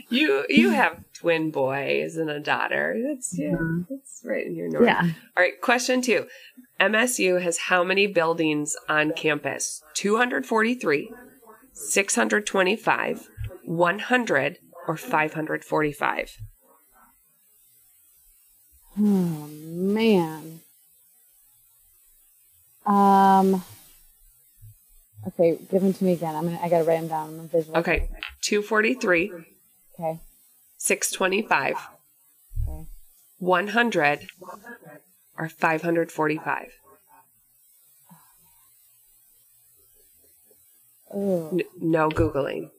You 0.09 0.43
you 0.49 0.69
have 0.71 1.03
twin 1.13 1.51
boys 1.51 2.17
and 2.17 2.29
a 2.31 2.39
daughter. 2.39 2.99
That's 3.07 3.37
yeah, 3.37 3.51
mm-hmm. 3.51 3.81
that's 3.89 4.21
right 4.25 4.45
in 4.45 4.55
your 4.55 4.69
north. 4.69 4.85
Yeah. 4.85 5.01
All 5.03 5.43
right, 5.43 5.59
question 5.61 6.01
two. 6.01 6.25
MSU 6.79 7.39
has 7.41 7.57
how 7.57 7.83
many 7.83 8.07
buildings 8.07 8.75
on 8.87 9.11
campus? 9.13 9.83
243, 9.93 11.11
625, 11.73 13.29
100, 13.65 14.57
or 14.87 14.97
545? 14.97 16.37
Oh 18.99 19.47
man. 19.63 20.59
Um. 22.85 23.63
Okay, 25.27 25.57
give 25.69 25.81
them 25.81 25.93
to 25.93 26.03
me 26.03 26.13
again. 26.13 26.35
I'm 26.35 26.45
gonna. 26.45 26.59
I 26.61 26.69
gotta 26.69 26.83
write 26.83 26.99
them 26.99 27.07
down. 27.09 27.29
I'm 27.29 27.35
gonna 27.37 27.47
visualize. 27.49 27.81
Okay, 27.81 28.09
243, 28.41 29.31
Okay. 29.99 30.19
625, 30.77 31.75
Okay. 32.67 32.85
100, 33.37 34.27
or 35.37 35.49
545. 35.49 36.65
Oh, 41.11 41.49
N- 41.51 41.61
no 41.81 42.09
Googling. 42.09 42.69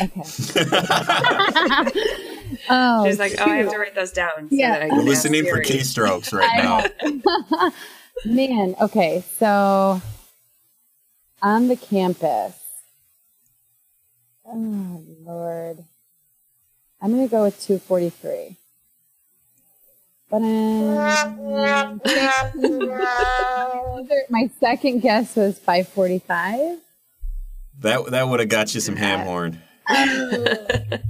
okay. 0.00 0.24
oh, 2.68 3.06
She's 3.06 3.18
like, 3.18 3.34
oh, 3.38 3.44
I 3.44 3.56
have 3.58 3.70
to 3.70 3.78
write 3.78 3.94
those 3.94 4.12
down. 4.12 4.48
So 4.50 4.56
Yeah. 4.56 4.72
that 4.78 4.82
I 4.82 4.88
we're 4.88 5.02
listening 5.02 5.44
for 5.46 5.60
keystrokes 5.60 6.32
right 6.32 6.50
now. 6.56 7.70
Man, 8.24 8.74
okay, 8.80 9.22
so 9.38 10.00
on 11.42 11.68
the 11.68 11.76
campus. 11.76 12.54
Oh 14.46 15.02
Lord. 15.24 15.84
I'm 17.02 17.10
gonna 17.10 17.28
go 17.28 17.42
with 17.44 17.60
243. 17.62 18.56
But 20.30 20.36
um, 20.38 22.00
my 24.30 24.48
second 24.58 25.00
guess 25.00 25.36
was 25.36 25.58
545. 25.58 26.78
That 27.80 28.06
that 28.10 28.28
would 28.28 28.40
have 28.40 28.48
got 28.48 28.74
you 28.74 28.80
some 28.80 28.96
ham 28.96 29.20
horn. 29.20 29.60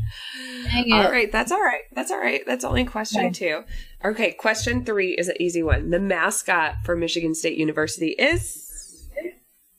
All 0.93 1.11
right, 1.11 1.31
that's 1.31 1.53
all 1.53 1.61
right. 1.63 1.83
That's 1.93 2.11
all 2.11 2.19
right. 2.19 2.43
That's 2.47 2.65
only 2.65 2.85
question 2.85 3.27
Okay. 3.27 3.33
two. 3.33 3.65
Okay, 4.05 4.33
question 4.33 4.85
three 4.85 5.13
is 5.13 5.29
an 5.29 5.41
easy 5.41 5.63
one. 5.63 5.91
The 5.91 6.01
mascot 6.01 6.77
for 6.85 6.97
Michigan 6.97 7.35
State 7.35 7.59
University 7.59 8.11
is. 8.11 9.09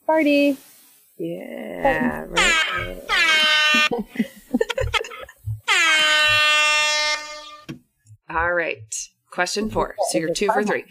Party. 0.06 0.58
Yeah, 1.18 2.26
right. 2.28 3.02
all 8.30 8.54
right. 8.54 8.94
Question 9.32 9.70
four. 9.70 9.96
So 10.10 10.18
you're 10.18 10.34
two 10.34 10.48
for 10.48 10.64
three. 10.64 10.86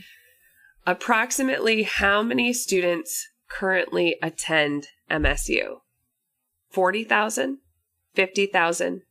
Approximately 0.86 1.84
how 1.84 2.22
many 2.22 2.52
students 2.52 3.26
currently 3.48 4.16
attend 4.22 4.88
MSU? 5.11 5.78
40,000, 6.70 7.59
50,000, 8.14 9.02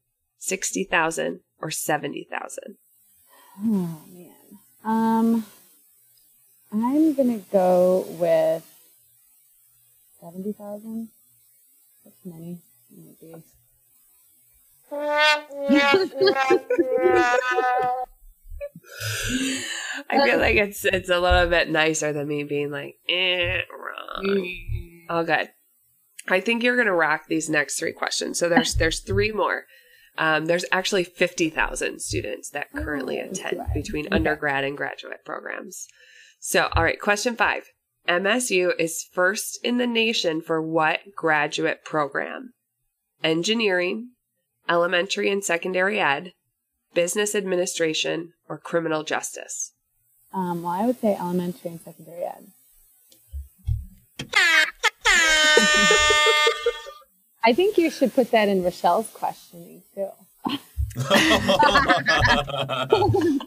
60,000, 0.43 1.39
or 1.61 1.71
70,000? 1.71 2.75
Oh 3.59 4.01
man. 4.11 4.29
Um, 4.83 5.45
I'm 6.73 7.13
gonna 7.13 7.39
go 7.51 8.05
with 8.19 8.65
seventy 10.19 10.51
thousand. 10.51 11.09
That's 12.03 12.17
many. 12.25 12.59
Maybe. 12.91 13.41
I 14.91 15.43
feel 20.25 20.39
like 20.39 20.57
it's 20.57 20.83
it's 20.83 21.09
a 21.09 21.19
little 21.19 21.47
bit 21.47 21.69
nicer 21.69 22.11
than 22.11 22.27
me 22.27 22.43
being 22.43 22.69
like, 22.69 22.97
eh, 23.07 23.61
wrong. 23.71 24.57
All 25.09 25.23
good. 25.23 25.51
I 26.27 26.41
think 26.41 26.63
you're 26.63 26.77
gonna 26.77 26.93
rock 26.93 27.27
these 27.27 27.49
next 27.49 27.79
three 27.79 27.93
questions. 27.93 28.39
So 28.39 28.49
there's 28.49 28.75
there's 28.75 28.99
three 28.99 29.31
more. 29.31 29.65
Um, 30.17 30.45
there's 30.45 30.65
actually 30.71 31.03
fifty 31.05 31.49
thousand 31.49 32.01
students 32.01 32.49
that 32.51 32.71
currently 32.71 33.19
Oh, 33.19 33.25
attend 33.25 33.57
right. 33.59 33.73
between 33.73 34.05
Okay. 34.07 34.15
undergrad 34.15 34.63
and 34.63 34.77
graduate 34.77 35.25
programs. 35.25 35.87
So, 36.39 36.69
all 36.75 36.83
right, 36.83 36.99
question 36.99 37.35
five. 37.35 37.71
MSU 38.07 38.73
is 38.77 39.03
first 39.11 39.59
in 39.63 39.77
the 39.77 39.87
nation 39.87 40.41
for 40.41 40.61
what 40.61 40.99
graduate 41.15 41.83
program? 41.85 42.53
Engineering, 43.23 44.09
elementary 44.69 45.31
and 45.31 45.43
secondary 45.43 45.99
ed, 45.99 46.33
business 46.93 47.33
administration, 47.33 48.33
or 48.49 48.57
criminal 48.57 49.03
justice? 49.03 49.71
Um, 50.33 50.63
well, 50.63 50.73
I 50.73 50.85
would 50.85 50.99
say 50.99 51.15
elementary 51.15 51.71
and 51.71 51.81
secondary 51.81 52.23
ed. 52.23 52.47
I 57.43 57.53
think 57.53 57.77
you 57.77 57.89
should 57.89 58.13
put 58.13 58.31
that 58.31 58.47
in 58.47 58.63
Rochelle's 58.63 59.09
questioning 59.09 59.81
too. 59.93 60.09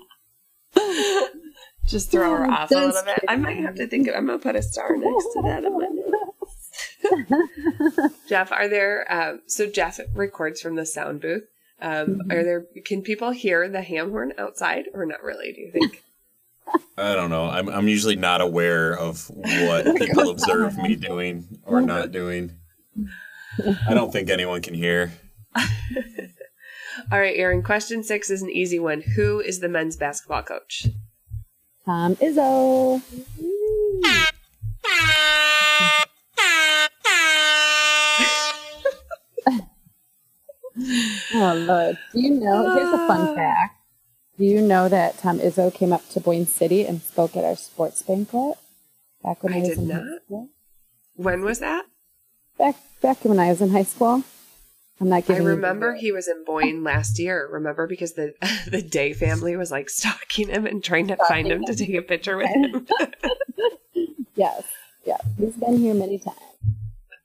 Just 1.86 2.10
throw 2.10 2.30
her 2.30 2.50
off 2.50 2.70
a 2.70 2.74
little 2.74 2.92
that's 2.92 3.04
bit. 3.04 3.24
I 3.28 3.36
might 3.36 3.58
have 3.58 3.76
to 3.76 3.86
think. 3.86 4.08
Of, 4.08 4.16
I'm 4.16 4.26
gonna 4.26 4.38
put 4.38 4.56
a 4.56 4.62
star 4.62 4.96
next 4.96 5.26
to 5.34 5.42
that. 5.44 5.64
on 5.64 5.78
my 5.78 5.88
notes. 5.88 6.72
Jeff, 8.28 8.50
are 8.50 8.66
there? 8.68 9.06
Um, 9.08 9.42
so 9.46 9.66
Jeff 9.66 10.00
records 10.14 10.60
from 10.60 10.74
the 10.74 10.84
sound 10.84 11.20
booth. 11.20 11.44
Um, 11.80 12.22
Are 12.30 12.42
there? 12.42 12.64
Can 12.84 13.02
people 13.02 13.30
hear 13.30 13.68
the 13.68 13.82
ham 13.82 14.10
horn 14.10 14.32
outside, 14.38 14.86
or 14.94 15.04
not 15.04 15.22
really? 15.22 15.52
Do 15.52 15.60
you 15.60 15.70
think? 15.70 16.02
I 16.98 17.14
don't 17.14 17.30
know. 17.30 17.44
I'm 17.44 17.68
I'm 17.68 17.86
usually 17.86 18.16
not 18.16 18.40
aware 18.40 18.98
of 18.98 19.30
what 19.30 19.84
people 19.96 20.30
observe 20.30 20.76
me 20.78 20.96
doing 20.96 21.60
or 21.64 21.80
not 21.80 22.10
doing. 22.10 22.56
I 23.88 23.94
don't 23.94 24.12
think 24.12 24.30
anyone 24.30 24.62
can 24.62 24.74
hear. 24.74 25.12
All 27.12 27.20
right, 27.20 27.36
Erin. 27.36 27.62
Question 27.62 28.02
six 28.02 28.30
is 28.30 28.42
an 28.42 28.50
easy 28.50 28.78
one. 28.78 29.02
Who 29.16 29.40
is 29.40 29.60
the 29.60 29.68
men's 29.68 29.96
basketball 29.96 30.42
coach? 30.42 30.86
Tom 31.84 32.16
Izzo. 32.16 33.02
Oh 41.34 41.54
Lord! 41.66 41.96
Do 42.12 42.20
you 42.20 42.30
know? 42.30 42.74
Here's 42.74 42.92
a 42.92 43.06
fun 43.06 43.28
ah. 43.28 43.34
fact. 43.34 43.80
Do 44.38 44.44
you 44.44 44.60
know 44.60 44.88
that 44.88 45.16
Tom 45.18 45.38
Izzo 45.38 45.72
came 45.72 45.92
up 45.92 46.06
to 46.10 46.20
Boyne 46.20 46.46
City 46.46 46.84
and 46.84 47.00
spoke 47.00 47.36
at 47.36 47.44
our 47.44 47.56
sports 47.56 48.02
banquet 48.02 48.58
back 49.24 49.42
when 49.42 49.54
I, 49.54 49.56
I 49.56 49.60
was 49.60 49.68
did 49.70 49.78
in 49.78 49.90
high 49.90 50.00
not. 50.00 50.22
school? 50.22 50.48
When 51.14 51.42
was 51.42 51.60
that? 51.60 51.86
Back 52.58 52.76
back 53.02 53.24
when 53.24 53.38
I 53.38 53.48
was 53.48 53.60
in 53.60 53.70
high 53.70 53.82
school. 53.84 54.22
I'm 54.98 55.10
not 55.10 55.26
giving. 55.26 55.44
the 55.44 55.50
remember 55.50 55.94
he 55.94 56.10
was 56.10 56.26
in 56.26 56.44
Boyne 56.44 56.82
last 56.82 57.18
year. 57.18 57.48
Remember 57.52 57.86
because 57.86 58.14
the 58.14 58.34
the 58.70 58.82
Day 58.82 59.12
family 59.12 59.56
was 59.56 59.70
like 59.70 59.90
stalking 59.90 60.48
him 60.48 60.66
and 60.66 60.82
trying 60.82 61.08
to 61.08 61.16
find 61.28 61.48
him 61.48 61.64
to 61.64 61.74
take 61.74 61.94
a 61.94 62.02
picture 62.02 62.36
with 62.36 62.48
him. 62.48 62.86
Yes, 64.36 64.64
yes. 65.06 65.24
He's 65.38 65.54
been 65.56 65.78
here 65.78 65.94
many 65.94 66.18
times. 66.18 66.36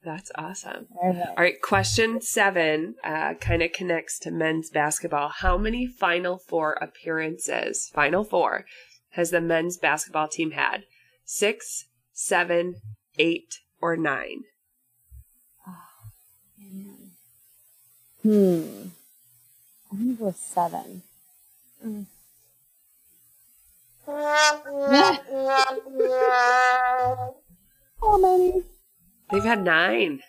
That's 0.04 0.32
awesome. 0.36 0.88
All 0.96 1.10
right. 1.14 1.28
All 1.28 1.36
right, 1.36 1.62
question 1.62 2.22
seven 2.22 2.96
uh, 3.04 3.34
kind 3.34 3.62
of 3.62 3.74
connects 3.74 4.18
to 4.20 4.32
men's 4.32 4.70
basketball. 4.70 5.28
How 5.28 5.58
many 5.58 5.86
Final 5.86 6.38
Four 6.38 6.74
appearances, 6.82 7.92
Final 7.94 8.24
Four, 8.24 8.66
has 9.12 9.32
the 9.32 9.42
men's 9.42 9.78
basketball 9.78 10.30
team 10.30 10.52
had? 10.52 10.86
Six, 11.26 11.86
seven, 12.14 12.76
eight, 13.20 13.60
or 13.82 13.98
nine? 13.98 14.44
Hmm. 18.24 18.84
I 19.92 19.96
think 19.96 20.20
it 20.20 20.24
was 20.24 20.36
seven. 20.38 21.02
How 28.02 28.18
many? 28.18 28.64
They've 29.32 29.44
had 29.44 29.64
nine. 29.64 30.22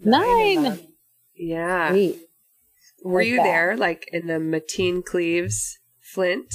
Nine. 0.00 0.78
Yeah. 1.34 1.90
Sweet. 1.90 2.18
Were 3.02 3.20
like 3.20 3.28
you 3.28 3.36
that. 3.36 3.42
there, 3.44 3.76
like 3.76 4.08
in 4.12 4.26
the 4.26 4.34
Mateen 4.34 5.04
Cleaves 5.04 5.78
Flint? 6.00 6.52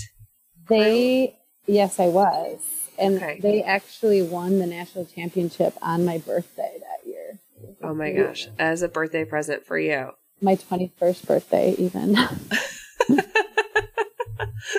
They, 0.70 1.38
yes, 1.66 2.00
I 2.00 2.08
was. 2.08 2.60
And 3.00 3.16
Okay. 3.16 3.40
they 3.40 3.64
actually 3.64 4.22
won 4.22 4.60
the 4.60 4.68
national 4.68 5.06
championship 5.06 5.74
on 5.82 6.06
my 6.06 6.18
birthday 6.20 6.78
that 6.80 7.08
year. 7.08 7.40
Oh 7.82 7.94
my 7.94 8.12
gosh, 8.12 8.48
as 8.60 8.82
a 8.82 8.88
birthday 8.88 9.26
present 9.26 9.66
for 9.66 9.80
you. 9.80 10.12
My 10.42 10.56
21st 10.56 11.28
birthday, 11.28 11.76
even. 11.78 12.18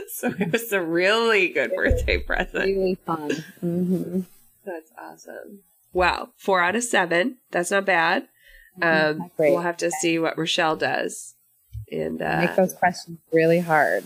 So 0.09 0.33
it 0.39 0.51
was 0.53 0.73
a 0.73 0.81
really 0.81 1.49
good 1.49 1.73
birthday 1.75 2.19
present. 2.19 2.65
really 2.65 2.95
fun. 3.05 3.31
hmm 3.61 4.21
That's 4.65 4.91
awesome. 4.99 5.61
Wow, 5.93 6.31
four 6.37 6.61
out 6.63 6.75
of 6.77 6.85
seven. 6.85 7.37
That's 7.51 7.71
not 7.71 7.85
bad. 7.85 8.29
Um, 8.81 9.19
Not 9.19 9.37
great. 9.37 9.51
we'll 9.53 9.61
have 9.61 9.77
to 9.79 9.91
see 9.91 10.19
what 10.19 10.39
Rochelle 10.39 10.77
does. 10.77 11.35
And 11.93 12.19
Make 12.21 12.51
uh, 12.51 12.55
those 12.57 12.73
questions 12.73 13.19
really 13.33 13.61
hard. 13.61 14.05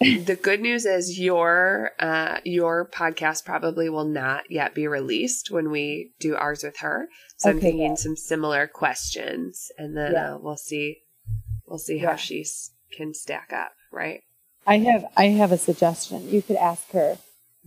The 0.00 0.38
good 0.40 0.60
news 0.60 0.84
is 0.86 1.18
your 1.18 1.90
uh, 2.00 2.38
your 2.44 2.88
podcast 2.88 3.44
probably 3.44 3.88
will 3.88 4.06
not 4.08 4.50
yet 4.50 4.74
be 4.74 4.86
released 4.88 5.50
when 5.50 5.70
we 5.70 6.12
do 6.18 6.34
ours 6.36 6.62
with 6.64 6.78
her. 6.78 7.08
So 7.36 7.50
I'm 7.50 7.56
Okay, 7.58 7.70
thinking 7.70 7.90
good. 7.90 7.98
some 7.98 8.16
similar 8.16 8.66
questions, 8.66 9.70
and 9.78 9.96
then 9.96 10.12
Yeah. 10.12 10.34
uh, 10.34 10.38
we'll 10.38 10.56
see 10.56 10.98
we'll 11.66 11.78
see 11.78 11.98
how 11.98 12.10
Yeah. 12.10 12.16
she 12.16 12.44
can 12.96 13.14
stack 13.14 13.52
up. 13.52 13.72
Right. 13.92 14.22
I 14.66 14.78
have 14.78 15.06
I 15.16 15.26
have 15.26 15.52
a 15.52 15.58
suggestion. 15.58 16.28
You 16.28 16.42
could 16.42 16.56
ask 16.56 16.90
her 16.92 17.18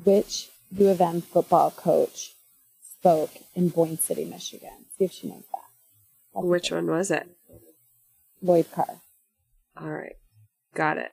which 0.04 0.50
U 0.72 0.90
of 0.90 1.00
M 1.02 1.22
football 1.22 1.72
coach 1.72 2.34
spoke 3.00 3.32
in 3.54 3.70
Boyne 3.70 3.98
City, 3.98 4.26
Michigan. 4.26 4.86
See 4.98 5.06
if 5.06 5.12
she 5.12 5.28
knows 5.28 5.44
that. 5.54 5.62
That's 6.34 6.46
Which 6.46 6.72
one 6.72 6.88
was 6.88 7.12
it? 7.12 7.30
Lloyd 8.42 8.72
Carr. 8.72 9.02
All 9.78 9.90
right. 9.90 10.16
Got 10.74 10.98
it. 10.98 11.12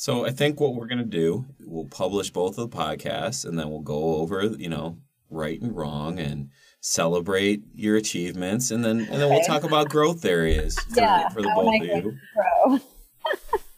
So 0.00 0.24
I 0.24 0.30
think 0.30 0.58
what 0.60 0.74
we're 0.74 0.86
gonna 0.86 1.04
do, 1.04 1.44
we'll 1.60 1.84
publish 1.84 2.30
both 2.30 2.56
of 2.56 2.70
the 2.70 2.74
podcasts, 2.74 3.44
and 3.44 3.58
then 3.58 3.68
we'll 3.68 3.80
go 3.82 4.14
over, 4.14 4.46
you 4.46 4.70
know, 4.70 4.96
right 5.28 5.60
and 5.60 5.76
wrong, 5.76 6.18
and 6.18 6.48
celebrate 6.80 7.60
your 7.74 7.96
achievements, 7.96 8.70
and 8.70 8.82
then 8.82 9.00
and 9.00 9.20
then 9.20 9.28
we'll 9.28 9.42
talk 9.44 9.62
about 9.62 9.90
growth 9.90 10.24
areas 10.24 10.78
for, 10.78 11.00
Yeah, 11.00 11.28
for 11.28 11.42
the 11.42 11.52
both 11.54 11.82
of 11.82 11.86
you. 11.86 12.18
Pro. 12.34 12.78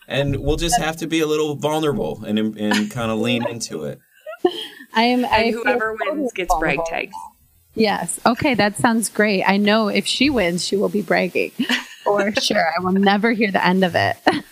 And 0.06 0.36
we'll 0.36 0.56
just 0.56 0.78
have 0.78 0.96
to 0.98 1.08
be 1.08 1.18
a 1.20 1.26
little 1.26 1.56
vulnerable 1.56 2.22
and 2.24 2.38
and 2.38 2.88
kind 2.88 3.10
of 3.10 3.18
lean 3.18 3.44
into 3.48 3.82
it. 3.86 3.98
I 4.94 5.02
am. 5.02 5.24
I 5.24 5.28
And 5.38 5.54
feel 5.54 5.64
whoever 5.64 5.96
wins 5.98 6.32
gets 6.32 6.54
brag 6.56 6.76
vulnerable. 6.76 6.84
tags. 6.84 7.16
Yes. 7.74 8.20
Okay, 8.24 8.54
that 8.54 8.76
sounds 8.76 9.08
great. 9.08 9.42
I 9.42 9.56
know 9.56 9.88
if 9.88 10.06
she 10.06 10.30
wins, 10.30 10.64
she 10.64 10.76
will 10.76 10.88
be 10.88 11.02
bragging 11.02 11.50
for 12.04 12.30
sure. 12.36 12.64
I 12.78 12.80
will 12.80 12.92
never 12.92 13.32
hear 13.32 13.50
the 13.50 13.64
end 13.66 13.82
of 13.84 13.96
it. 13.96 14.16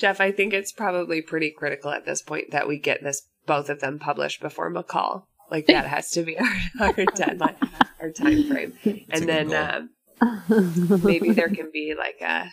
Jeff, 0.00 0.20
I 0.20 0.32
think 0.32 0.54
it's 0.54 0.72
probably 0.72 1.20
pretty 1.20 1.50
critical 1.50 1.90
at 1.90 2.06
this 2.06 2.22
point 2.22 2.50
that 2.52 2.66
we 2.66 2.78
get 2.78 3.02
this 3.02 3.28
both 3.46 3.68
of 3.68 3.80
them 3.80 3.98
published 3.98 4.40
before 4.40 4.70
MACUL. 4.70 5.26
Like 5.50 5.66
that 5.66 5.86
has 5.86 6.10
to 6.12 6.22
be 6.22 6.38
our, 6.80 6.86
our 6.86 7.04
deadline, 7.14 7.56
our 8.00 8.10
time 8.10 8.44
frame. 8.48 8.72
a 8.86 9.04
And 9.10 9.28
then 9.28 9.52
um, 9.54 9.90
maybe 11.04 11.32
there 11.32 11.48
can 11.50 11.70
be 11.72 11.94
like 11.96 12.20
a 12.22 12.50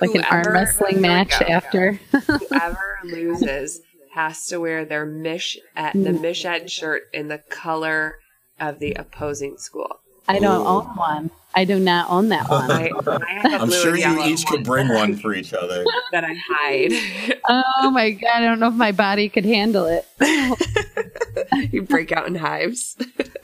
like 0.00 0.14
an 0.14 0.24
arm 0.24 0.52
wrestling 0.52 1.00
match 1.00 1.38
go. 1.38 1.46
after. 1.46 1.92
whoever 2.10 2.98
loses 3.04 3.80
has 4.14 4.46
to 4.46 4.58
wear 4.58 4.84
their 4.84 5.06
mish 5.06 5.58
at 5.76 5.92
the 5.92 6.10
Mm. 6.10 6.20
MichEd 6.20 6.70
shirt 6.70 7.02
in 7.12 7.28
the 7.28 7.38
color 7.38 8.16
of 8.58 8.78
the 8.78 8.92
opposing 8.94 9.56
school. 9.58 10.00
I 10.28 10.38
don't 10.40 10.62
Ooh. 10.62 10.68
own 10.68 10.86
one. 10.96 11.30
I 11.56 11.64
do 11.64 11.78
not 11.80 12.10
own 12.10 12.28
that 12.28 12.50
one. 12.50 12.70
I, 12.70 12.90
I 12.90 13.38
have 13.48 13.60
a 13.60 13.62
I'm 13.62 13.70
sure 13.70 13.96
you 13.96 14.22
each 14.24 14.44
could 14.44 14.62
bring 14.62 14.88
one 14.88 15.16
for 15.16 15.32
each 15.34 15.54
other. 15.54 15.84
that 16.12 16.22
I 16.22 16.34
hide. 16.48 17.38
oh 17.48 17.90
my 17.90 18.10
god! 18.10 18.30
I 18.34 18.40
don't 18.42 18.60
know 18.60 18.68
if 18.68 18.74
my 18.74 18.92
body 18.92 19.30
could 19.30 19.46
handle 19.46 19.86
it. 19.86 20.04
you 21.72 21.80
break 21.82 22.12
out 22.12 22.26
in 22.26 22.34
hives. 22.34 22.96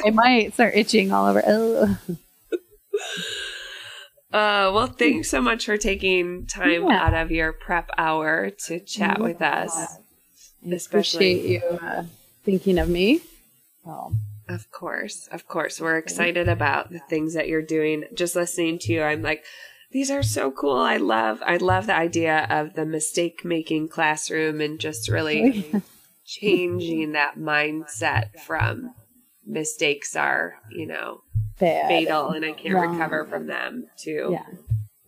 I 0.05 0.11
might 0.11 0.53
start 0.53 0.75
itching 0.77 1.11
all 1.11 1.27
over. 1.27 1.43
Oh. 1.47 1.97
Uh, 4.33 4.71
well, 4.73 4.87
thanks 4.87 5.29
so 5.29 5.41
much 5.43 5.67
for 5.67 5.77
taking 5.77 6.47
time 6.47 6.85
Yeah. 6.89 7.03
out 7.07 7.15
of 7.15 7.31
your 7.31 7.53
prep 7.53 7.91
hour 7.99 8.51
to 8.67 8.81
chat 8.81 9.21
with 9.21 9.43
us. 9.43 9.75
I 9.77 10.75
Especially- 10.75 11.57
appreciate 11.57 11.63
you 11.63 11.79
uh, 11.79 12.05
thinking 12.45 12.79
of 12.79 12.89
me. 12.89 13.21
Oh, 13.87 14.13
Of 14.49 14.71
course, 14.71 15.29
of 15.31 15.47
course. 15.47 15.81
We're 15.81 15.99
excited 15.99 16.49
about 16.49 16.91
the 16.91 16.99
things 16.99 17.35
that 17.35 17.49
you're 17.49 17.63
doing. 17.63 18.05
Just 18.15 18.35
listening 18.37 18.79
to 18.81 18.93
you, 18.93 19.03
I'm 19.03 19.23
like, 19.23 19.45
these 19.93 20.11
are 20.11 20.23
so 20.23 20.51
cool. 20.51 20.77
I 20.77 20.97
love, 20.97 21.43
I 21.45 21.57
love 21.59 21.87
the 21.87 21.95
idea 21.95 22.47
of 22.51 22.75
the 22.75 22.85
mistake 22.87 23.45
making 23.45 23.89
classroom 23.89 24.61
and 24.61 24.79
just 24.81 25.09
really 25.09 25.71
changing 26.27 27.13
that 27.13 27.37
mindset 27.39 28.39
from 28.41 28.95
mistakes 29.47 30.17
are, 30.17 30.55
you 30.71 30.87
know, 30.87 31.21
bad. 31.59 31.89
fatal 31.89 32.31
and 32.31 32.45
I 32.45 32.53
can't 32.53 32.75
Wrong. 32.75 32.93
recover 32.93 33.25
from 33.27 33.47
them 33.47 33.87
to 34.05 34.29
Yeah. 34.33 34.45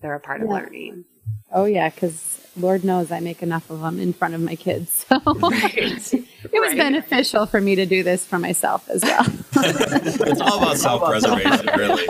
they're 0.02 0.14
a 0.14 0.20
part 0.20 0.42
of 0.42 0.48
learning. 0.48 1.04
Oh 1.52 1.64
yeah, 1.64 1.88
because 1.88 2.46
Lord 2.56 2.84
knows 2.84 3.10
I 3.10 3.20
make 3.20 3.42
enough 3.42 3.70
of 3.70 3.80
them 3.80 3.98
in 4.00 4.12
front 4.12 4.34
of 4.34 4.40
my 4.40 4.56
kids. 4.56 5.06
So 5.14 6.18
it 6.54 6.60
was 6.60 6.68
Right. 6.70 6.78
beneficial 6.78 7.46
for 7.46 7.60
me 7.60 7.74
to 7.74 7.84
do 7.86 8.02
this 8.02 8.24
for 8.24 8.38
myself 8.38 8.88
as 8.88 9.02
well. 9.02 9.26
It's 9.56 10.40
all 10.40 10.58
about 10.62 10.76
self 10.78 11.02
preservation, 11.04 11.68
really. 11.76 12.04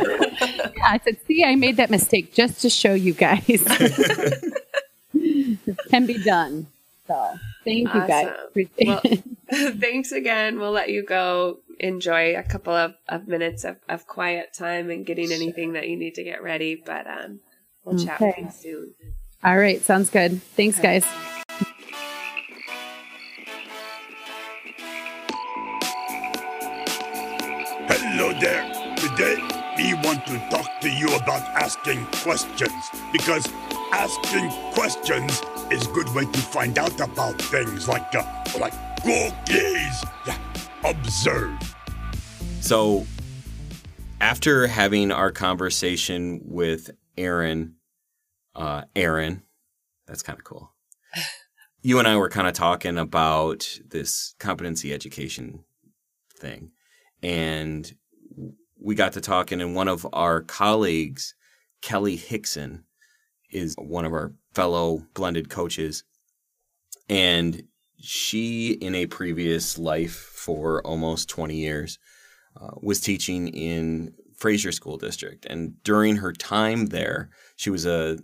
yeah, 0.76 0.84
I 0.86 1.00
said, 1.04 1.18
see, 1.26 1.44
I 1.44 1.54
made 1.56 1.76
that 1.78 1.90
mistake 1.90 2.32
just 2.34 2.60
to 2.62 2.70
show 2.70 2.94
you 2.94 3.12
guys. 3.14 3.42
it 5.14 5.78
can 5.90 6.06
be 6.06 6.22
done. 6.22 6.66
So 7.06 7.34
thank 7.64 7.92
you 7.92 8.06
guys. 8.06 8.32
Well, 8.86 9.00
thanks 9.78 10.12
again. 10.12 10.58
We'll 10.58 10.70
let 10.72 10.88
you 10.88 11.02
go 11.04 11.58
enjoy 11.80 12.36
a 12.36 12.42
couple 12.42 12.72
of, 12.72 12.94
of 13.08 13.28
minutes 13.28 13.64
of, 13.64 13.76
of 13.88 14.06
quiet 14.06 14.54
time 14.54 14.90
and 14.90 15.04
getting 15.04 15.32
anything 15.32 15.72
that 15.74 15.88
you 15.88 15.96
need 15.96 16.14
to 16.14 16.24
get 16.24 16.42
ready. 16.42 16.74
But 16.76 17.06
um, 17.06 17.40
we'll 17.84 18.02
chat 18.02 18.20
with 18.20 18.38
you 18.38 18.50
soon. 18.50 18.94
All 19.42 19.58
right, 19.58 19.82
sounds 19.82 20.08
good. 20.08 20.40
Thanks, 20.56 20.78
guys. 20.80 21.04
There. 28.40 28.64
Today, 28.96 29.36
we 29.76 29.94
want 29.94 30.26
to 30.26 30.38
talk 30.50 30.80
to 30.80 30.90
you 30.90 31.06
about 31.14 31.42
asking 31.54 32.04
questions 32.06 32.72
because 33.12 33.46
asking 33.92 34.50
questions 34.72 35.40
is 35.70 35.86
a 35.86 35.90
good 35.92 36.08
way 36.14 36.24
to 36.24 36.38
find 36.40 36.76
out 36.76 36.98
about 37.00 37.40
things 37.40 37.86
like 37.86 38.12
uh, 38.12 38.24
like 38.58 38.72
go 39.04 39.30
gaze, 39.46 40.04
yeah, 40.26 40.36
observe. 40.84 41.76
So, 42.60 43.06
after 44.20 44.66
having 44.66 45.12
our 45.12 45.30
conversation 45.30 46.40
with 46.44 46.90
Erin, 47.16 47.74
uh, 48.56 48.82
Aaron, 48.96 49.42
that's 50.06 50.22
kind 50.22 50.38
of 50.38 50.44
cool. 50.44 50.72
You 51.86 51.98
and 51.98 52.08
I 52.08 52.16
were 52.16 52.30
kind 52.30 52.48
of 52.48 52.54
talking 52.54 52.96
about 52.96 53.78
this 53.86 54.34
competency 54.38 54.94
education 54.94 55.64
thing, 56.34 56.70
and 57.22 57.94
we 58.84 58.94
got 58.94 59.14
to 59.14 59.20
talking, 59.20 59.62
and 59.62 59.74
one 59.74 59.88
of 59.88 60.06
our 60.12 60.42
colleagues, 60.42 61.34
Kelli 61.82 62.18
Hixon, 62.18 62.84
is 63.50 63.74
one 63.78 64.04
of 64.04 64.12
our 64.12 64.34
fellow 64.52 65.06
blended 65.14 65.48
coaches, 65.48 66.04
and 67.08 67.62
she, 67.98 68.72
in 68.72 68.94
a 68.94 69.06
previous 69.06 69.78
life 69.78 70.14
for 70.14 70.86
almost 70.86 71.30
20 71.30 71.56
years, 71.56 71.98
uh, 72.60 72.72
was 72.82 73.00
teaching 73.00 73.48
in 73.48 74.12
Fraser 74.36 74.70
School 74.70 74.98
District, 74.98 75.46
and 75.46 75.82
during 75.82 76.16
her 76.16 76.32
time 76.32 76.86
there, 76.86 77.30
she 77.56 77.70
was 77.70 77.86
a 77.86 78.18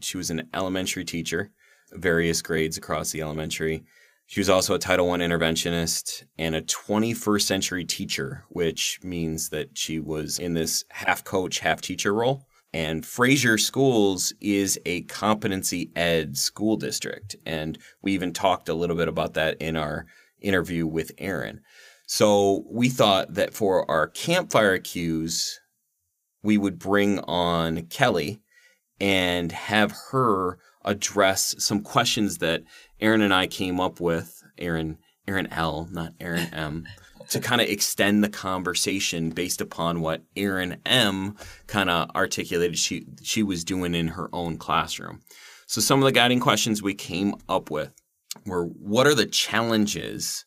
she 0.00 0.16
was 0.16 0.30
an 0.30 0.48
elementary 0.52 1.04
teacher, 1.04 1.50
various 1.92 2.42
grades 2.42 2.76
across 2.76 3.12
the 3.12 3.22
elementary. 3.22 3.84
She 4.32 4.40
was 4.40 4.48
also 4.48 4.74
a 4.74 4.78
Title 4.78 5.10
I 5.10 5.18
interventionist 5.18 6.24
and 6.38 6.54
a 6.54 6.62
21st 6.62 7.42
century 7.42 7.84
teacher, 7.84 8.44
which 8.48 8.98
means 9.02 9.50
that 9.50 9.76
she 9.76 10.00
was 10.00 10.38
in 10.38 10.54
this 10.54 10.86
half 10.88 11.22
coach, 11.22 11.58
half 11.58 11.82
teacher 11.82 12.14
role. 12.14 12.46
And 12.72 13.04
Fraser 13.04 13.58
Schools 13.58 14.32
is 14.40 14.80
a 14.86 15.02
competency 15.02 15.92
ed 15.94 16.38
school 16.38 16.78
district. 16.78 17.36
And 17.44 17.76
we 18.00 18.14
even 18.14 18.32
talked 18.32 18.70
a 18.70 18.74
little 18.74 18.96
bit 18.96 19.06
about 19.06 19.34
that 19.34 19.58
in 19.60 19.76
our 19.76 20.06
interview 20.40 20.86
with 20.86 21.12
Erin. 21.18 21.60
So 22.06 22.64
we 22.70 22.88
thought 22.88 23.34
that 23.34 23.52
for 23.52 23.84
our 23.90 24.06
campfire 24.06 24.78
cues, 24.78 25.60
we 26.42 26.56
would 26.56 26.78
bring 26.78 27.18
on 27.18 27.82
Kelli 27.82 28.40
and 28.98 29.52
have 29.52 29.92
her 30.10 30.58
address 30.84 31.54
some 31.58 31.80
questions 31.80 32.38
that 32.38 32.62
Aaron 33.02 33.20
and 33.20 33.34
I 33.34 33.46
came 33.46 33.80
up 33.80 34.00
with. 34.00 34.42
Aaron, 34.58 34.98
Aaron 35.26 35.48
L, 35.48 35.88
not 35.90 36.12
Erin 36.20 36.48
M, 36.52 36.86
to 37.30 37.40
kind 37.40 37.60
of 37.60 37.68
extend 37.68 38.22
the 38.22 38.28
conversation 38.28 39.30
based 39.30 39.60
upon 39.60 40.00
what 40.00 40.22
Erin 40.36 40.80
M 40.86 41.36
kind 41.66 41.90
of 41.90 42.10
articulated 42.14 42.78
she 42.78 43.06
she 43.22 43.42
was 43.42 43.64
doing 43.64 43.94
in 43.94 44.08
her 44.08 44.28
own 44.32 44.56
classroom. 44.56 45.22
So 45.66 45.80
some 45.80 45.98
of 45.98 46.04
the 46.04 46.12
guiding 46.12 46.40
questions 46.40 46.82
we 46.82 46.94
came 46.94 47.34
up 47.48 47.70
with 47.70 47.92
were 48.46 48.64
what 48.66 49.06
are 49.06 49.14
the 49.14 49.26
challenges 49.26 50.44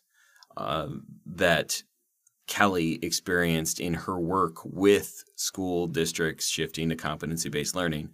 uh, 0.56 0.88
that 1.26 1.84
Kelli 2.47 3.03
experienced 3.03 3.80
in 3.80 3.93
her 3.93 4.20
work 4.20 4.64
with 4.64 5.24
school 5.36 5.88
districts 5.88 6.47
shifting 6.47 6.89
to 6.89 6.95
competency 6.95 7.49
based 7.49 7.76
learning. 7.76 8.12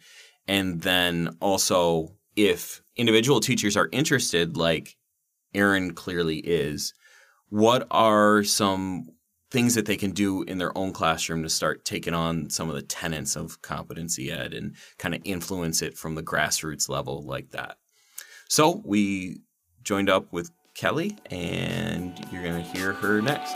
And 0.48 0.82
then 0.82 1.38
also, 1.40 2.16
if 2.36 2.82
individual 2.96 3.40
teachers 3.40 3.76
are 3.78 3.90
interested, 3.92 4.58
like 4.58 4.96
Erin 5.54 5.94
clearly 5.94 6.38
is, 6.38 6.94
what 7.50 7.88
are 7.92 8.44
some 8.44 9.08
things 9.50 9.76
that 9.76 9.86
they 9.86 9.98
can 9.98 10.12
do 10.12 10.44
in 10.44 10.58
their 10.58 10.76
own 10.78 10.94
classroom 10.94 11.44
to 11.44 11.50
start 11.50 11.84
taking 11.84 12.14
on 12.14 12.50
some 12.50 12.70
of 12.70 12.76
the 12.76 12.82
tenets 12.82 13.36
of 13.36 13.62
competency 13.62 14.32
ed 14.32 14.54
and 14.54 14.76
kind 14.98 15.14
of 15.14 15.22
influence 15.26 15.82
it 15.82 15.98
from 15.98 16.16
the 16.16 16.24
grassroots 16.24 16.88
level 16.88 17.22
like 17.24 17.52
that? 17.52 17.78
So 18.48 18.82
we 18.86 19.42
joined 19.84 20.10
up 20.10 20.32
with 20.32 20.52
Kelli, 20.76 21.18
and 21.30 22.18
you're 22.32 22.44
going 22.44 22.64
to 22.64 22.70
hear 22.70 22.94
her 22.94 23.22
next. 23.22 23.56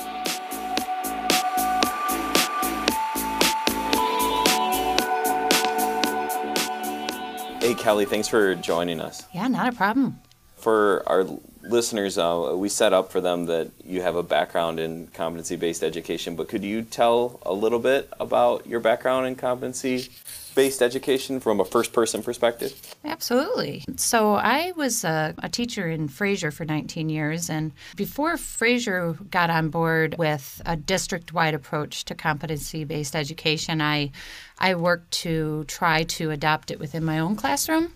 Hey, 7.65 7.73
Kelli, 7.73 8.07
thanks 8.07 8.27
for 8.27 8.53
joining 8.53 9.01
us. 9.01 9.23
Yeah, 9.33 9.47
not 9.47 9.73
a 9.73 9.75
problem. 9.75 10.19
For 10.55 11.01
our 11.07 11.25
listeners, 11.63 12.15
uh, 12.15 12.53
we 12.55 12.69
set 12.69 12.93
up 12.93 13.11
for 13.11 13.19
them 13.19 13.47
that 13.47 13.71
you 13.83 14.03
have 14.03 14.15
a 14.15 14.21
background 14.21 14.79
in 14.79 15.07
competency 15.07 15.55
based 15.55 15.83
education, 15.83 16.35
but 16.35 16.47
could 16.47 16.63
you 16.63 16.83
tell 16.83 17.39
a 17.43 17.51
little 17.51 17.79
bit 17.79 18.07
about 18.19 18.67
your 18.67 18.79
background 18.79 19.25
in 19.25 19.35
competency 19.35 20.09
based 20.55 20.81
education 20.81 21.39
from 21.39 21.59
a 21.59 21.65
first 21.65 21.93
person 21.93 22.23
perspective? 22.23 22.95
Absolutely. 23.03 23.83
So 23.97 24.35
I 24.35 24.71
was 24.75 25.03
a, 25.03 25.35
a, 25.39 25.49
teacher 25.49 25.89
in 25.89 26.07
Fraser 26.07 26.51
for 26.51 26.65
19 26.65 27.09
years, 27.09 27.49
and 27.49 27.71
before 27.95 28.37
Fraser 28.37 29.15
got 29.29 29.49
on 29.49 29.69
board 29.69 30.15
with 30.17 30.61
a 30.65 30.75
district 30.75 31.33
wide 31.33 31.53
approach 31.53 32.05
to 32.05 32.15
competency 32.15 32.83
based 32.83 33.15
education, 33.15 33.81
I 33.81 34.11
I 34.57 34.75
worked 34.75 35.11
to 35.11 35.65
try 35.65 36.03
to 36.03 36.31
adopt 36.31 36.71
it 36.71 36.79
within 36.79 37.03
my 37.03 37.19
own 37.19 37.35
classroom. 37.35 37.93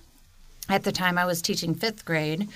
At 0.67 0.83
the 0.83 0.91
time, 0.91 1.17
I 1.17 1.25
was 1.25 1.41
teaching 1.41 1.73
fifth 1.73 2.05
grade 2.05 2.47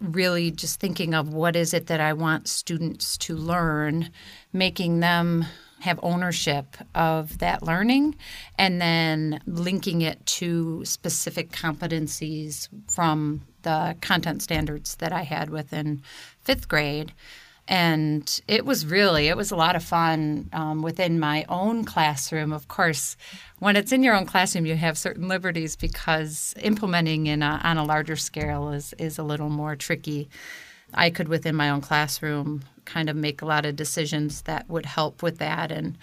really 0.00 0.50
just 0.50 0.80
thinking 0.80 1.14
of 1.14 1.32
what 1.32 1.56
is 1.56 1.74
it 1.74 1.86
that 1.88 2.00
I 2.00 2.12
want 2.12 2.48
students 2.48 3.16
to 3.18 3.36
learn, 3.36 4.10
making 4.52 5.00
them 5.00 5.44
have 5.80 6.00
ownership 6.02 6.76
of 6.94 7.38
that 7.38 7.62
learning, 7.62 8.16
and 8.56 8.80
then 8.80 9.40
linking 9.46 10.02
it 10.02 10.24
to 10.26 10.84
specific 10.84 11.50
competencies 11.50 12.68
from 12.90 13.42
the 13.62 13.96
content 14.00 14.42
standards 14.42 14.96
that 14.96 15.12
I 15.12 15.22
had 15.22 15.50
within 15.50 16.02
fifth 16.40 16.68
grade. 16.68 17.12
And 17.70 18.40
it 18.48 18.64
was 18.64 18.86
really 18.86 19.28
it 19.28 19.36
was 19.36 19.50
a 19.50 19.56
lot 19.56 19.76
of 19.76 19.84
fun 19.84 20.48
um, 20.54 20.80
within 20.80 21.20
my 21.20 21.44
own 21.50 21.84
classroom. 21.84 22.50
Of 22.50 22.66
course 22.66 23.16
when 23.58 23.76
it's 23.76 23.92
in 23.92 24.02
your 24.02 24.14
own 24.14 24.24
classroom 24.24 24.64
you 24.64 24.76
have 24.76 24.96
certain 24.96 25.28
liberties 25.28 25.76
because 25.76 26.54
implementing 26.62 27.26
in 27.26 27.42
a, 27.42 27.60
on 27.62 27.76
a 27.76 27.84
larger 27.84 28.16
scale 28.16 28.70
is, 28.70 28.94
is 28.98 29.18
a 29.18 29.22
little 29.22 29.50
more 29.50 29.76
tricky. 29.76 30.30
I 30.94 31.10
could 31.10 31.28
within 31.28 31.54
my 31.54 31.68
own 31.68 31.82
classroom 31.82 32.62
kind 32.88 33.08
of 33.08 33.16
make 33.16 33.42
a 33.42 33.46
lot 33.46 33.66
of 33.66 33.76
decisions 33.76 34.42
that 34.42 34.68
would 34.68 34.86
help 34.86 35.22
with 35.22 35.38
that 35.38 35.70
and 35.70 35.96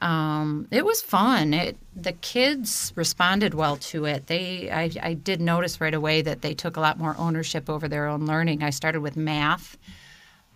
um, 0.00 0.68
it 0.70 0.84
was 0.84 1.02
fun. 1.02 1.52
It, 1.52 1.76
the 1.96 2.12
kids 2.12 2.92
responded 2.94 3.54
well 3.54 3.76
to 3.78 4.04
it. 4.04 4.28
They, 4.28 4.70
I, 4.70 4.90
I 5.02 5.14
did 5.14 5.40
notice 5.40 5.80
right 5.80 5.94
away 5.94 6.22
that 6.22 6.42
they 6.42 6.54
took 6.54 6.76
a 6.76 6.80
lot 6.80 6.98
more 6.98 7.16
ownership 7.18 7.68
over 7.68 7.88
their 7.88 8.06
own 8.06 8.24
learning. 8.24 8.62
I 8.62 8.70
started 8.70 9.00
with 9.00 9.16
math, 9.16 9.76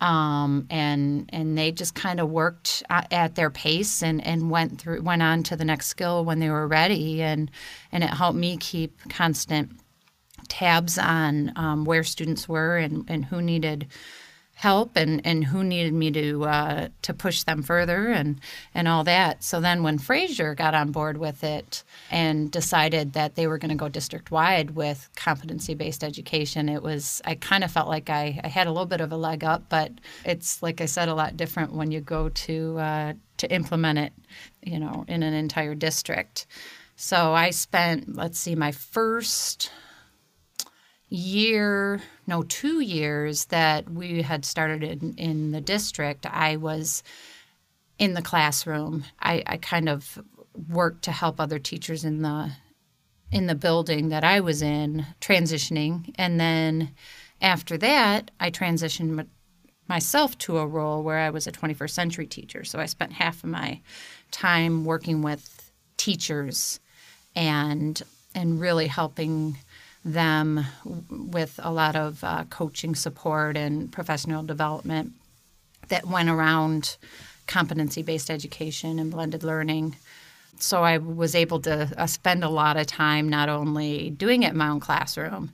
um, 0.01 0.66
and 0.70 1.28
and 1.33 1.59
they 1.59 1.72
just 1.72 1.95
kind 1.95 2.20
of 2.20 2.30
worked 2.30 2.83
at 2.89 3.35
their 3.35 3.51
pace 3.51 4.03
and, 4.03 4.24
and 4.24 4.51
went 4.51 4.80
through 4.80 5.03
went 5.03 5.22
on 5.22 5.43
to 5.45 5.57
the 5.57 5.64
next 5.64 5.87
skill 5.87 6.24
when 6.24 6.39
they 6.41 6.51
were 6.51 6.66
ready 6.66 7.22
and 7.22 7.51
and 7.93 8.03
it 8.03 8.11
helped 8.11 8.37
me 8.37 8.57
keep 8.57 8.99
constant 9.09 9.70
tabs 10.49 10.99
on 10.99 11.53
um, 11.55 11.85
where 11.85 12.03
students 12.03 12.49
were 12.49 12.76
and, 12.78 13.09
and 13.09 13.24
who 13.24 13.41
needed 13.41 13.87
help 14.63 14.97
and, 14.97 15.21
and 15.27 15.43
who 15.43 15.65
needed 15.65 15.93
me 15.93 16.09
to 16.09 16.45
uh, 16.45 16.89
to 17.03 17.13
push 17.13 17.43
them 17.43 17.65
further 17.65 18.07
and 18.07 18.41
and 18.73 18.87
all 18.87 19.03
that. 19.03 19.43
So 19.43 19.61
then 19.61 19.83
when 19.83 19.99
Fraser 19.99 20.55
got 20.55 20.73
on 20.73 20.93
board 20.93 21.19
with 21.19 21.43
it 21.43 21.83
and 22.13 22.49
decided 22.49 23.15
that 23.15 23.35
they 23.35 23.49
were 23.49 23.59
going 23.59 23.71
to 23.71 23.77
go 23.77 23.89
district 23.89 24.31
wide 24.31 24.71
with 24.77 25.09
competency 25.17 25.75
based 25.75 26.05
education, 26.05 26.69
it 26.69 26.81
was 26.81 27.21
I 27.25 27.35
kind 27.35 27.65
of 27.65 27.73
felt 27.73 27.89
like 27.89 28.09
I, 28.09 28.41
I 28.45 28.47
had 28.47 28.69
a 28.69 28.71
little 28.71 28.87
bit 28.87 29.01
of 29.01 29.11
a 29.11 29.17
leg 29.17 29.43
up, 29.43 29.65
but 29.69 29.91
it's 30.25 30.63
like 30.63 30.81
I 30.81 30.87
said 30.87 31.09
a 31.09 31.15
lot 31.15 31.37
different 31.37 31.73
when 31.73 31.91
you 31.91 32.01
go 32.01 32.29
to 32.29 32.79
uh, 32.79 33.13
to 33.39 33.53
implement 33.53 33.99
it, 33.99 34.13
you 34.63 34.79
know, 34.79 35.05
in 35.09 35.25
an 35.25 35.35
entire 35.35 35.75
district. 35.75 36.47
So 36.95 37.33
I 37.33 37.51
spent 37.51 38.15
let's 38.15 38.39
see 38.39 38.55
my 38.55 38.71
first 38.71 39.73
year, 41.09 42.01
no, 42.27 42.43
two 42.43 42.81
years 42.81 43.47
that 43.47 43.91
we 43.91 44.23
had 44.23 44.45
started 44.45 44.83
in, 44.83 45.14
in 45.16 45.51
the 45.53 45.61
district, 45.61 46.27
I 46.27 46.57
was 46.57 47.03
in 47.99 48.14
the 48.14 48.23
classroom. 48.23 49.05
I, 49.20 49.43
I 49.47 49.57
kind 49.57 49.89
of 49.89 50.23
worked 50.68 51.05
to 51.05 51.12
help 51.12 51.41
other 51.41 51.59
teachers 51.59 52.05
in 52.05 52.23
the 52.23 52.53
in 53.31 53.47
the 53.47 53.55
building 53.55 54.11
that 54.11 54.25
I 54.25 54.41
was 54.41 54.61
in 54.61 55.07
transitioning, 55.23 56.12
and 56.16 56.39
then 56.39 56.91
after 57.41 57.79
that, 57.79 58.31
I 58.39 58.51
transitioned 58.51 59.27
myself 59.89 60.37
to 60.39 60.59
a 60.59 60.66
role 60.66 61.03
where 61.03 61.18
I 61.18 61.31
was 61.31 61.47
a 61.47 61.53
21st 61.53 61.91
century 61.91 62.27
teacher. 62.27 62.62
So 62.64 62.79
I 62.79 62.87
spent 62.87 63.12
half 63.12 63.43
of 63.43 63.51
my 63.51 63.81
time 64.31 64.85
working 64.85 65.23
with 65.23 65.70
teachers 65.97 66.79
and 67.35 68.03
and 68.35 68.61
really 68.61 68.87
helping 68.87 69.59
them 70.05 70.64
with 71.11 71.61
a 71.62 71.72
lot 71.72 71.96
of 71.96 72.22
uh, 72.24 72.44
coaching 72.44 72.94
support 72.94 73.57
and 73.57 73.92
professional 73.92 74.42
development 74.42 75.12
that 75.88 76.07
went 76.07 76.28
around 76.28 76.96
competency 77.46 78.03
based 78.03 78.30
education 78.30 78.98
and 78.98 79.11
blended 79.11 79.42
learning. 79.42 79.96
So 80.59 80.82
I 80.82 80.98
was 80.98 81.34
able 81.34 81.61
to 81.61 81.92
uh, 81.96 82.07
spend 82.07 82.44
a 82.44 82.48
lot 82.48 82.76
of 82.76 82.86
time 82.86 83.28
not 83.28 83.48
only 83.48 84.11
doing 84.11 84.42
it 84.42 84.53
in 84.53 84.57
my 84.57 84.68
own 84.68 84.80
classroom, 84.80 85.50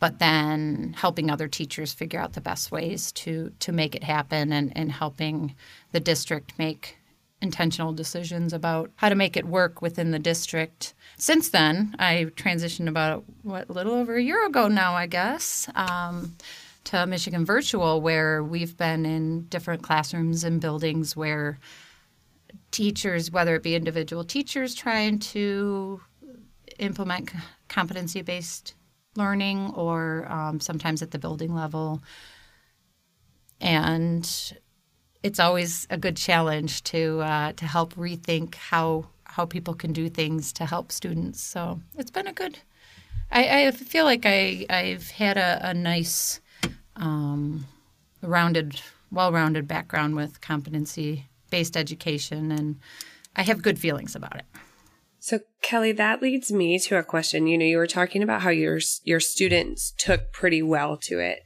but 0.00 0.18
then 0.18 0.94
helping 0.96 1.30
other 1.30 1.48
teachers 1.48 1.92
figure 1.92 2.20
out 2.20 2.34
the 2.34 2.40
best 2.40 2.70
ways 2.70 3.12
to 3.12 3.52
to 3.60 3.72
make 3.72 3.94
it 3.94 4.04
happen 4.04 4.52
and, 4.52 4.72
and 4.76 4.92
helping 4.92 5.54
the 5.92 6.00
district 6.00 6.52
make 6.58 6.97
intentional 7.40 7.92
decisions 7.92 8.52
about 8.52 8.90
how 8.96 9.08
to 9.08 9.14
make 9.14 9.36
it 9.36 9.46
work 9.46 9.80
within 9.80 10.10
the 10.10 10.18
district. 10.18 10.94
Since 11.16 11.50
then, 11.50 11.94
I 11.98 12.26
transitioned 12.36 12.88
about 12.88 13.24
what 13.42 13.68
a 13.68 13.72
little 13.72 13.94
over 13.94 14.16
a 14.16 14.22
year 14.22 14.44
ago 14.46 14.68
now, 14.68 14.94
I 14.94 15.06
guess. 15.06 15.68
Um, 15.74 16.34
to 16.84 17.06
Michigan 17.06 17.44
Virtual, 17.44 18.00
where 18.00 18.42
we've 18.42 18.76
been 18.76 19.04
in 19.04 19.42
different 19.48 19.82
classrooms 19.82 20.42
and 20.42 20.60
buildings 20.60 21.14
where 21.14 21.58
teachers, 22.70 23.30
whether 23.30 23.54
it 23.54 23.62
be 23.62 23.74
individual 23.74 24.24
teachers 24.24 24.74
trying 24.74 25.18
to 25.18 26.00
implement 26.78 27.30
competency 27.68 28.22
based 28.22 28.74
learning 29.16 29.70
or 29.74 30.26
um, 30.30 30.60
sometimes 30.60 31.02
at 31.02 31.10
the 31.10 31.18
building 31.18 31.54
level. 31.54 32.02
And 33.60 34.52
it's 35.22 35.40
always 35.40 35.86
a 35.90 35.98
good 35.98 36.16
challenge 36.16 36.82
to 36.84 37.20
uh, 37.20 37.52
to 37.52 37.64
help 37.66 37.94
rethink 37.94 38.54
how 38.54 39.06
how 39.24 39.44
people 39.44 39.74
can 39.74 39.92
do 39.92 40.08
things 40.08 40.52
to 40.54 40.66
help 40.66 40.90
students. 40.92 41.40
So 41.40 41.80
it's 41.96 42.10
been 42.10 42.26
a 42.26 42.32
good. 42.32 42.58
I, 43.30 43.66
I 43.66 43.70
feel 43.72 44.04
like 44.04 44.24
I 44.24 44.64
I've 44.70 45.10
had 45.10 45.36
a, 45.36 45.70
a 45.70 45.74
nice, 45.74 46.40
um, 46.96 47.66
rounded, 48.22 48.80
well-rounded 49.12 49.68
background 49.68 50.16
with 50.16 50.40
competency-based 50.40 51.76
education, 51.76 52.50
and 52.50 52.76
I 53.36 53.42
have 53.42 53.62
good 53.62 53.78
feelings 53.78 54.16
about 54.16 54.36
it. 54.36 54.46
So 55.18 55.40
Kelli, 55.62 55.94
that 55.96 56.22
leads 56.22 56.50
me 56.50 56.78
to 56.78 56.96
a 56.96 57.02
question. 57.02 57.46
You 57.46 57.58
know, 57.58 57.64
you 57.66 57.76
were 57.76 57.86
talking 57.86 58.22
about 58.22 58.42
how 58.42 58.50
your 58.50 58.78
your 59.04 59.20
students 59.20 59.92
took 59.98 60.32
pretty 60.32 60.62
well 60.62 60.96
to 61.02 61.18
it. 61.18 61.40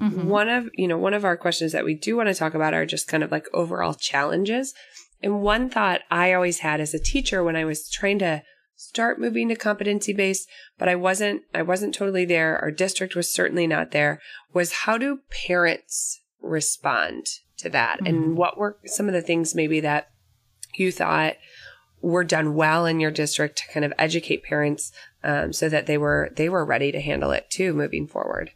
Mm-hmm. 0.00 0.28
One 0.28 0.48
of, 0.48 0.68
you 0.74 0.88
know, 0.88 0.98
one 0.98 1.14
of 1.14 1.24
our 1.24 1.36
questions 1.36 1.72
that 1.72 1.84
we 1.84 1.94
do 1.94 2.16
want 2.16 2.28
to 2.28 2.34
talk 2.34 2.54
about 2.54 2.74
are 2.74 2.86
just 2.86 3.08
kind 3.08 3.22
of 3.22 3.30
like 3.30 3.46
overall 3.52 3.94
challenges. 3.94 4.74
And 5.22 5.40
one 5.40 5.70
thought 5.70 6.02
I 6.10 6.32
always 6.32 6.60
had 6.60 6.80
as 6.80 6.94
a 6.94 7.02
teacher 7.02 7.42
when 7.42 7.56
I 7.56 7.64
was 7.64 7.88
trying 7.88 8.18
to 8.18 8.42
start 8.76 9.20
moving 9.20 9.48
to 9.48 9.56
competency 9.56 10.12
based, 10.12 10.48
but 10.78 10.88
I 10.88 10.96
wasn't, 10.96 11.42
I 11.54 11.62
wasn't 11.62 11.94
totally 11.94 12.24
there. 12.24 12.58
Our 12.58 12.70
district 12.70 13.14
was 13.14 13.32
certainly 13.32 13.66
not 13.66 13.92
there 13.92 14.20
was 14.52 14.72
how 14.72 14.98
do 14.98 15.20
parents 15.46 16.20
respond 16.40 17.26
to 17.58 17.68
that? 17.70 17.98
Mm-hmm. 17.98 18.06
And 18.06 18.36
what 18.36 18.58
were 18.58 18.78
some 18.84 19.06
of 19.06 19.14
the 19.14 19.22
things 19.22 19.54
maybe 19.54 19.80
that 19.80 20.10
you 20.76 20.90
thought 20.90 21.36
were 22.00 22.24
done 22.24 22.54
well 22.54 22.84
in 22.84 23.00
your 23.00 23.10
district 23.10 23.58
to 23.58 23.72
kind 23.72 23.84
of 23.84 23.92
educate 23.98 24.42
parents 24.42 24.92
um, 25.22 25.52
so 25.52 25.68
that 25.68 25.86
they 25.86 25.96
were 25.96 26.30
they 26.36 26.48
were 26.48 26.64
ready 26.64 26.92
to 26.92 27.00
handle 27.00 27.30
it 27.30 27.48
too 27.48 27.72
moving 27.72 28.06
forward 28.06 28.50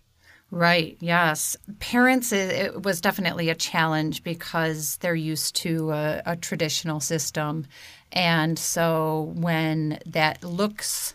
Right, 0.51 0.97
yes. 1.01 1.57
Parents, 1.79 2.33
it 2.33 2.83
was 2.83 3.03
definitely 3.03 3.51
a 3.51 3.55
challenge 3.55 4.23
because 4.23 4.97
they're 4.99 5.15
used 5.15 5.57
to 5.57 5.91
a, 5.93 6.23
a 6.25 6.37
traditional 6.37 7.01
system. 7.01 7.67
And 8.13 8.59
so 8.59 9.33
when 9.37 9.99
that 10.07 10.43
looks 10.43 11.15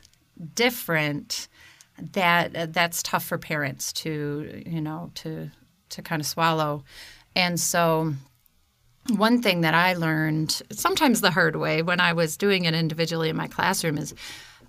different, 0.53 1.47
that 2.13 2.73
that's 2.73 3.01
tough 3.01 3.23
for 3.23 3.39
parents 3.39 3.91
to, 3.93 4.63
you 4.65 4.81
know, 4.81 5.11
to 5.15 5.49
to 5.89 6.01
kind 6.01 6.19
of 6.19 6.25
swallow. 6.25 6.83
And 7.35 7.59
so 7.59 8.13
one 9.09 9.41
thing 9.41 9.61
that 9.61 9.73
I 9.73 9.93
learned, 9.93 10.61
sometimes 10.71 11.21
the 11.21 11.31
hard 11.31 11.55
way, 11.55 11.81
when 11.81 11.99
I 11.99 12.13
was 12.13 12.37
doing 12.37 12.65
it 12.65 12.73
individually 12.73 13.29
in 13.29 13.35
my 13.35 13.47
classroom 13.47 13.97
is 13.97 14.13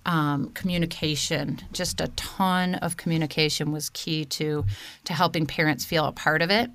um, 0.05 0.49
communication. 0.49 1.59
Just 1.71 2.01
a 2.01 2.07
ton 2.09 2.75
of 2.75 2.97
communication 2.97 3.71
was 3.71 3.89
key 3.89 4.25
to 4.25 4.65
to 5.05 5.13
helping 5.13 5.45
parents 5.45 5.85
feel 5.85 6.05
a 6.05 6.11
part 6.11 6.41
of 6.41 6.49
it. 6.49 6.69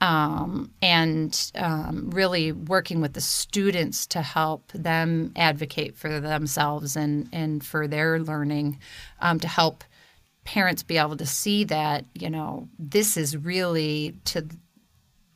Um, 0.00 0.72
and 0.82 1.52
um, 1.54 2.10
really 2.10 2.52
working 2.52 3.00
with 3.00 3.14
the 3.14 3.20
students 3.20 4.06
to 4.08 4.22
help 4.22 4.70
them 4.72 5.32
advocate 5.36 5.96
for 5.96 6.20
themselves 6.20 6.96
and, 6.96 7.28
and 7.32 7.64
for 7.64 7.86
their 7.86 8.18
learning 8.18 8.80
um, 9.20 9.38
to 9.40 9.48
help 9.48 9.84
parents 10.44 10.82
be 10.82 10.98
able 10.98 11.16
to 11.16 11.26
see 11.26 11.64
that 11.64 12.04
you 12.14 12.28
know 12.28 12.68
this 12.78 13.16
is 13.16 13.36
really 13.36 14.14
to 14.24 14.46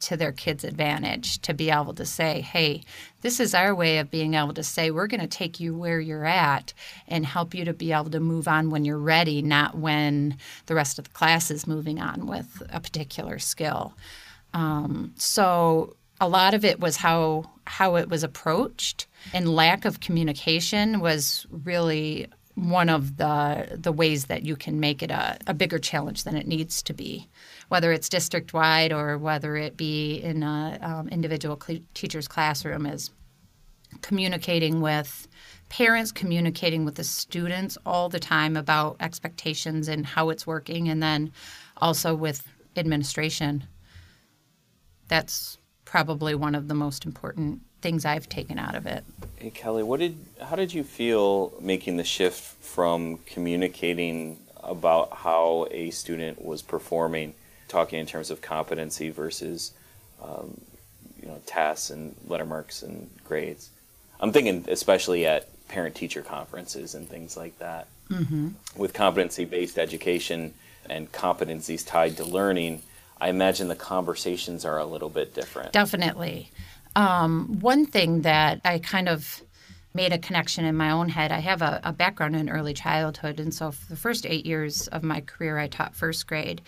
to 0.00 0.16
their 0.16 0.32
kids' 0.32 0.64
advantage 0.64 1.38
to 1.40 1.54
be 1.54 1.70
able 1.70 1.94
to 1.94 2.06
say, 2.06 2.40
hey, 2.40 2.82
this 3.20 3.40
is 3.40 3.54
our 3.54 3.74
way 3.74 3.98
of 3.98 4.10
being 4.10 4.34
able 4.34 4.54
to 4.54 4.62
say, 4.62 4.90
we're 4.90 5.06
going 5.06 5.20
to 5.20 5.26
take 5.26 5.58
you 5.58 5.76
where 5.76 6.00
you're 6.00 6.24
at 6.24 6.72
and 7.08 7.26
help 7.26 7.54
you 7.54 7.64
to 7.64 7.72
be 7.72 7.92
able 7.92 8.10
to 8.10 8.20
move 8.20 8.46
on 8.46 8.70
when 8.70 8.84
you're 8.84 8.98
ready, 8.98 9.42
not 9.42 9.76
when 9.76 10.36
the 10.66 10.74
rest 10.74 10.98
of 10.98 11.04
the 11.06 11.10
class 11.10 11.50
is 11.50 11.66
moving 11.66 12.00
on 12.00 12.26
with 12.26 12.62
a 12.72 12.80
particular 12.80 13.38
skill. 13.38 13.94
Um, 14.54 15.12
so 15.16 15.96
a 16.20 16.28
lot 16.28 16.54
of 16.54 16.64
it 16.64 16.80
was 16.80 16.96
how 16.96 17.50
how 17.64 17.96
it 17.96 18.08
was 18.08 18.24
approached, 18.24 19.06
and 19.34 19.54
lack 19.54 19.84
of 19.84 20.00
communication 20.00 21.00
was 21.00 21.46
really 21.50 22.26
one 22.58 22.88
of 22.88 23.16
the 23.16 23.78
the 23.80 23.92
ways 23.92 24.26
that 24.26 24.42
you 24.42 24.56
can 24.56 24.80
make 24.80 25.02
it 25.02 25.10
a, 25.10 25.38
a 25.46 25.54
bigger 25.54 25.78
challenge 25.78 26.24
than 26.24 26.36
it 26.36 26.46
needs 26.46 26.82
to 26.82 26.92
be 26.92 27.28
whether 27.68 27.92
it's 27.92 28.08
district 28.08 28.52
wide 28.52 28.92
or 28.92 29.18
whether 29.18 29.56
it 29.56 29.76
be 29.76 30.16
in 30.16 30.42
a 30.42 30.78
um, 30.82 31.08
individual 31.08 31.58
cl- 31.60 31.80
teacher's 31.94 32.26
classroom, 32.26 32.86
is 32.86 33.10
communicating 34.02 34.80
with 34.80 35.28
parents, 35.68 36.10
communicating 36.10 36.84
with 36.84 36.94
the 36.94 37.04
students 37.04 37.76
all 37.84 38.08
the 38.08 38.18
time 38.18 38.56
about 38.56 38.96
expectations 39.00 39.86
and 39.88 40.06
how 40.06 40.30
it's 40.30 40.46
working, 40.46 40.88
and 40.88 41.02
then 41.02 41.30
also 41.76 42.14
with 42.14 42.46
administration. 42.76 43.64
That's 45.08 45.58
probably 45.84 46.34
one 46.34 46.54
of 46.54 46.68
the 46.68 46.74
most 46.74 47.04
important 47.04 47.60
things 47.80 48.04
I've 48.04 48.28
taken 48.28 48.58
out 48.58 48.74
of 48.74 48.86
it. 48.86 49.04
Hey 49.36 49.50
Kelli, 49.50 49.84
what 49.84 50.00
did 50.00 50.16
how 50.42 50.56
did 50.56 50.72
you 50.72 50.84
feel 50.84 51.52
making 51.60 51.96
the 51.96 52.04
shift 52.04 52.40
from 52.62 53.18
communicating 53.26 54.38
about 54.62 55.12
how 55.12 55.66
a 55.70 55.90
student 55.90 56.44
was 56.44 56.62
performing 56.62 57.34
talking 57.68 57.98
in 57.98 58.06
terms 58.06 58.30
of 58.30 58.40
competency 58.40 59.10
versus 59.10 59.72
um, 60.22 60.60
you 61.20 61.28
know 61.28 61.40
tests 61.46 61.90
and 61.90 62.14
letter 62.26 62.44
marks 62.44 62.82
and 62.82 63.10
grades. 63.24 63.70
I'm 64.20 64.32
thinking 64.32 64.64
especially 64.68 65.26
at 65.26 65.48
parent 65.68 65.94
teacher 65.94 66.22
conferences 66.22 66.94
and 66.94 67.08
things 67.08 67.36
like 67.36 67.58
that. 67.58 67.88
Mm-hmm. 68.10 68.48
With 68.76 68.94
competency 68.94 69.44
based 69.44 69.78
education 69.78 70.54
and 70.88 71.12
competencies 71.12 71.86
tied 71.86 72.16
to 72.16 72.24
learning, 72.24 72.82
I 73.20 73.28
imagine 73.28 73.68
the 73.68 73.76
conversations 73.76 74.64
are 74.64 74.78
a 74.78 74.86
little 74.86 75.10
bit 75.10 75.34
different. 75.34 75.72
Definitely. 75.72 76.50
Um, 76.98 77.60
one 77.60 77.86
thing 77.86 78.22
that 78.22 78.60
I 78.64 78.80
kind 78.80 79.08
of 79.08 79.44
made 79.94 80.12
a 80.12 80.18
connection 80.18 80.64
in 80.64 80.76
my 80.76 80.90
own 80.90 81.08
head. 81.08 81.30
I 81.32 81.38
have 81.38 81.62
a, 81.62 81.80
a, 81.82 81.92
background 81.92 82.36
in 82.36 82.50
early 82.50 82.74
childhood, 82.74 83.40
and 83.40 83.54
so 83.54 83.70
for 83.70 83.88
the 83.88 83.96
first 83.96 84.26
eight 84.26 84.44
years 84.44 84.86
of 84.88 85.02
my 85.02 85.20
career, 85.20 85.58
I 85.58 85.68
taught 85.68 85.94
first 85.94 86.26
grade. 86.26 86.60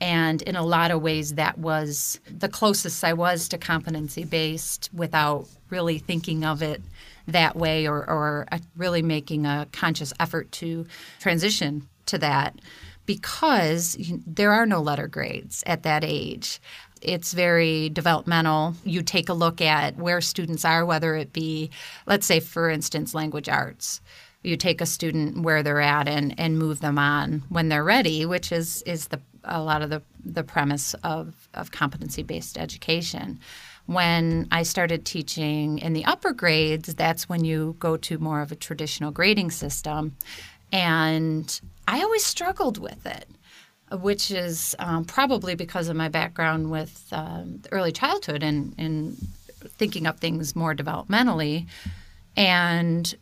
And 0.00 0.42
in 0.42 0.56
a 0.56 0.64
lot 0.64 0.90
of 0.90 1.02
ways, 1.02 1.34
that 1.34 1.56
was 1.56 2.20
the 2.30 2.48
closest 2.48 3.02
I 3.02 3.12
was 3.12 3.48
to 3.48 3.58
competency 3.58 4.24
based 4.24 4.90
without 4.92 5.48
really 5.70 5.98
thinking 5.98 6.44
of 6.44 6.62
it 6.62 6.82
that 7.28 7.56
way 7.56 7.88
or, 7.88 8.08
or 8.08 8.46
really 8.76 9.02
making 9.02 9.46
a 9.46 9.68
conscious 9.72 10.12
effort 10.20 10.52
to 10.52 10.86
transition 11.20 11.88
to 12.06 12.18
that 12.18 12.60
because 13.06 13.96
there 14.26 14.52
are 14.52 14.66
no 14.66 14.80
letter 14.80 15.06
grades 15.06 15.62
at 15.66 15.84
that 15.84 16.04
age. 16.04 16.60
It's 17.06 17.32
very 17.32 17.88
developmental. 17.88 18.74
You 18.84 19.00
take 19.02 19.28
a 19.28 19.32
look 19.34 19.60
at 19.60 19.96
where 19.96 20.20
students 20.20 20.64
are, 20.64 20.84
whether 20.84 21.14
it 21.14 21.32
be, 21.32 21.70
let's 22.06 22.26
say, 22.26 22.40
for 22.40 22.68
instance, 22.68 23.14
language 23.14 23.48
arts. 23.48 24.00
You 24.42 24.56
take 24.56 24.80
a 24.80 24.86
student 24.86 25.42
where 25.42 25.62
they're 25.62 25.80
at 25.80 26.08
and, 26.08 26.34
and 26.38 26.58
move 26.58 26.80
them 26.80 26.98
on 26.98 27.44
when 27.48 27.68
they're 27.68 27.84
ready, 27.84 28.26
which 28.26 28.50
is, 28.50 28.82
is 28.82 29.08
the, 29.08 29.20
a 29.44 29.62
lot 29.62 29.82
of 29.82 29.90
the, 29.90 30.02
the 30.24 30.42
premise 30.42 30.94
of, 31.04 31.48
of 31.54 31.70
competency 31.70 32.24
based 32.24 32.58
education. 32.58 33.38
When 33.86 34.48
I 34.50 34.64
started 34.64 35.04
teaching 35.04 35.78
in 35.78 35.92
the 35.92 36.04
upper 36.06 36.32
grades, 36.32 36.92
that's 36.96 37.28
when 37.28 37.44
you 37.44 37.76
go 37.78 37.96
to 37.98 38.18
more 38.18 38.40
of 38.40 38.50
a 38.50 38.56
traditional 38.56 39.12
grading 39.12 39.52
system. 39.52 40.16
And 40.72 41.60
I 41.86 42.02
always 42.02 42.24
struggled 42.24 42.78
with 42.78 43.06
it 43.06 43.28
which 43.92 44.30
is 44.30 44.74
um, 44.78 45.04
probably 45.04 45.54
because 45.54 45.88
of 45.88 45.96
my 45.96 46.08
background 46.08 46.70
with 46.70 47.06
um, 47.12 47.62
early 47.70 47.92
childhood 47.92 48.42
and, 48.42 48.74
and 48.78 49.16
thinking 49.78 50.06
of 50.06 50.18
things 50.18 50.56
more 50.56 50.74
developmentally. 50.74 51.66
And 52.36 53.14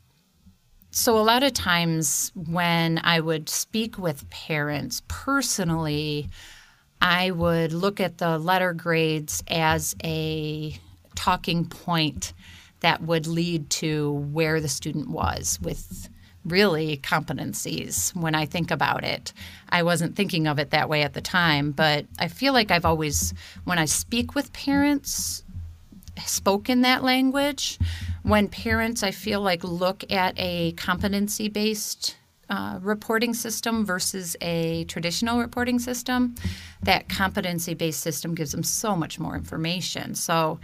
so, 0.90 1.18
a 1.18 1.22
lot 1.22 1.42
of 1.42 1.52
times 1.52 2.32
when 2.34 3.00
I 3.02 3.20
would 3.20 3.48
speak 3.48 3.98
with 3.98 4.28
parents 4.30 5.02
personally, 5.08 6.28
I 7.00 7.32
would 7.32 7.72
look 7.72 8.00
at 8.00 8.18
the 8.18 8.38
letter 8.38 8.72
grades 8.72 9.42
as 9.48 9.94
a 10.04 10.78
talking 11.14 11.66
point 11.66 12.32
that 12.80 13.02
would 13.02 13.26
lead 13.26 13.70
to 13.70 14.12
where 14.12 14.60
the 14.60 14.68
student 14.68 15.08
was 15.08 15.58
with 15.60 16.08
really 16.44 16.98
competencies 16.98 18.14
when 18.14 18.34
I 18.34 18.46
think 18.46 18.70
about 18.70 19.04
it. 19.04 19.32
I 19.70 19.82
wasn't 19.82 20.14
thinking 20.16 20.46
of 20.46 20.58
it 20.58 20.70
that 20.70 20.88
way 20.88 21.02
at 21.02 21.14
the 21.14 21.20
time, 21.20 21.72
but 21.72 22.06
I 22.18 22.28
feel 22.28 22.52
like 22.52 22.70
I've 22.70 22.84
always, 22.84 23.32
when 23.64 23.78
I 23.78 23.86
speak 23.86 24.34
with 24.34 24.52
parents, 24.52 25.42
spoken 26.26 26.82
that 26.82 27.02
language. 27.02 27.78
When 28.22 28.48
parents, 28.48 29.02
I 29.02 29.10
feel 29.10 29.40
like, 29.40 29.64
look 29.64 30.10
at 30.10 30.34
a 30.36 30.72
competency 30.72 31.48
based 31.48 32.16
uh, 32.50 32.78
reporting 32.82 33.34
system 33.34 33.84
versus 33.84 34.36
a 34.40 34.84
traditional 34.84 35.40
reporting 35.40 35.78
system, 35.78 36.34
that 36.82 37.08
competency 37.08 37.74
based 37.74 38.00
system 38.00 38.34
gives 38.34 38.52
them 38.52 38.62
so 38.62 38.94
much 38.94 39.18
more 39.18 39.34
information. 39.34 40.14
So 40.14 40.60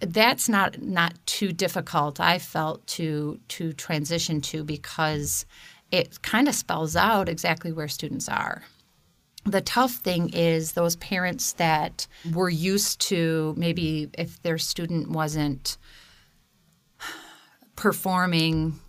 that's 0.00 0.48
not 0.48 0.80
not 0.82 1.14
too 1.26 1.52
difficult 1.52 2.20
i 2.20 2.38
felt 2.38 2.86
to 2.86 3.40
to 3.48 3.72
transition 3.72 4.40
to 4.40 4.62
because 4.62 5.46
it 5.90 6.20
kind 6.22 6.48
of 6.48 6.54
spells 6.54 6.96
out 6.96 7.28
exactly 7.28 7.72
where 7.72 7.88
students 7.88 8.28
are. 8.28 8.64
The 9.44 9.60
tough 9.60 9.92
thing 9.92 10.30
is 10.30 10.72
those 10.72 10.96
parents 10.96 11.52
that 11.54 12.06
were 12.32 12.50
used 12.50 13.00
to 13.02 13.54
maybe 13.56 14.10
if 14.18 14.42
their 14.42 14.58
student 14.58 15.10
wasn't 15.10 15.76
performing 17.76 18.80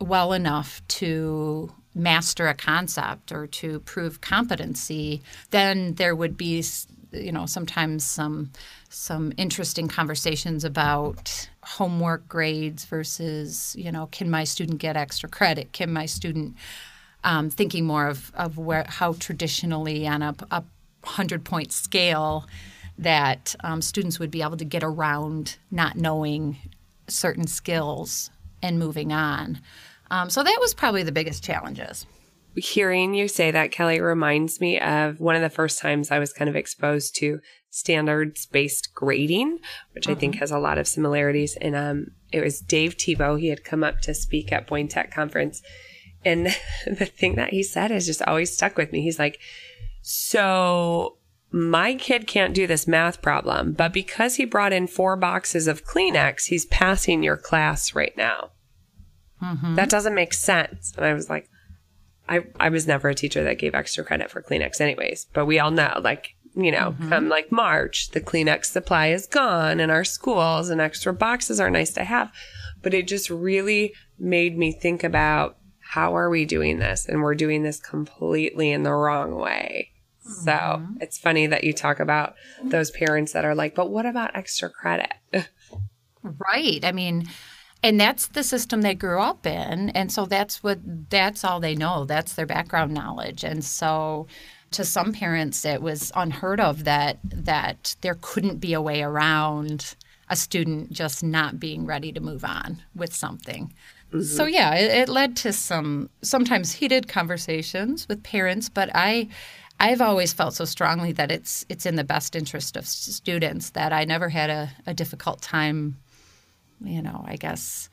well 0.00 0.32
enough 0.32 0.80
to 0.88 1.72
master 1.94 2.48
a 2.48 2.54
concept 2.54 3.32
or 3.32 3.46
to 3.46 3.80
prove 3.80 4.20
competency 4.20 5.22
then 5.50 5.94
there 5.94 6.14
would 6.14 6.36
be 6.36 6.62
you 7.12 7.32
know 7.32 7.46
sometimes 7.46 8.04
some 8.04 8.50
some 8.90 9.32
interesting 9.36 9.88
conversations 9.88 10.64
about 10.64 11.48
homework 11.62 12.28
grades 12.28 12.84
versus 12.84 13.74
you 13.78 13.90
know 13.90 14.06
can 14.06 14.30
my 14.30 14.44
student 14.44 14.78
get 14.78 14.96
extra 14.96 15.28
credit? 15.28 15.72
Can 15.72 15.92
my 15.92 16.06
student 16.06 16.56
um, 17.24 17.50
thinking 17.50 17.84
more 17.84 18.06
of, 18.06 18.32
of 18.34 18.56
where 18.56 18.84
how 18.88 19.14
traditionally 19.14 20.06
on 20.06 20.22
a, 20.22 20.34
a 20.50 20.64
hundred 21.04 21.44
point 21.44 21.72
scale 21.72 22.46
that 22.98 23.54
um, 23.62 23.82
students 23.82 24.18
would 24.18 24.30
be 24.30 24.42
able 24.42 24.56
to 24.56 24.64
get 24.64 24.82
around 24.82 25.58
not 25.70 25.96
knowing 25.96 26.56
certain 27.08 27.46
skills 27.46 28.30
and 28.62 28.78
moving 28.78 29.12
on. 29.12 29.60
Um, 30.10 30.30
so 30.30 30.42
that 30.42 30.56
was 30.60 30.72
probably 30.72 31.02
the 31.02 31.12
biggest 31.12 31.44
challenges. 31.44 32.06
Hearing 32.56 33.12
you 33.12 33.28
say 33.28 33.50
that, 33.50 33.70
Kelli, 33.70 34.00
reminds 34.00 34.60
me 34.60 34.80
of 34.80 35.20
one 35.20 35.36
of 35.36 35.42
the 35.42 35.50
first 35.50 35.78
times 35.78 36.10
I 36.10 36.18
was 36.18 36.32
kind 36.32 36.48
of 36.48 36.56
exposed 36.56 37.14
to 37.16 37.40
standards 37.70 38.46
based 38.46 38.94
grading, 38.94 39.58
which 39.92 40.06
uh-huh. 40.06 40.16
I 40.16 40.18
think 40.18 40.34
mm-hmm. 40.34 40.40
has 40.40 40.50
a 40.50 40.58
lot 40.58 40.78
of 40.78 40.88
similarities. 40.88 41.56
And 41.56 41.76
um, 41.76 42.06
it 42.32 42.42
was 42.42 42.60
Dave 42.60 42.96
Tebow. 42.96 43.38
He 43.38 43.48
had 43.48 43.64
come 43.64 43.84
up 43.84 44.00
to 44.02 44.14
speak 44.14 44.52
at 44.52 44.66
Boyne 44.66 44.88
Tech 44.88 45.12
Conference. 45.12 45.62
And 46.24 46.46
the 46.86 47.06
thing 47.06 47.36
that 47.36 47.50
he 47.50 47.62
said 47.62 47.90
has 47.90 48.06
just 48.06 48.22
always 48.22 48.52
stuck 48.52 48.76
with 48.76 48.92
me. 48.92 49.02
He's 49.02 49.18
like, 49.18 49.38
So 50.02 51.18
my 51.50 51.94
kid 51.94 52.26
can't 52.26 52.54
do 52.54 52.66
this 52.66 52.86
math 52.86 53.22
problem, 53.22 53.72
but 53.72 53.92
because 53.92 54.36
he 54.36 54.44
brought 54.44 54.72
in 54.72 54.86
four 54.86 55.16
boxes 55.16 55.66
of 55.68 55.84
Kleenex, 55.84 56.46
he's 56.46 56.66
passing 56.66 57.22
your 57.22 57.36
class 57.36 57.94
right 57.94 58.16
now. 58.16 58.50
Mm-hmm. 59.42 59.74
That 59.76 59.88
doesn't 59.88 60.14
make 60.14 60.34
sense. 60.34 60.92
And 60.96 61.06
I 61.06 61.14
was 61.14 61.30
like, 61.30 61.48
I, 62.28 62.44
I 62.58 62.68
was 62.68 62.86
never 62.86 63.08
a 63.08 63.14
teacher 63.14 63.44
that 63.44 63.58
gave 63.58 63.74
extra 63.74 64.04
credit 64.04 64.30
for 64.30 64.42
Kleenex 64.42 64.80
anyways, 64.80 65.26
but 65.32 65.46
we 65.46 65.58
all 65.58 65.70
know 65.70 66.00
like, 66.02 66.35
you 66.56 66.72
know, 66.72 66.92
mm-hmm. 66.92 67.10
come 67.10 67.28
like 67.28 67.52
March, 67.52 68.10
the 68.10 68.20
Kleenex 68.20 68.66
supply 68.66 69.08
is 69.08 69.26
gone 69.26 69.78
in 69.78 69.90
our 69.90 70.04
schools 70.04 70.70
and 70.70 70.80
extra 70.80 71.12
boxes 71.12 71.60
are 71.60 71.70
nice 71.70 71.92
to 71.92 72.04
have. 72.04 72.32
But 72.82 72.94
it 72.94 73.06
just 73.06 73.28
really 73.28 73.92
made 74.18 74.56
me 74.56 74.72
think 74.72 75.04
about 75.04 75.58
how 75.80 76.16
are 76.16 76.30
we 76.30 76.44
doing 76.44 76.78
this? 76.78 77.06
And 77.06 77.22
we're 77.22 77.34
doing 77.34 77.62
this 77.62 77.78
completely 77.78 78.72
in 78.72 78.82
the 78.82 78.92
wrong 78.92 79.34
way. 79.34 79.90
Mm-hmm. 80.26 80.44
So 80.44 80.86
it's 81.00 81.18
funny 81.18 81.46
that 81.46 81.64
you 81.64 81.72
talk 81.72 82.00
about 82.00 82.34
those 82.64 82.90
parents 82.90 83.32
that 83.32 83.44
are 83.44 83.54
like, 83.54 83.74
but 83.74 83.90
what 83.90 84.06
about 84.06 84.34
extra 84.34 84.70
credit? 84.70 85.12
right. 86.22 86.84
I 86.84 86.92
mean, 86.92 87.28
and 87.82 88.00
that's 88.00 88.28
the 88.28 88.42
system 88.42 88.82
they 88.82 88.94
grew 88.94 89.20
up 89.20 89.46
in 89.46 89.90
and 89.90 90.10
so 90.10 90.24
that's 90.24 90.62
what 90.62 90.78
that's 91.10 91.44
all 91.44 91.60
they 91.60 91.74
know 91.74 92.04
that's 92.04 92.32
their 92.32 92.46
background 92.46 92.92
knowledge 92.92 93.44
and 93.44 93.62
so 93.62 94.26
to 94.70 94.84
some 94.84 95.12
parents 95.12 95.64
it 95.64 95.82
was 95.82 96.12
unheard 96.14 96.60
of 96.60 96.84
that 96.84 97.18
that 97.24 97.96
there 98.00 98.16
couldn't 98.20 98.58
be 98.58 98.72
a 98.72 98.82
way 98.82 99.02
around 99.02 99.94
a 100.28 100.36
student 100.36 100.92
just 100.92 101.22
not 101.22 101.60
being 101.60 101.86
ready 101.86 102.12
to 102.12 102.20
move 102.20 102.44
on 102.44 102.82
with 102.94 103.14
something 103.14 103.72
so 104.10 104.16
mm-hmm. 104.44 104.54
yeah 104.54 104.74
it, 104.74 104.90
it 104.90 105.08
led 105.08 105.36
to 105.36 105.52
some 105.52 106.10
sometimes 106.22 106.72
heated 106.72 107.08
conversations 107.08 108.06
with 108.08 108.22
parents 108.22 108.68
but 108.68 108.90
i 108.94 109.28
I've 109.78 110.00
always 110.00 110.32
felt 110.32 110.54
so 110.54 110.64
strongly 110.64 111.12
that 111.12 111.30
it's 111.30 111.66
it's 111.68 111.84
in 111.84 111.96
the 111.96 112.04
best 112.04 112.34
interest 112.34 112.76
of 112.76 112.86
students 112.86 113.70
that 113.70 113.92
I 113.92 114.04
never 114.04 114.28
had 114.30 114.48
a, 114.48 114.70
a 114.86 114.94
difficult 114.94 115.42
time, 115.42 115.98
you 116.82 117.02
know, 117.02 117.24
I 117.26 117.36
guess 117.36 117.90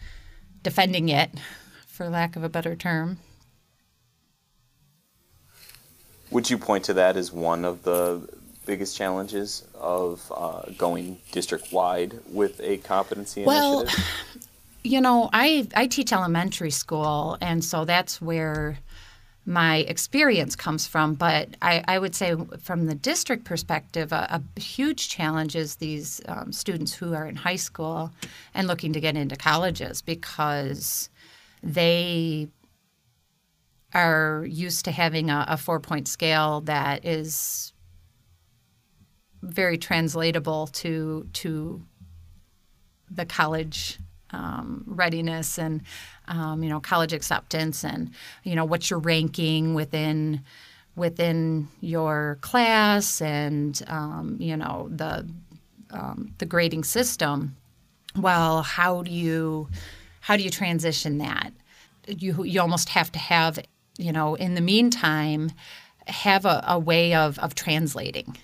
defending 0.61 1.09
it, 1.09 1.29
for 1.85 2.07
lack 2.09 2.35
of 2.35 2.43
a 2.43 2.49
better 2.49 2.75
term. 2.75 3.19
Would 6.33 6.49
you 6.49 6.57
point 6.57 6.85
to 6.85 6.93
that 6.95 7.15
as 7.15 7.31
one 7.31 7.63
of 7.63 7.83
the 7.83 8.27
biggest 8.65 8.97
challenges 8.97 9.67
of 9.75 10.31
uh, 10.35 10.63
going 10.77 11.19
district 11.31 11.71
wide 11.71 12.19
with 12.31 12.59
a 12.61 12.77
competency 12.77 13.43
Well, 13.43 13.81
initiative? 13.81 14.05
You 14.85 14.99
know, 14.99 15.29
I 15.31 15.65
I 15.77 15.87
teach 15.87 16.11
elementary 16.11 16.69
school, 16.69 17.37
and 17.39 17.63
so 17.63 17.85
that's 17.85 18.21
where 18.21 18.79
my 19.45 19.77
experience 19.77 20.57
comes 20.57 20.87
from. 20.87 21.13
But 21.13 21.55
I, 21.61 21.83
I 21.87 21.99
would 21.99 22.13
say, 22.13 22.35
from 22.59 22.87
the 22.87 22.95
district 22.95 23.45
perspective, 23.45 24.11
a, 24.11 24.41
a 24.55 24.59
huge 24.59 25.07
challenge 25.07 25.55
is 25.55 25.75
these 25.77 26.19
um, 26.27 26.51
students 26.51 26.93
who 26.93 27.13
are 27.13 27.25
in 27.25 27.37
high 27.37 27.55
school 27.55 28.11
and 28.53 28.67
looking 28.67 28.91
to 28.91 28.99
get 28.99 29.15
into 29.15 29.37
colleges 29.37 30.01
because 30.01 31.09
they 31.61 32.49
are 33.93 34.45
used 34.49 34.85
to 34.85 34.91
having 34.91 35.29
a, 35.29 35.45
a 35.49 35.57
four 35.57 35.79
point 35.79 36.07
scale 36.07 36.61
that 36.61 37.05
is 37.05 37.73
very 39.41 39.77
translatable 39.77 40.67
to 40.67 41.27
to 41.33 41.83
the 43.11 43.25
college 43.25 43.99
um, 44.31 44.83
readiness 44.87 45.59
and 45.59 45.81
um, 46.27 46.63
you 46.63 46.69
know 46.69 46.79
college 46.79 47.13
acceptance 47.13 47.83
and 47.83 48.11
you 48.43 48.55
know 48.55 48.65
what's 48.65 48.89
your 48.89 48.99
ranking 48.99 49.73
within 49.73 50.41
within 50.95 51.67
your 51.81 52.37
class 52.41 53.21
and 53.21 53.81
um, 53.87 54.37
you 54.39 54.55
know 54.55 54.87
the 54.91 55.27
um, 55.91 56.33
the 56.39 56.45
grading 56.45 56.83
system. 56.83 57.55
Well, 58.15 58.63
how 58.63 59.03
do 59.03 59.11
you 59.11 59.69
how 60.21 60.37
do 60.37 60.43
you 60.43 60.49
transition 60.49 61.17
that? 61.19 61.53
You 62.07 62.43
you 62.43 62.61
almost 62.61 62.89
have 62.89 63.11
to 63.13 63.19
have 63.19 63.59
you 63.97 64.11
know 64.11 64.35
in 64.35 64.55
the 64.55 64.61
meantime 64.61 65.51
have 66.07 66.45
a, 66.45 66.63
a 66.67 66.79
way 66.79 67.13
of 67.13 67.39
of 67.39 67.55
translating 67.55 68.37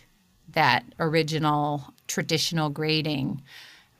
that 0.54 0.84
original 1.00 1.94
traditional 2.08 2.70
grading 2.70 3.42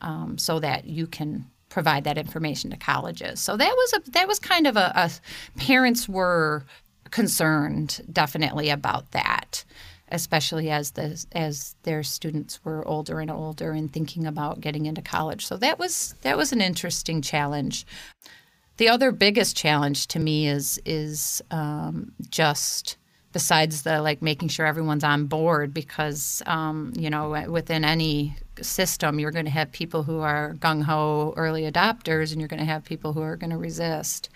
um, 0.02 0.38
so 0.38 0.60
that 0.60 0.86
you 0.86 1.08
can 1.08 1.46
provide 1.70 2.04
that 2.04 2.18
information 2.18 2.72
to 2.72 2.78
colleges. 2.78 3.40
So 3.40 3.56
that 3.56 3.74
was 3.76 3.94
a 3.94 4.12
that 4.12 4.28
was 4.28 4.40
kind 4.40 4.68
of 4.68 4.76
a, 4.76 4.92
a 4.96 5.12
parents 5.58 6.10
were 6.10 6.66
concerned 7.12 8.02
definitely 8.12 8.70
about 8.70 9.12
that, 9.12 9.64
especially 10.10 10.70
as 10.70 10.92
the 10.92 11.24
as 11.32 11.76
their 11.84 12.04
students 12.04 12.64
were 12.64 12.88
older 12.88 13.20
and 13.20 13.32
older 13.32 13.72
and 13.72 13.92
thinking 13.92 14.26
about 14.26 14.62
getting 14.62 14.86
into 14.86 15.02
college. 15.02 15.46
So 15.46 15.58
that 15.58 15.80
was 15.80 16.16
that 16.22 16.38
was 16.38 16.52
an 16.52 16.62
interesting 16.62 17.22
challenge. 17.22 17.86
The 18.80 18.88
other 18.88 19.12
biggest 19.12 19.58
challenge 19.58 20.08
to 20.08 20.20
me 20.20 20.48
is 20.48 20.82
is 20.86 21.44
um, 21.52 22.14
just 22.30 22.96
besides 23.34 23.82
the 23.82 24.02
like 24.02 24.22
making 24.22 24.48
sure 24.48 24.66
everyone's 24.66 25.04
on 25.04 25.26
board 25.26 25.74
because 25.74 26.42
um, 26.46 26.94
you 26.96 27.10
know 27.10 27.46
within 27.50 27.84
any 27.84 28.38
system 28.62 29.20
you're 29.20 29.32
going 29.32 29.44
to 29.44 29.52
have 29.52 29.70
people 29.74 30.04
who 30.04 30.20
are 30.22 30.54
gung-ho 30.60 31.34
early 31.36 31.70
adopters 31.70 32.32
and 32.32 32.40
you're 32.40 32.48
going 32.48 32.62
to 32.62 32.66
have 32.66 32.86
people 32.86 33.12
who 33.12 33.20
are 33.22 33.36
going 33.36 33.50
to 33.50 33.58
resist 33.58 34.30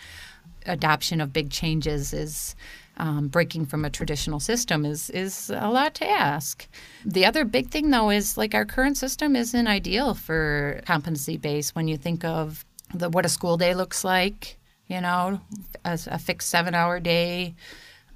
adoption 0.65 1.21
of 1.21 1.31
big 1.31 1.49
changes 1.49 2.13
is 2.13 2.53
um, 2.97 3.29
breaking 3.29 3.65
from 3.65 3.85
a 3.85 3.89
traditional 3.89 4.41
system 4.41 4.85
is 4.85 5.09
is 5.11 5.51
a 5.51 5.69
lot 5.69 5.93
to 5.95 6.09
ask. 6.09 6.67
The 7.05 7.25
other 7.25 7.45
big 7.45 7.69
thing 7.69 7.91
though 7.91 8.09
is 8.09 8.37
like 8.37 8.53
our 8.53 8.65
current 8.65 8.97
system 8.97 9.37
isn't 9.37 9.67
ideal 9.67 10.13
for 10.13 10.81
competency 10.85 11.37
based 11.37 11.75
when 11.75 11.87
you 11.87 11.95
think 11.95 12.25
of 12.25 12.65
the, 12.93 13.09
what 13.09 13.25
a 13.25 13.29
school 13.29 13.57
day 13.57 13.73
looks 13.73 14.03
like. 14.03 14.57
You 14.87 15.01
know, 15.01 15.41
a, 15.85 15.99
a 16.07 16.19
fixed 16.19 16.49
seven 16.49 16.75
hour 16.75 16.99
day. 16.99 17.55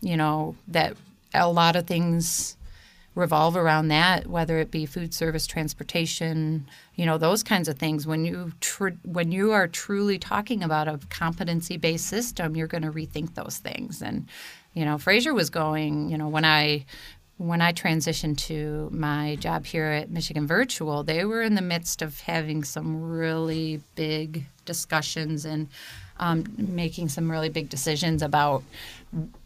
You 0.02 0.18
know 0.18 0.56
that 0.68 0.96
a 1.34 1.50
lot 1.52 1.76
of 1.76 1.88
things 1.88 2.58
revolve 3.18 3.58
around 3.58 3.88
that, 3.88 4.28
whether 4.28 4.60
it 4.60 4.70
be 4.70 4.86
food 4.86 5.12
service, 5.12 5.48
transportation, 5.48 6.68
you 6.96 7.06
know, 7.06 7.18
those 7.18 7.42
kinds 7.42 7.68
of 7.68 7.78
things. 7.80 8.06
When 8.06 8.24
you 8.24 8.54
tr- 8.62 8.90
when 9.04 9.32
you 9.32 9.52
are 9.52 9.68
truly 9.68 10.20
talking 10.20 10.64
about 10.64 10.88
a 10.88 11.00
competency 11.10 11.78
based 11.78 12.06
system, 12.06 12.56
you're 12.56 12.68
going 12.68 12.84
to 12.84 12.92
rethink 12.92 13.34
those 13.34 13.58
things. 13.58 14.02
And 14.02 14.28
you 14.74 14.86
know, 14.86 15.00
Fraser 15.00 15.34
was 15.34 15.50
going. 15.50 16.10
You 16.10 16.18
know, 16.18 16.28
when 16.28 16.46
I 16.46 16.86
when 17.38 17.62
I 17.62 17.72
transitioned 17.72 18.38
to 18.48 18.90
my 18.92 19.36
job 19.36 19.66
here 19.66 19.86
at 19.86 20.10
Michigan 20.10 20.48
Virtual, 20.48 21.04
they 21.04 21.24
were 21.24 21.44
in 21.44 21.56
the 21.56 21.62
midst 21.62 22.02
of 22.02 22.20
having 22.22 22.64
some 22.64 23.02
really 23.02 23.82
big 23.96 24.46
discussions 24.66 25.46
and 25.46 25.68
um, 26.20 26.46
making 26.58 27.10
some 27.10 27.30
really 27.30 27.50
big 27.50 27.70
decisions 27.70 28.24
about 28.24 28.64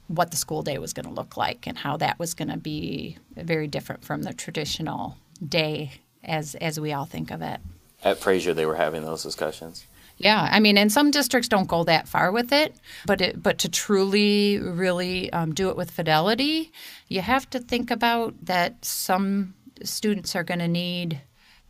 what 0.07 0.31
the 0.31 0.37
school 0.37 0.61
day 0.61 0.77
was 0.77 0.93
going 0.93 1.05
to 1.05 1.11
look 1.11 1.35
like 1.35 1.67
and 1.67 1.77
how 1.77 1.97
that 1.97 2.17
was 2.17 2.33
going 2.33 2.47
to 2.47 2.57
be 2.57 3.17
very 3.35 3.67
different 3.67 4.03
from 4.03 4.23
the 4.23 4.33
traditional 4.33 5.17
day 5.45 5.91
as 6.23 6.55
as 6.55 6.79
we 6.79 6.93
all 6.93 7.05
think 7.05 7.31
of 7.31 7.41
it. 7.41 7.59
At 8.03 8.19
Fraser, 8.19 8.53
they 8.53 8.65
were 8.65 8.75
having 8.75 9.03
those 9.03 9.23
discussions. 9.23 9.85
Yeah, 10.23 10.47
I 10.51 10.59
mean, 10.59 10.77
and 10.77 10.91
some 10.91 11.09
districts 11.09 11.49
don't 11.49 11.67
go 11.67 11.83
that 11.85 12.07
far 12.07 12.31
with 12.31 12.51
it, 12.53 12.75
but 13.07 13.21
it, 13.21 13.41
but 13.41 13.57
to 13.59 13.69
truly, 13.69 14.59
really 14.59 15.33
um, 15.33 15.51
do 15.51 15.69
it 15.69 15.75
with 15.75 15.89
fidelity, 15.89 16.71
you 17.07 17.21
have 17.21 17.49
to 17.49 17.59
think 17.59 17.89
about 17.89 18.35
that 18.45 18.85
some 18.85 19.55
students 19.83 20.35
are 20.35 20.43
going 20.43 20.59
to 20.59 20.67
need 20.67 21.21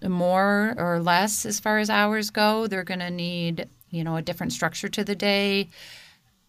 more 0.06 0.76
or 0.78 1.00
less 1.00 1.46
as 1.46 1.62
far 1.62 1.80
as 1.80 1.90
hours 1.90 2.30
go. 2.30 2.68
They're 2.68 2.84
going 2.84 3.00
to 3.00 3.10
need, 3.10 3.70
you 3.90 4.04
know, 4.04 4.18
a 4.18 4.22
different 4.22 4.52
structure 4.52 4.90
to 4.90 5.04
the 5.06 5.16
day. 5.16 5.70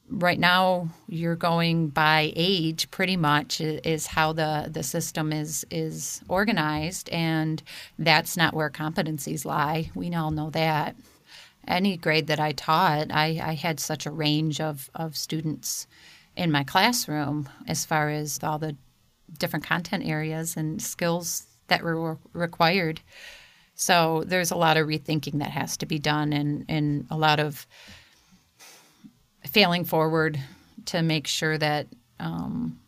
Right 0.09 0.41
now, 0.41 0.89
you're 1.07 1.37
going 1.37 1.87
by 1.87 2.33
age, 2.35 2.91
pretty 2.91 3.17
much 3.17 3.61
is 3.61 4.09
how 4.09 4.33
the, 4.33 4.69
the 4.69 4.83
system 4.83 5.33
is 5.33 5.65
is 5.71 6.21
organized, 6.29 7.09
and 7.11 7.63
that's 7.97 8.37
not 8.37 8.55
where 8.55 8.71
competencies 8.71 9.45
lie. 9.45 9.93
We 9.95 10.13
all 10.13 10.33
know 10.33 10.51
that 10.51 10.97
any 11.67 11.97
grade 11.97 12.27
that 12.27 12.41
I 12.41 12.53
taught, 12.53 13.09
I, 13.11 13.41
I 13.43 13.55
had 13.55 13.79
such 13.81 14.07
a 14.07 14.11
range 14.11 14.61
of, 14.61 14.91
of 14.95 15.17
students 15.17 15.87
in 16.37 16.51
my 16.51 16.65
classroom 16.65 17.49
as 17.67 17.85
far 17.85 18.11
as 18.11 18.41
all 18.43 18.59
the 18.59 18.77
different 19.39 19.65
content 19.65 20.07
areas 20.07 20.57
and 20.57 20.81
skills 20.81 21.47
that 21.69 21.83
were 21.83 22.19
required. 22.33 23.01
So 23.75 24.25
there's 24.27 24.51
a 24.51 24.57
lot 24.57 24.77
of 24.77 24.87
rethinking 24.87 25.39
that 25.39 25.51
has 25.51 25.77
to 25.79 25.87
be 25.87 25.99
done 25.99 26.33
and, 26.33 26.65
and 26.69 27.07
a 27.11 27.17
lot 27.17 27.41
of 27.41 27.67
failing 29.47 29.85
forward 29.85 30.39
to 30.87 31.03
make 31.03 31.27
sure 31.27 31.59
that 31.59 31.87
um, 32.21 32.81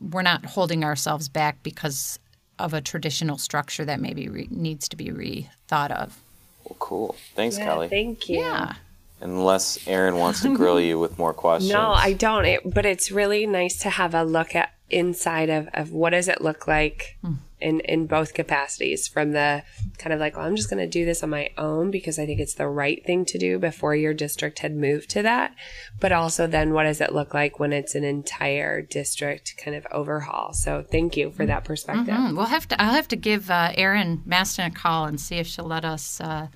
we're 0.00 0.22
not 0.22 0.44
holding 0.44 0.84
ourselves 0.84 1.28
back 1.28 1.62
because 1.62 2.18
of 2.58 2.74
a 2.74 2.80
traditional 2.80 3.38
structure 3.38 3.84
that 3.84 4.00
maybe 4.00 4.28
re- 4.28 4.48
needs 4.50 4.88
to 4.88 4.96
be 4.96 5.08
rethought 5.08 5.90
of. 5.90 6.23
Well, 6.64 6.76
cool. 6.78 7.16
Thanks, 7.34 7.58
Kelli. 7.58 7.88
Thank 7.88 8.28
you. 8.28 8.40
Yeah. 8.40 8.74
Unless 9.20 9.86
Aaron 9.86 10.16
wants 10.16 10.42
to 10.42 10.54
grill 10.56 10.80
you 10.80 10.98
with 10.98 11.18
more 11.18 11.32
questions. 11.44 11.72
No, 11.72 11.90
I 11.92 12.12
don't. 12.12 12.44
It, 12.44 12.74
but 12.74 12.84
it's 12.84 13.10
really 13.10 13.46
nice 13.46 13.78
to 13.78 13.90
have 13.90 14.14
a 14.14 14.22
look 14.24 14.54
at 14.54 14.72
inside 14.90 15.48
of, 15.50 15.68
of 15.72 15.92
what 15.92 16.10
does 16.10 16.28
it 16.28 16.40
look 16.40 16.66
like 16.66 17.16
hmm. 17.22 17.34
In, 17.64 17.80
in 17.80 18.06
both 18.06 18.34
capacities 18.34 19.08
from 19.08 19.32
the 19.32 19.62
kind 19.96 20.12
of 20.12 20.20
like, 20.20 20.36
well, 20.36 20.44
I'm 20.44 20.54
just 20.54 20.68
going 20.68 20.82
to 20.84 20.86
do 20.98 21.06
this 21.06 21.22
on 21.22 21.30
my 21.30 21.48
own 21.56 21.90
because 21.90 22.18
I 22.18 22.26
think 22.26 22.38
it's 22.38 22.54
the 22.54 22.68
right 22.68 23.02
thing 23.06 23.24
to 23.24 23.38
do 23.38 23.58
before 23.58 23.94
your 23.96 24.12
district 24.12 24.58
had 24.58 24.76
moved 24.76 25.08
to 25.10 25.22
that. 25.22 25.54
But 25.98 26.12
also 26.12 26.46
then 26.46 26.74
what 26.74 26.82
does 26.84 27.00
it 27.00 27.14
look 27.14 27.32
like 27.32 27.58
when 27.58 27.72
it's 27.72 27.94
an 27.94 28.04
entire 28.04 28.82
district 28.82 29.54
kind 29.56 29.74
of 29.74 29.86
overhaul? 29.90 30.52
So 30.52 30.82
thank 30.82 31.16
you 31.16 31.30
for 31.30 31.46
that 31.46 31.64
perspective. 31.64 32.14
Mhm. 32.14 32.36
We'll 32.36 32.46
have 32.46 32.68
to. 32.68 32.82
I'll 32.82 32.92
have 32.92 33.08
to 33.08 33.16
give 33.16 33.50
uh, 33.50 33.72
Erin 33.76 34.22
Mastin 34.28 34.66
a 34.66 34.70
call 34.70 35.06
and 35.06 35.18
see 35.18 35.36
if 35.36 35.46
she'll 35.46 35.64
let 35.64 35.86
us 35.86 36.20
uh, 36.20 36.48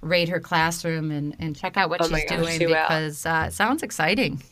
raid 0.00 0.30
her 0.30 0.40
classroom 0.40 1.10
and, 1.10 1.36
and 1.38 1.54
check 1.54 1.76
out 1.76 1.90
what 1.90 2.00
Oh 2.00 2.08
she's 2.08 2.24
gosh, 2.24 2.38
doing 2.38 2.58
she 2.58 2.64
because 2.66 3.26
uh, 3.26 3.44
it 3.48 3.52
sounds 3.52 3.82
exciting. 3.82 4.42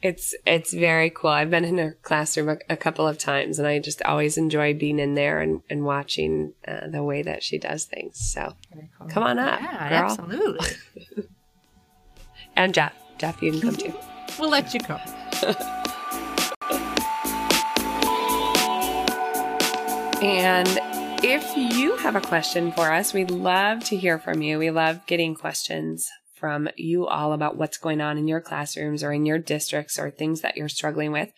It's 0.00 0.32
it's 0.46 0.72
very 0.72 1.10
cool. 1.10 1.30
I've 1.30 1.50
been 1.50 1.64
in 1.64 1.78
her 1.78 1.98
classroom 2.02 2.48
a, 2.50 2.58
a 2.70 2.76
couple 2.76 3.06
of 3.08 3.18
times, 3.18 3.58
and 3.58 3.66
I 3.66 3.80
just 3.80 4.00
always 4.02 4.38
enjoy 4.38 4.72
being 4.74 5.00
in 5.00 5.14
there 5.14 5.40
and, 5.40 5.62
and 5.68 5.84
watching 5.84 6.52
uh, 6.66 6.86
the 6.86 7.02
way 7.02 7.22
that 7.22 7.42
she 7.42 7.58
does 7.58 7.84
things. 7.84 8.18
So 8.32 8.54
come 9.08 9.24
on 9.24 9.38
up, 9.40 9.60
Yeah, 9.60 9.88
girl. 9.88 10.10
absolutely. 10.10 10.68
And 12.56 12.74
Jeff, 12.74 12.92
Jeff, 13.18 13.40
you 13.40 13.52
can 13.52 13.60
come 13.60 13.76
too. 13.76 13.94
we'll 14.38 14.50
let 14.50 14.74
you 14.74 14.80
go. 14.80 14.98
And 20.20 20.68
if 21.24 21.56
you 21.56 21.96
have 21.98 22.16
a 22.16 22.20
question 22.20 22.72
for 22.72 22.90
us, 22.92 23.14
we'd 23.14 23.30
love 23.30 23.84
to 23.84 23.96
hear 23.96 24.18
from 24.18 24.42
you. 24.42 24.58
We 24.58 24.70
love 24.70 25.06
getting 25.06 25.34
questions 25.36 26.08
from 26.38 26.68
you 26.76 27.06
all 27.06 27.32
about 27.32 27.56
what's 27.56 27.76
going 27.76 28.00
on 28.00 28.16
in 28.16 28.28
your 28.28 28.40
classrooms 28.40 29.02
or 29.02 29.12
in 29.12 29.26
your 29.26 29.38
districts 29.38 29.98
or 29.98 30.10
things 30.10 30.40
that 30.40 30.56
you're 30.56 30.68
struggling 30.68 31.12
with. 31.12 31.32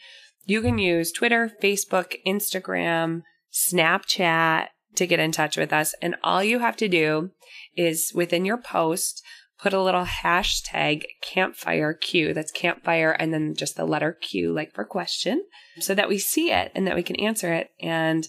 You 0.45 0.63
can 0.63 0.79
use 0.79 1.13
Twitter, 1.13 1.51
Facebook, 1.63 2.17
Instagram, 2.27 3.23
Snapchat 3.53 4.69
to 4.97 5.07
get 5.07 5.21
in 5.21 5.33
touch 5.33 5.57
with 5.57 5.73
us. 5.73 5.95
And 6.03 6.17
all 6.23 6.43
you 6.43 6.59
have 6.59 6.77
to 6.79 6.89
do 6.89 7.31
is 7.77 8.13
within 8.15 8.45
your 8.45 8.57
post, 8.57 9.23
put 9.61 9.73
a 9.73 9.83
little 9.83 10.05
hashtag 10.05 11.05
campfire 11.23 11.93
Q. 11.95 12.35
That's 12.35 12.53
campfire 12.53 13.13
and 13.13 13.33
then 13.33 13.55
just 13.55 13.77
the 13.77 13.85
letter 13.85 14.13
Q, 14.13 14.53
like 14.53 14.75
for 14.75 14.85
question, 14.85 15.45
so 15.79 15.95
that 15.95 16.09
we 16.09 16.19
see 16.19 16.51
it 16.51 16.73
and 16.75 16.87
that 16.87 16.97
we 16.97 17.03
can 17.03 17.17
answer 17.17 17.53
it. 17.53 17.71
And 17.81 18.27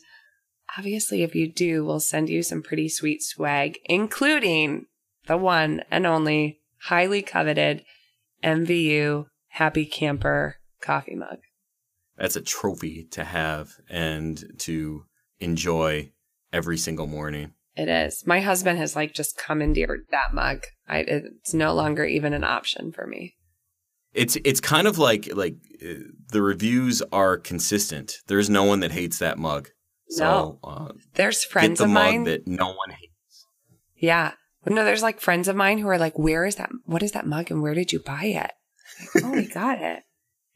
obviously, 0.78 1.24
if 1.24 1.36
you 1.36 1.52
do, 1.52 1.86
we'll 1.86 2.00
send 2.00 2.30
you 2.30 2.44
some 2.44 2.62
pretty 2.62 2.90
sweet 2.90 3.24
swag, 3.24 3.80
including 3.86 4.86
the 5.28 5.38
one 5.38 5.84
and 5.90 6.06
only 6.06 6.61
highly 6.86 7.22
coveted 7.22 7.84
MVU 8.44 9.26
Happy 9.50 9.86
Camper 9.86 10.56
coffee 10.82 11.16
mug. 11.16 11.38
That's 12.18 12.36
a 12.36 12.42
trophy 12.42 13.08
to 13.12 13.24
have 13.24 13.70
and 13.90 14.44
to 14.60 15.04
enjoy 15.40 16.12
every 16.54 16.78
single 16.78 17.08
morning. 17.08 17.54
It 17.76 17.88
is. 17.88 18.24
My 18.26 18.42
husband 18.42 18.78
has 18.80 18.96
like 18.96 19.14
just 19.14 19.38
commandeered 19.38 20.02
that 20.12 20.34
mug. 20.34 20.64
I, 20.88 21.00
it's 21.00 21.54
no 21.54 21.74
longer 21.74 22.04
even 22.04 22.34
an 22.34 22.44
option 22.44 22.92
for 22.92 23.08
me. 23.08 23.36
It's 24.14 24.38
it's 24.44 24.60
kind 24.60 24.88
of 24.88 24.98
like 24.98 25.30
like 25.34 25.56
uh, 25.82 25.94
the 26.32 26.42
reviews 26.42 27.02
are 27.14 27.38
consistent. 27.38 28.18
There's 28.28 28.50
no 28.50 28.66
one 28.66 28.82
that 28.82 28.92
hates 28.92 29.20
that 29.20 29.38
mug. 29.38 29.70
So 30.10 30.60
uh, 30.64 30.90
There's 31.14 31.44
get 31.46 31.52
friends 31.52 31.78
the 31.78 31.86
of 31.86 31.92
mug 31.92 32.04
mine. 32.14 32.24
that 32.26 32.46
no 32.46 32.68
one 32.74 32.90
hates. 32.90 33.48
yeah. 33.96 34.34
No, 34.66 34.86
there's 34.86 35.02
like 35.02 35.20
friends 35.20 35.48
of 35.48 35.56
mine 35.56 35.80
who 35.80 35.88
are 35.88 35.98
like, 35.98 36.18
where 36.18 36.46
is 36.46 36.56
that? 36.56 36.70
What 36.86 37.04
is 37.04 37.14
that 37.14 37.26
mug 37.26 37.50
and 37.50 37.62
where 37.62 37.74
did 37.74 37.92
you 37.92 38.00
buy 38.00 38.26
it? 38.26 38.52
Like, 39.16 39.24
oh, 39.24 39.32
we 39.32 39.48
got 39.48 39.82
it. 39.82 40.04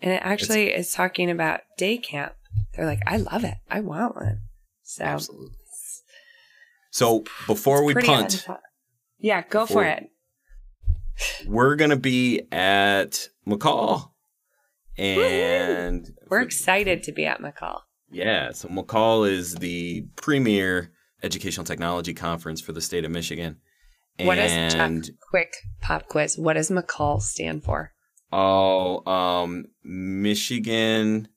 And 0.01 0.13
it 0.13 0.21
actually 0.23 0.73
is 0.73 0.91
talking 0.91 1.31
about 1.31 1.61
day 1.77 1.97
camp. 1.97 2.33
They're 2.73 2.85
like, 2.85 3.01
I 3.07 3.17
love 3.17 3.43
it. 3.43 3.55
I 3.69 3.79
want 3.79 4.15
one. 4.15 4.41
So 4.83 5.03
Absolutely. 5.03 5.55
So 6.91 7.23
before 7.47 7.83
we 7.83 7.93
punt. 7.93 8.47
Yeah, 9.19 9.43
go 9.49 9.65
for 9.65 9.83
it. 9.83 10.09
we're 11.45 11.75
gonna 11.75 11.97
be 11.97 12.43
at 12.51 13.27
MACUL, 13.45 14.13
and 14.97 16.09
We're 16.29 16.41
excited 16.41 17.03
to 17.03 17.11
be 17.11 17.25
at 17.25 17.41
MACUL. 17.41 17.81
Yeah, 18.11 18.51
so 18.51 18.69
MACUL 18.69 19.25
is 19.25 19.55
the 19.55 20.05
premier 20.15 20.91
educational 21.21 21.65
technology 21.65 22.13
conference 22.13 22.61
for 22.61 22.71
the 22.71 22.81
state 22.81 23.03
of 23.03 23.11
Michigan. 23.11 23.57
What 24.19 24.37
is 24.37 24.51
and 24.51 25.05
Chuck, 25.05 25.15
quick 25.29 25.53
pop 25.81 26.07
quiz? 26.07 26.37
What 26.37 26.53
does 26.53 26.69
MACUL 26.71 27.19
stand 27.21 27.63
for? 27.63 27.91
oh, 28.31 29.05
um, 29.09 29.65
Michigan. 29.83 31.27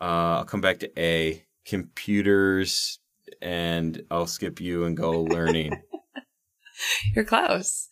Uh, 0.00 0.38
I'll 0.38 0.44
come 0.44 0.60
back 0.60 0.78
to 0.80 1.00
A. 1.00 1.42
Computers, 1.64 2.98
and 3.42 4.02
I'll 4.10 4.26
skip 4.26 4.60
you 4.60 4.84
and 4.84 4.96
go 4.96 5.22
learning. 5.22 5.72
You're 7.14 7.24
close. 7.24 7.88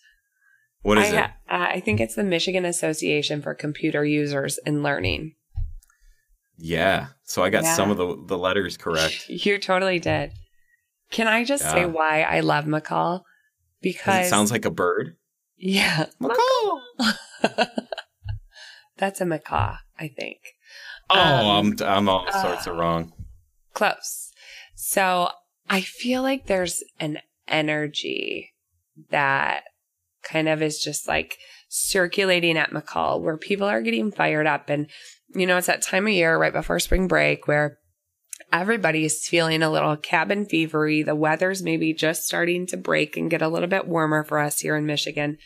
What 0.82 0.98
is 0.98 1.12
I, 1.12 1.24
it? 1.24 1.30
uh, 1.48 1.68
I 1.74 1.80
think 1.80 1.98
it's 2.00 2.14
the 2.14 2.22
Michigan 2.22 2.64
Association 2.64 3.40
for 3.42 3.54
Computer 3.54 4.04
Users 4.04 4.58
in 4.66 4.82
Learning. 4.82 5.34
Yeah. 6.56 7.08
So 7.24 7.42
I 7.42 7.50
got 7.50 7.64
Yeah. 7.64 7.74
some 7.74 7.90
of 7.90 7.96
the 7.96 8.16
the 8.26 8.38
letters 8.38 8.76
correct. 8.76 9.26
You 9.28 9.58
totally 9.58 9.98
did. 9.98 10.32
Can 11.10 11.26
I 11.26 11.44
just 11.44 11.64
say 11.64 11.86
why 11.86 12.22
I 12.22 12.40
love 12.40 12.66
MACUL? 12.66 13.24
'Cause 13.93 14.26
It 14.26 14.28
sounds 14.30 14.51
like 14.51 14.64
a 14.64 14.70
bird. 14.70 15.16
yeah, 15.57 16.07
MACUL. 16.20 16.82
that's 18.97 19.20
a 19.20 19.26
macaw. 19.26 19.76
I 19.99 20.09
think 20.09 20.39
Oh, 21.11 21.18
Um, 21.20 21.76
I'm 21.80 21.87
I'm 21.87 22.09
all 22.09 22.30
sorts 22.32 22.66
of 22.66 22.76
wrong. 22.76 23.12
close. 23.74 24.32
So 24.74 25.28
I 25.68 25.80
feel 25.82 26.22
like 26.22 26.47
there's 26.47 26.82
an 26.99 27.18
energy 27.47 28.53
that 29.11 29.64
kind 30.22 30.49
of 30.49 30.62
is 30.62 30.78
just 30.82 31.07
like 31.07 31.37
circulating 31.68 32.57
at 32.57 32.72
MACUL 32.72 33.20
where 33.20 33.37
people 33.37 33.66
are 33.66 33.82
getting 33.82 34.11
fired 34.11 34.47
up. 34.47 34.70
And, 34.70 34.89
you 35.35 35.47
know, 35.47 35.57
it's 35.59 35.66
that 35.66 35.82
time 35.82 36.07
of 36.07 36.12
year 36.12 36.39
right 36.39 36.53
before 36.53 36.78
spring 36.78 37.07
break 37.09 37.47
where 37.47 37.78
everybody's 38.55 39.26
feeling 39.26 39.62
a 39.62 39.70
little 39.70 39.96
cabin 39.96 40.46
fevery. 40.46 41.05
The 41.05 41.16
weather's 41.16 41.61
maybe 41.61 41.92
just 41.92 42.24
starting 42.24 42.66
to 42.68 42.76
break 42.76 43.16
and 43.16 43.28
get 43.28 43.42
a 43.42 43.48
little 43.48 43.68
bit 43.68 43.88
warmer 43.88 44.22
for 44.22 44.38
us 44.38 44.61
here 44.61 44.76
in 44.76 44.86
Michigan. 44.86 45.38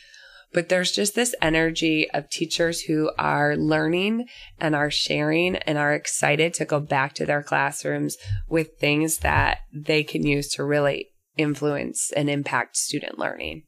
But 0.53 0.69
there's 0.69 0.93
just 0.93 1.15
this 1.15 1.35
energy 1.41 2.09
of 2.11 2.29
teachers 2.29 2.83
who 2.83 3.11
are 3.19 3.57
learning 3.57 4.29
and 4.61 4.75
are 4.75 4.91
sharing 4.91 5.57
and 5.57 5.79
are 5.79 5.95
excited 5.95 6.53
to 6.55 6.67
go 6.67 6.81
back 6.81 7.15
to 7.15 7.27
their 7.27 7.43
classrooms 7.43 8.17
with 8.47 8.79
things 8.79 9.19
that 9.19 9.59
they 9.73 10.05
can 10.05 10.27
use 10.27 10.49
to 10.53 10.65
really 10.65 11.09
influence 11.37 12.13
and 12.15 12.29
impact 12.29 12.77
student 12.77 13.19
learning. 13.19 13.65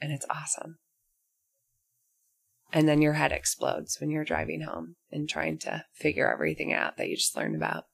And 0.00 0.10
it's 0.10 0.26
awesome. 0.30 0.78
And 2.72 2.88
then 2.88 3.02
your 3.02 3.14
head 3.14 3.32
explodes 3.32 3.98
when 4.00 4.10
you're 4.10 4.24
driving 4.24 4.62
home 4.62 4.94
and 5.10 5.28
trying 5.28 5.58
to 5.58 5.84
figure 5.92 6.32
everything 6.32 6.72
out 6.72 6.96
that 6.96 7.08
you 7.08 7.16
just 7.16 7.36
learned 7.36 7.56
about. 7.56 7.84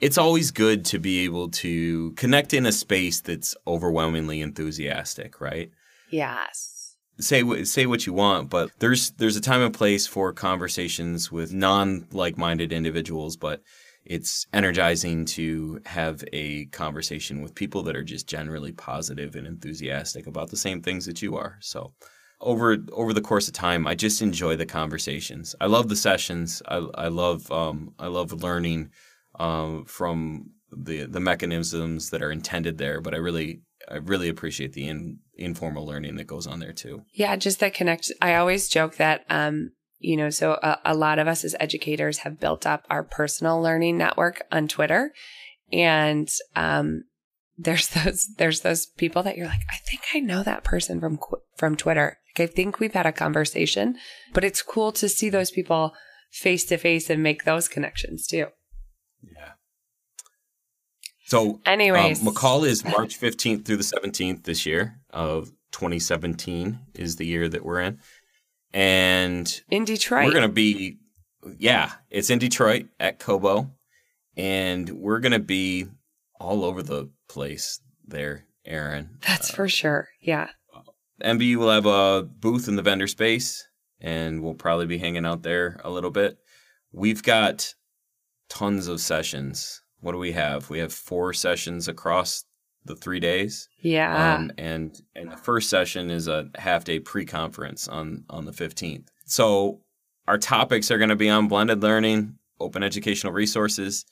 It's 0.00 0.18
always 0.18 0.50
good 0.50 0.84
to 0.86 0.98
be 0.98 1.24
able 1.24 1.50
to 1.50 2.12
connect 2.12 2.52
in 2.52 2.66
a 2.66 2.72
space 2.72 3.20
that's 3.20 3.56
overwhelmingly 3.66 4.40
enthusiastic, 4.40 5.40
right? 5.40 5.70
Yes. 6.10 6.96
say 7.20 7.64
say 7.64 7.86
what 7.86 8.06
you 8.06 8.12
want, 8.12 8.50
but 8.50 8.70
there's 8.80 9.12
there's 9.12 9.36
a 9.36 9.40
time 9.40 9.62
and 9.62 9.74
place 9.74 10.06
for 10.06 10.32
conversations 10.32 11.30
with 11.30 11.52
non 11.52 12.06
like 12.12 12.36
minded 12.36 12.72
individuals, 12.72 13.36
but 13.36 13.62
it's 14.04 14.46
energizing 14.52 15.24
to 15.24 15.80
have 15.86 16.22
a 16.32 16.66
conversation 16.66 17.40
with 17.40 17.54
people 17.54 17.82
that 17.84 17.96
are 17.96 18.04
just 18.04 18.28
generally 18.28 18.72
positive 18.72 19.34
and 19.34 19.46
enthusiastic 19.46 20.26
about 20.26 20.50
the 20.50 20.56
same 20.56 20.82
things 20.82 21.06
that 21.06 21.22
you 21.22 21.36
are. 21.36 21.56
So 21.60 21.94
over 22.40 22.76
over 22.92 23.12
the 23.12 23.20
course 23.22 23.48
of 23.48 23.54
time, 23.54 23.86
I 23.86 23.94
just 23.94 24.20
enjoy 24.20 24.56
the 24.56 24.66
conversations. 24.66 25.54
I 25.60 25.66
love 25.66 25.88
the 25.88 25.96
sessions. 25.96 26.62
I, 26.68 26.86
I 26.94 27.08
love 27.08 27.50
um, 27.50 27.94
I 27.98 28.08
love 28.08 28.32
learning 28.42 28.90
um, 29.38 29.84
from 29.86 30.50
the 30.70 31.04
the 31.04 31.20
mechanisms 31.20 32.10
that 32.10 32.22
are 32.22 32.32
intended 32.32 32.78
there. 32.78 33.00
But 33.00 33.14
I 33.14 33.18
really 33.18 33.62
I 33.88 33.96
really 33.96 34.28
appreciate 34.28 34.72
the 34.72 34.88
in, 34.88 35.18
informal 35.36 35.86
learning 35.86 36.16
that 36.16 36.26
goes 36.26 36.46
on 36.46 36.60
there 36.60 36.72
too. 36.72 37.02
Yeah, 37.12 37.36
just 37.36 37.60
that 37.60 37.74
connect. 37.74 38.10
I 38.20 38.34
always 38.34 38.68
joke 38.68 38.96
that, 38.96 39.24
um, 39.28 39.72
you 39.98 40.16
know, 40.16 40.30
so 40.30 40.52
a, 40.62 40.78
a 40.84 40.94
lot 40.94 41.18
of 41.18 41.28
us 41.28 41.44
as 41.44 41.56
educators 41.60 42.18
have 42.18 42.40
built 42.40 42.66
up 42.66 42.84
our 42.90 43.02
personal 43.02 43.60
learning 43.60 43.98
network 43.98 44.42
on 44.50 44.68
Twitter, 44.68 45.12
and 45.72 46.28
um, 46.56 47.04
there's 47.56 47.88
those 48.04 48.28
there's 48.36 48.60
those 48.60 48.86
people 48.86 49.22
that 49.22 49.36
you're 49.36 49.46
like, 49.46 49.62
I 49.70 49.76
think 49.88 50.02
I 50.14 50.20
know 50.20 50.42
that 50.42 50.64
person 50.64 51.00
from 51.00 51.18
from 51.56 51.76
Twitter. 51.76 52.18
I 52.36 52.46
think 52.46 52.80
we've 52.80 52.94
had 52.94 53.06
a 53.06 53.12
conversation, 53.12 53.96
but 54.32 54.42
it's 54.42 54.60
cool 54.60 54.90
to 54.92 55.08
see 55.08 55.28
those 55.28 55.52
people 55.52 55.94
face 56.32 56.64
to 56.64 56.76
face 56.76 57.08
and 57.08 57.22
make 57.22 57.44
those 57.44 57.68
connections 57.68 58.26
too. 58.26 58.46
Yeah. 59.32 59.52
So, 61.26 61.60
Anyways. 61.64 62.20
um, 62.20 62.26
MACUL 62.34 62.64
is 62.64 62.84
March 62.84 63.18
15th 63.18 63.64
through 63.64 63.78
the 63.78 63.82
17th 63.82 64.44
this 64.44 64.66
year 64.66 65.00
of 65.10 65.50
2017 65.72 66.78
is 66.94 67.16
the 67.16 67.26
year 67.26 67.48
that 67.48 67.64
we're 67.64 67.80
in. 67.80 67.98
And 68.72 69.62
In 69.70 69.84
Detroit, 69.84 70.26
we're 70.26 70.32
going 70.32 70.42
to 70.42 70.48
be, 70.52 70.98
yeah, 71.58 71.92
it's 72.10 72.28
in 72.30 72.38
Detroit 72.38 72.86
at 73.00 73.18
Cobo. 73.18 73.70
And 74.36 74.88
we're 74.90 75.20
going 75.20 75.32
to 75.32 75.38
be 75.38 75.86
all 76.40 76.64
over 76.64 76.82
the 76.82 77.08
place 77.28 77.80
there, 78.06 78.44
Erin. 78.66 79.16
that's 79.26 79.50
for 79.50 79.68
sure. 79.68 80.08
Yeah. 80.20 80.48
MVU 81.22 81.56
will 81.56 81.70
have 81.70 81.86
a 81.86 82.24
booth 82.24 82.66
in 82.68 82.74
the 82.74 82.82
vendor 82.82 83.06
space, 83.06 83.66
and 84.00 84.42
we'll 84.42 84.54
probably 84.54 84.86
be 84.86 84.98
hanging 84.98 85.24
out 85.24 85.42
there 85.44 85.80
a 85.84 85.90
little 85.90 86.10
bit. 86.10 86.36
We've 86.92 87.22
got 87.22 87.72
tons 88.54 88.88
of 88.88 89.00
sessions. 89.00 89.82
What 90.00 90.12
do 90.12 90.18
we 90.18 90.32
have? 90.32 90.70
We 90.70 90.78
have 90.78 90.92
four 90.92 91.32
sessions 91.32 91.88
across 91.88 92.44
the 92.86 92.94
three 92.94 93.20
days, 93.20 93.68
Yeah. 93.80 94.34
um, 94.34 94.52
and 94.58 94.94
and 95.16 95.32
the 95.32 95.36
first 95.38 95.70
session 95.70 96.10
is 96.10 96.28
a 96.28 96.50
half 96.56 96.84
day 96.84 97.00
pre 97.00 97.24
conference 97.24 97.88
on 97.88 98.24
on 98.28 98.44
the 98.44 98.52
fifteenth. 98.52 99.08
So 99.24 99.80
our 100.28 100.36
topics 100.38 100.90
are 100.90 100.98
going 100.98 101.08
to 101.10 101.16
be 101.16 101.30
on 101.30 101.48
blended 101.48 101.82
learning, 101.82 102.38
open 102.60 102.82
educational 102.82 103.32
resources, 103.32 104.04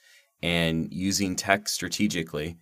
and 0.42 0.88
using 0.90 1.36
tech 1.36 1.68
strategically. 1.68 2.56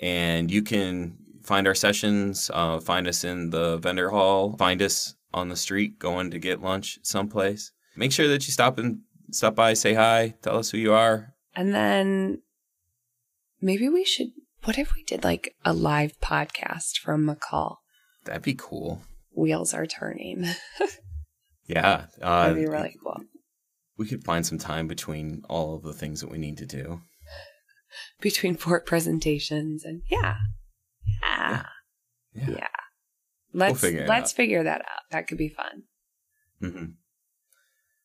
And 0.00 0.50
you 0.50 0.62
can 0.62 1.16
find 1.44 1.66
our 1.68 1.74
sessions, 1.74 2.50
uh, 2.52 2.80
find 2.80 3.06
us 3.06 3.22
in 3.22 3.50
the 3.50 3.76
vendor 3.78 4.10
hall, 4.10 4.56
find 4.56 4.82
us 4.82 5.14
on 5.32 5.48
the 5.48 5.56
street 5.56 5.98
going 6.00 6.30
to 6.32 6.38
get 6.40 6.62
lunch 6.62 6.98
someplace. 7.02 7.70
Make 7.96 8.10
sure 8.12 8.26
that 8.28 8.46
you 8.46 8.52
stop 8.52 8.78
and 8.78 9.00
stop 9.34 9.54
by, 9.54 9.74
say 9.74 9.94
hi, 9.94 10.34
tell 10.42 10.58
us 10.58 10.70
who 10.70 10.78
you 10.78 10.92
are. 10.92 11.34
And 11.54 11.74
then 11.74 12.42
maybe 13.60 13.88
we 13.88 14.04
should. 14.04 14.28
What 14.64 14.78
if 14.78 14.94
we 14.94 15.02
did 15.04 15.24
like 15.24 15.54
a 15.64 15.72
live 15.74 16.18
podcast 16.20 16.98
from 16.98 17.24
MACUL? 17.26 17.76
That'd 18.24 18.42
be 18.42 18.54
cool. 18.54 19.02
Wheels 19.36 19.74
are 19.74 19.86
turning. 19.86 20.46
Yeah, 21.66 22.08
uh, 22.20 22.42
That'd 22.48 22.56
be 22.62 22.66
really 22.70 22.94
cool. 23.02 23.20
we 23.96 24.06
could 24.06 24.22
find 24.22 24.44
some 24.44 24.58
time 24.58 24.86
between 24.86 25.42
all 25.48 25.74
of 25.76 25.82
the 25.82 25.94
things 25.94 26.20
that 26.20 26.30
we 26.30 26.36
need 26.36 26.58
to 26.58 26.66
do. 26.66 27.00
Between 28.20 28.54
fort 28.56 28.84
presentations 28.84 29.82
and 29.82 30.02
yeah. 30.10 30.36
Yeah. 31.22 31.62
Yeah. 32.34 32.50
Yeah. 32.50 32.66
Let's 33.54 33.80
figure 33.80 34.02
it 34.02 34.08
let's 34.10 34.32
out. 34.32 34.36
figure 34.36 34.62
that 34.64 34.82
out. 34.82 35.02
That 35.10 35.26
could 35.26 35.38
be 35.38 35.48
fun. 35.48 35.84
hmm 36.60 36.84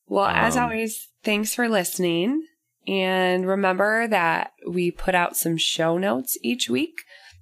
Well, 0.09 0.25
as 0.25 0.57
Um, 0.57 0.63
always, 0.63 1.09
thanks 1.23 1.53
for 1.53 1.69
listening. 1.69 2.43
And 2.87 3.47
remember 3.47 4.07
that 4.07 4.53
we 4.67 4.89
put 4.89 5.13
out 5.13 5.37
some 5.37 5.57
show 5.57 5.97
notes 5.97 6.37
each 6.41 6.69
week. 6.69 6.95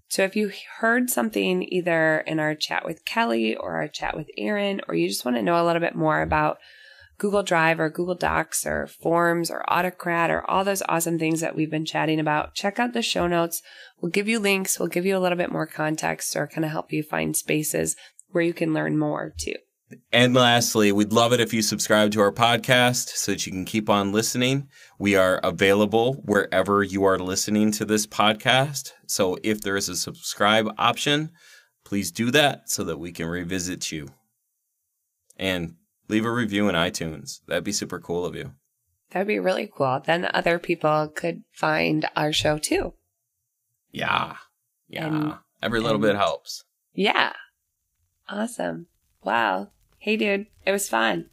So 0.09 0.23
if 0.23 0.35
you 0.35 0.51
heard 0.79 1.09
something 1.09 1.63
either 1.63 2.19
in 2.27 2.39
our 2.39 2.55
chat 2.55 2.85
with 2.85 3.05
Kelli 3.05 3.55
or 3.57 3.75
our 3.75 3.87
chat 3.87 4.15
with 4.15 4.29
Erin, 4.37 4.81
or 4.87 4.95
you 4.95 5.07
just 5.07 5.25
want 5.25 5.37
to 5.37 5.43
know 5.43 5.61
a 5.61 5.65
little 5.65 5.79
bit 5.79 5.95
more 5.95 6.21
about 6.21 6.57
Google 7.17 7.43
Drive 7.43 7.79
or 7.79 7.89
Google 7.89 8.15
Docs 8.15 8.65
or 8.65 8.87
Forms 8.87 9.49
or 9.49 9.63
Autocrat 9.71 10.29
or 10.29 10.47
all 10.49 10.63
those 10.63 10.83
awesome 10.87 11.17
things 11.17 11.39
that 11.41 11.55
we've 11.55 11.71
been 11.71 11.85
chatting 11.85 12.19
about, 12.19 12.53
check 12.53 12.79
out 12.79 12.93
the 12.93 13.01
show 13.01 13.27
notes. 13.27 13.61
We'll 13.99 14.11
give 14.11 14.27
you 14.27 14.39
links. 14.39 14.79
We'll 14.79 14.89
give 14.89 15.05
you 15.05 15.17
a 15.17 15.19
little 15.19 15.37
bit 15.37 15.51
more 15.51 15.65
context 15.65 16.35
or 16.35 16.47
kind 16.47 16.63
of 16.63 16.71
help 16.71 16.91
you 16.91 17.03
find 17.03 17.35
spaces 17.35 17.95
where 18.31 18.43
you 18.43 18.53
can 18.53 18.73
learn 18.73 18.97
more 18.97 19.33
too. 19.37 19.55
And 20.11 20.33
lastly, 20.33 20.91
we'd 20.91 21.13
love 21.13 21.31
it 21.31 21.39
if 21.39 21.53
you 21.53 21.61
subscribe 21.61 22.11
to 22.11 22.19
our 22.19 22.31
podcast 22.31 23.09
so 23.09 23.31
that 23.31 23.45
you 23.45 23.53
can 23.53 23.63
keep 23.63 23.89
on 23.89 24.11
listening. 24.11 24.67
We 24.99 25.15
are 25.15 25.39
available 25.43 26.15
wherever 26.25 26.83
you 26.83 27.05
are 27.05 27.17
listening 27.17 27.71
to 27.73 27.85
this 27.85 28.05
podcast. 28.05 28.91
So 29.07 29.37
if 29.43 29.61
there 29.61 29.77
is 29.77 29.87
a 29.87 29.95
subscribe 29.95 30.67
option, 30.77 31.31
please 31.85 32.11
do 32.11 32.31
that 32.31 32.69
so 32.69 32.83
that 32.83 32.97
we 32.97 33.13
can 33.13 33.27
revisit 33.27 33.89
you. 33.91 34.09
And 35.37 35.75
leave 36.09 36.25
a 36.25 36.31
review 36.31 36.67
in 36.67 36.75
iTunes. 36.75 37.39
That'd 37.47 37.63
be 37.63 37.71
super 37.71 37.99
cool 37.99 38.25
of 38.25 38.35
you. 38.35 38.51
That'd 39.11 39.27
be 39.27 39.39
really 39.39 39.71
cool. 39.73 40.01
Then 40.05 40.29
other 40.33 40.59
people 40.59 41.07
could 41.15 41.43
find 41.53 42.05
our 42.15 42.33
show 42.33 42.57
too. 42.57 42.93
Yeah. 43.91 44.35
Yeah. 44.89 45.07
And- 45.07 45.33
Every 45.63 45.79
little 45.79 45.97
bit 45.97 46.15
helps. 46.15 46.65
Yeah. 46.93 47.33
Awesome. 48.29 48.87
Wow. 49.23 49.69
Hey, 50.07 50.15
dude. 50.15 50.47
It 50.65 50.71
was 50.71 50.87
fun. 50.87 51.25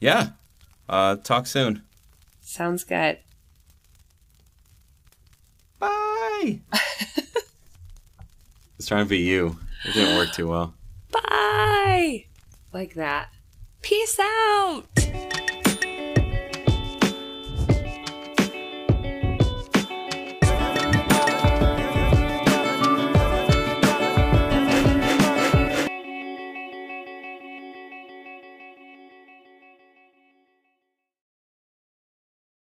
Yeah. 0.00 0.30
Uh, 0.88 1.14
talk 1.14 1.46
soon. 1.46 1.84
Sounds 2.40 2.82
good. 2.82 3.18
Bye. 5.78 6.58
It's 8.78 8.86
trying 8.86 9.04
to 9.04 9.08
be 9.08 9.18
you. 9.18 9.58
It 9.84 9.94
didn't 9.94 10.16
work 10.16 10.32
too 10.32 10.48
well. 10.48 10.74
Bye. 11.12 12.26
Like 12.72 12.94
that. 12.94 13.28
Peace 13.82 14.18
out. 14.20 14.84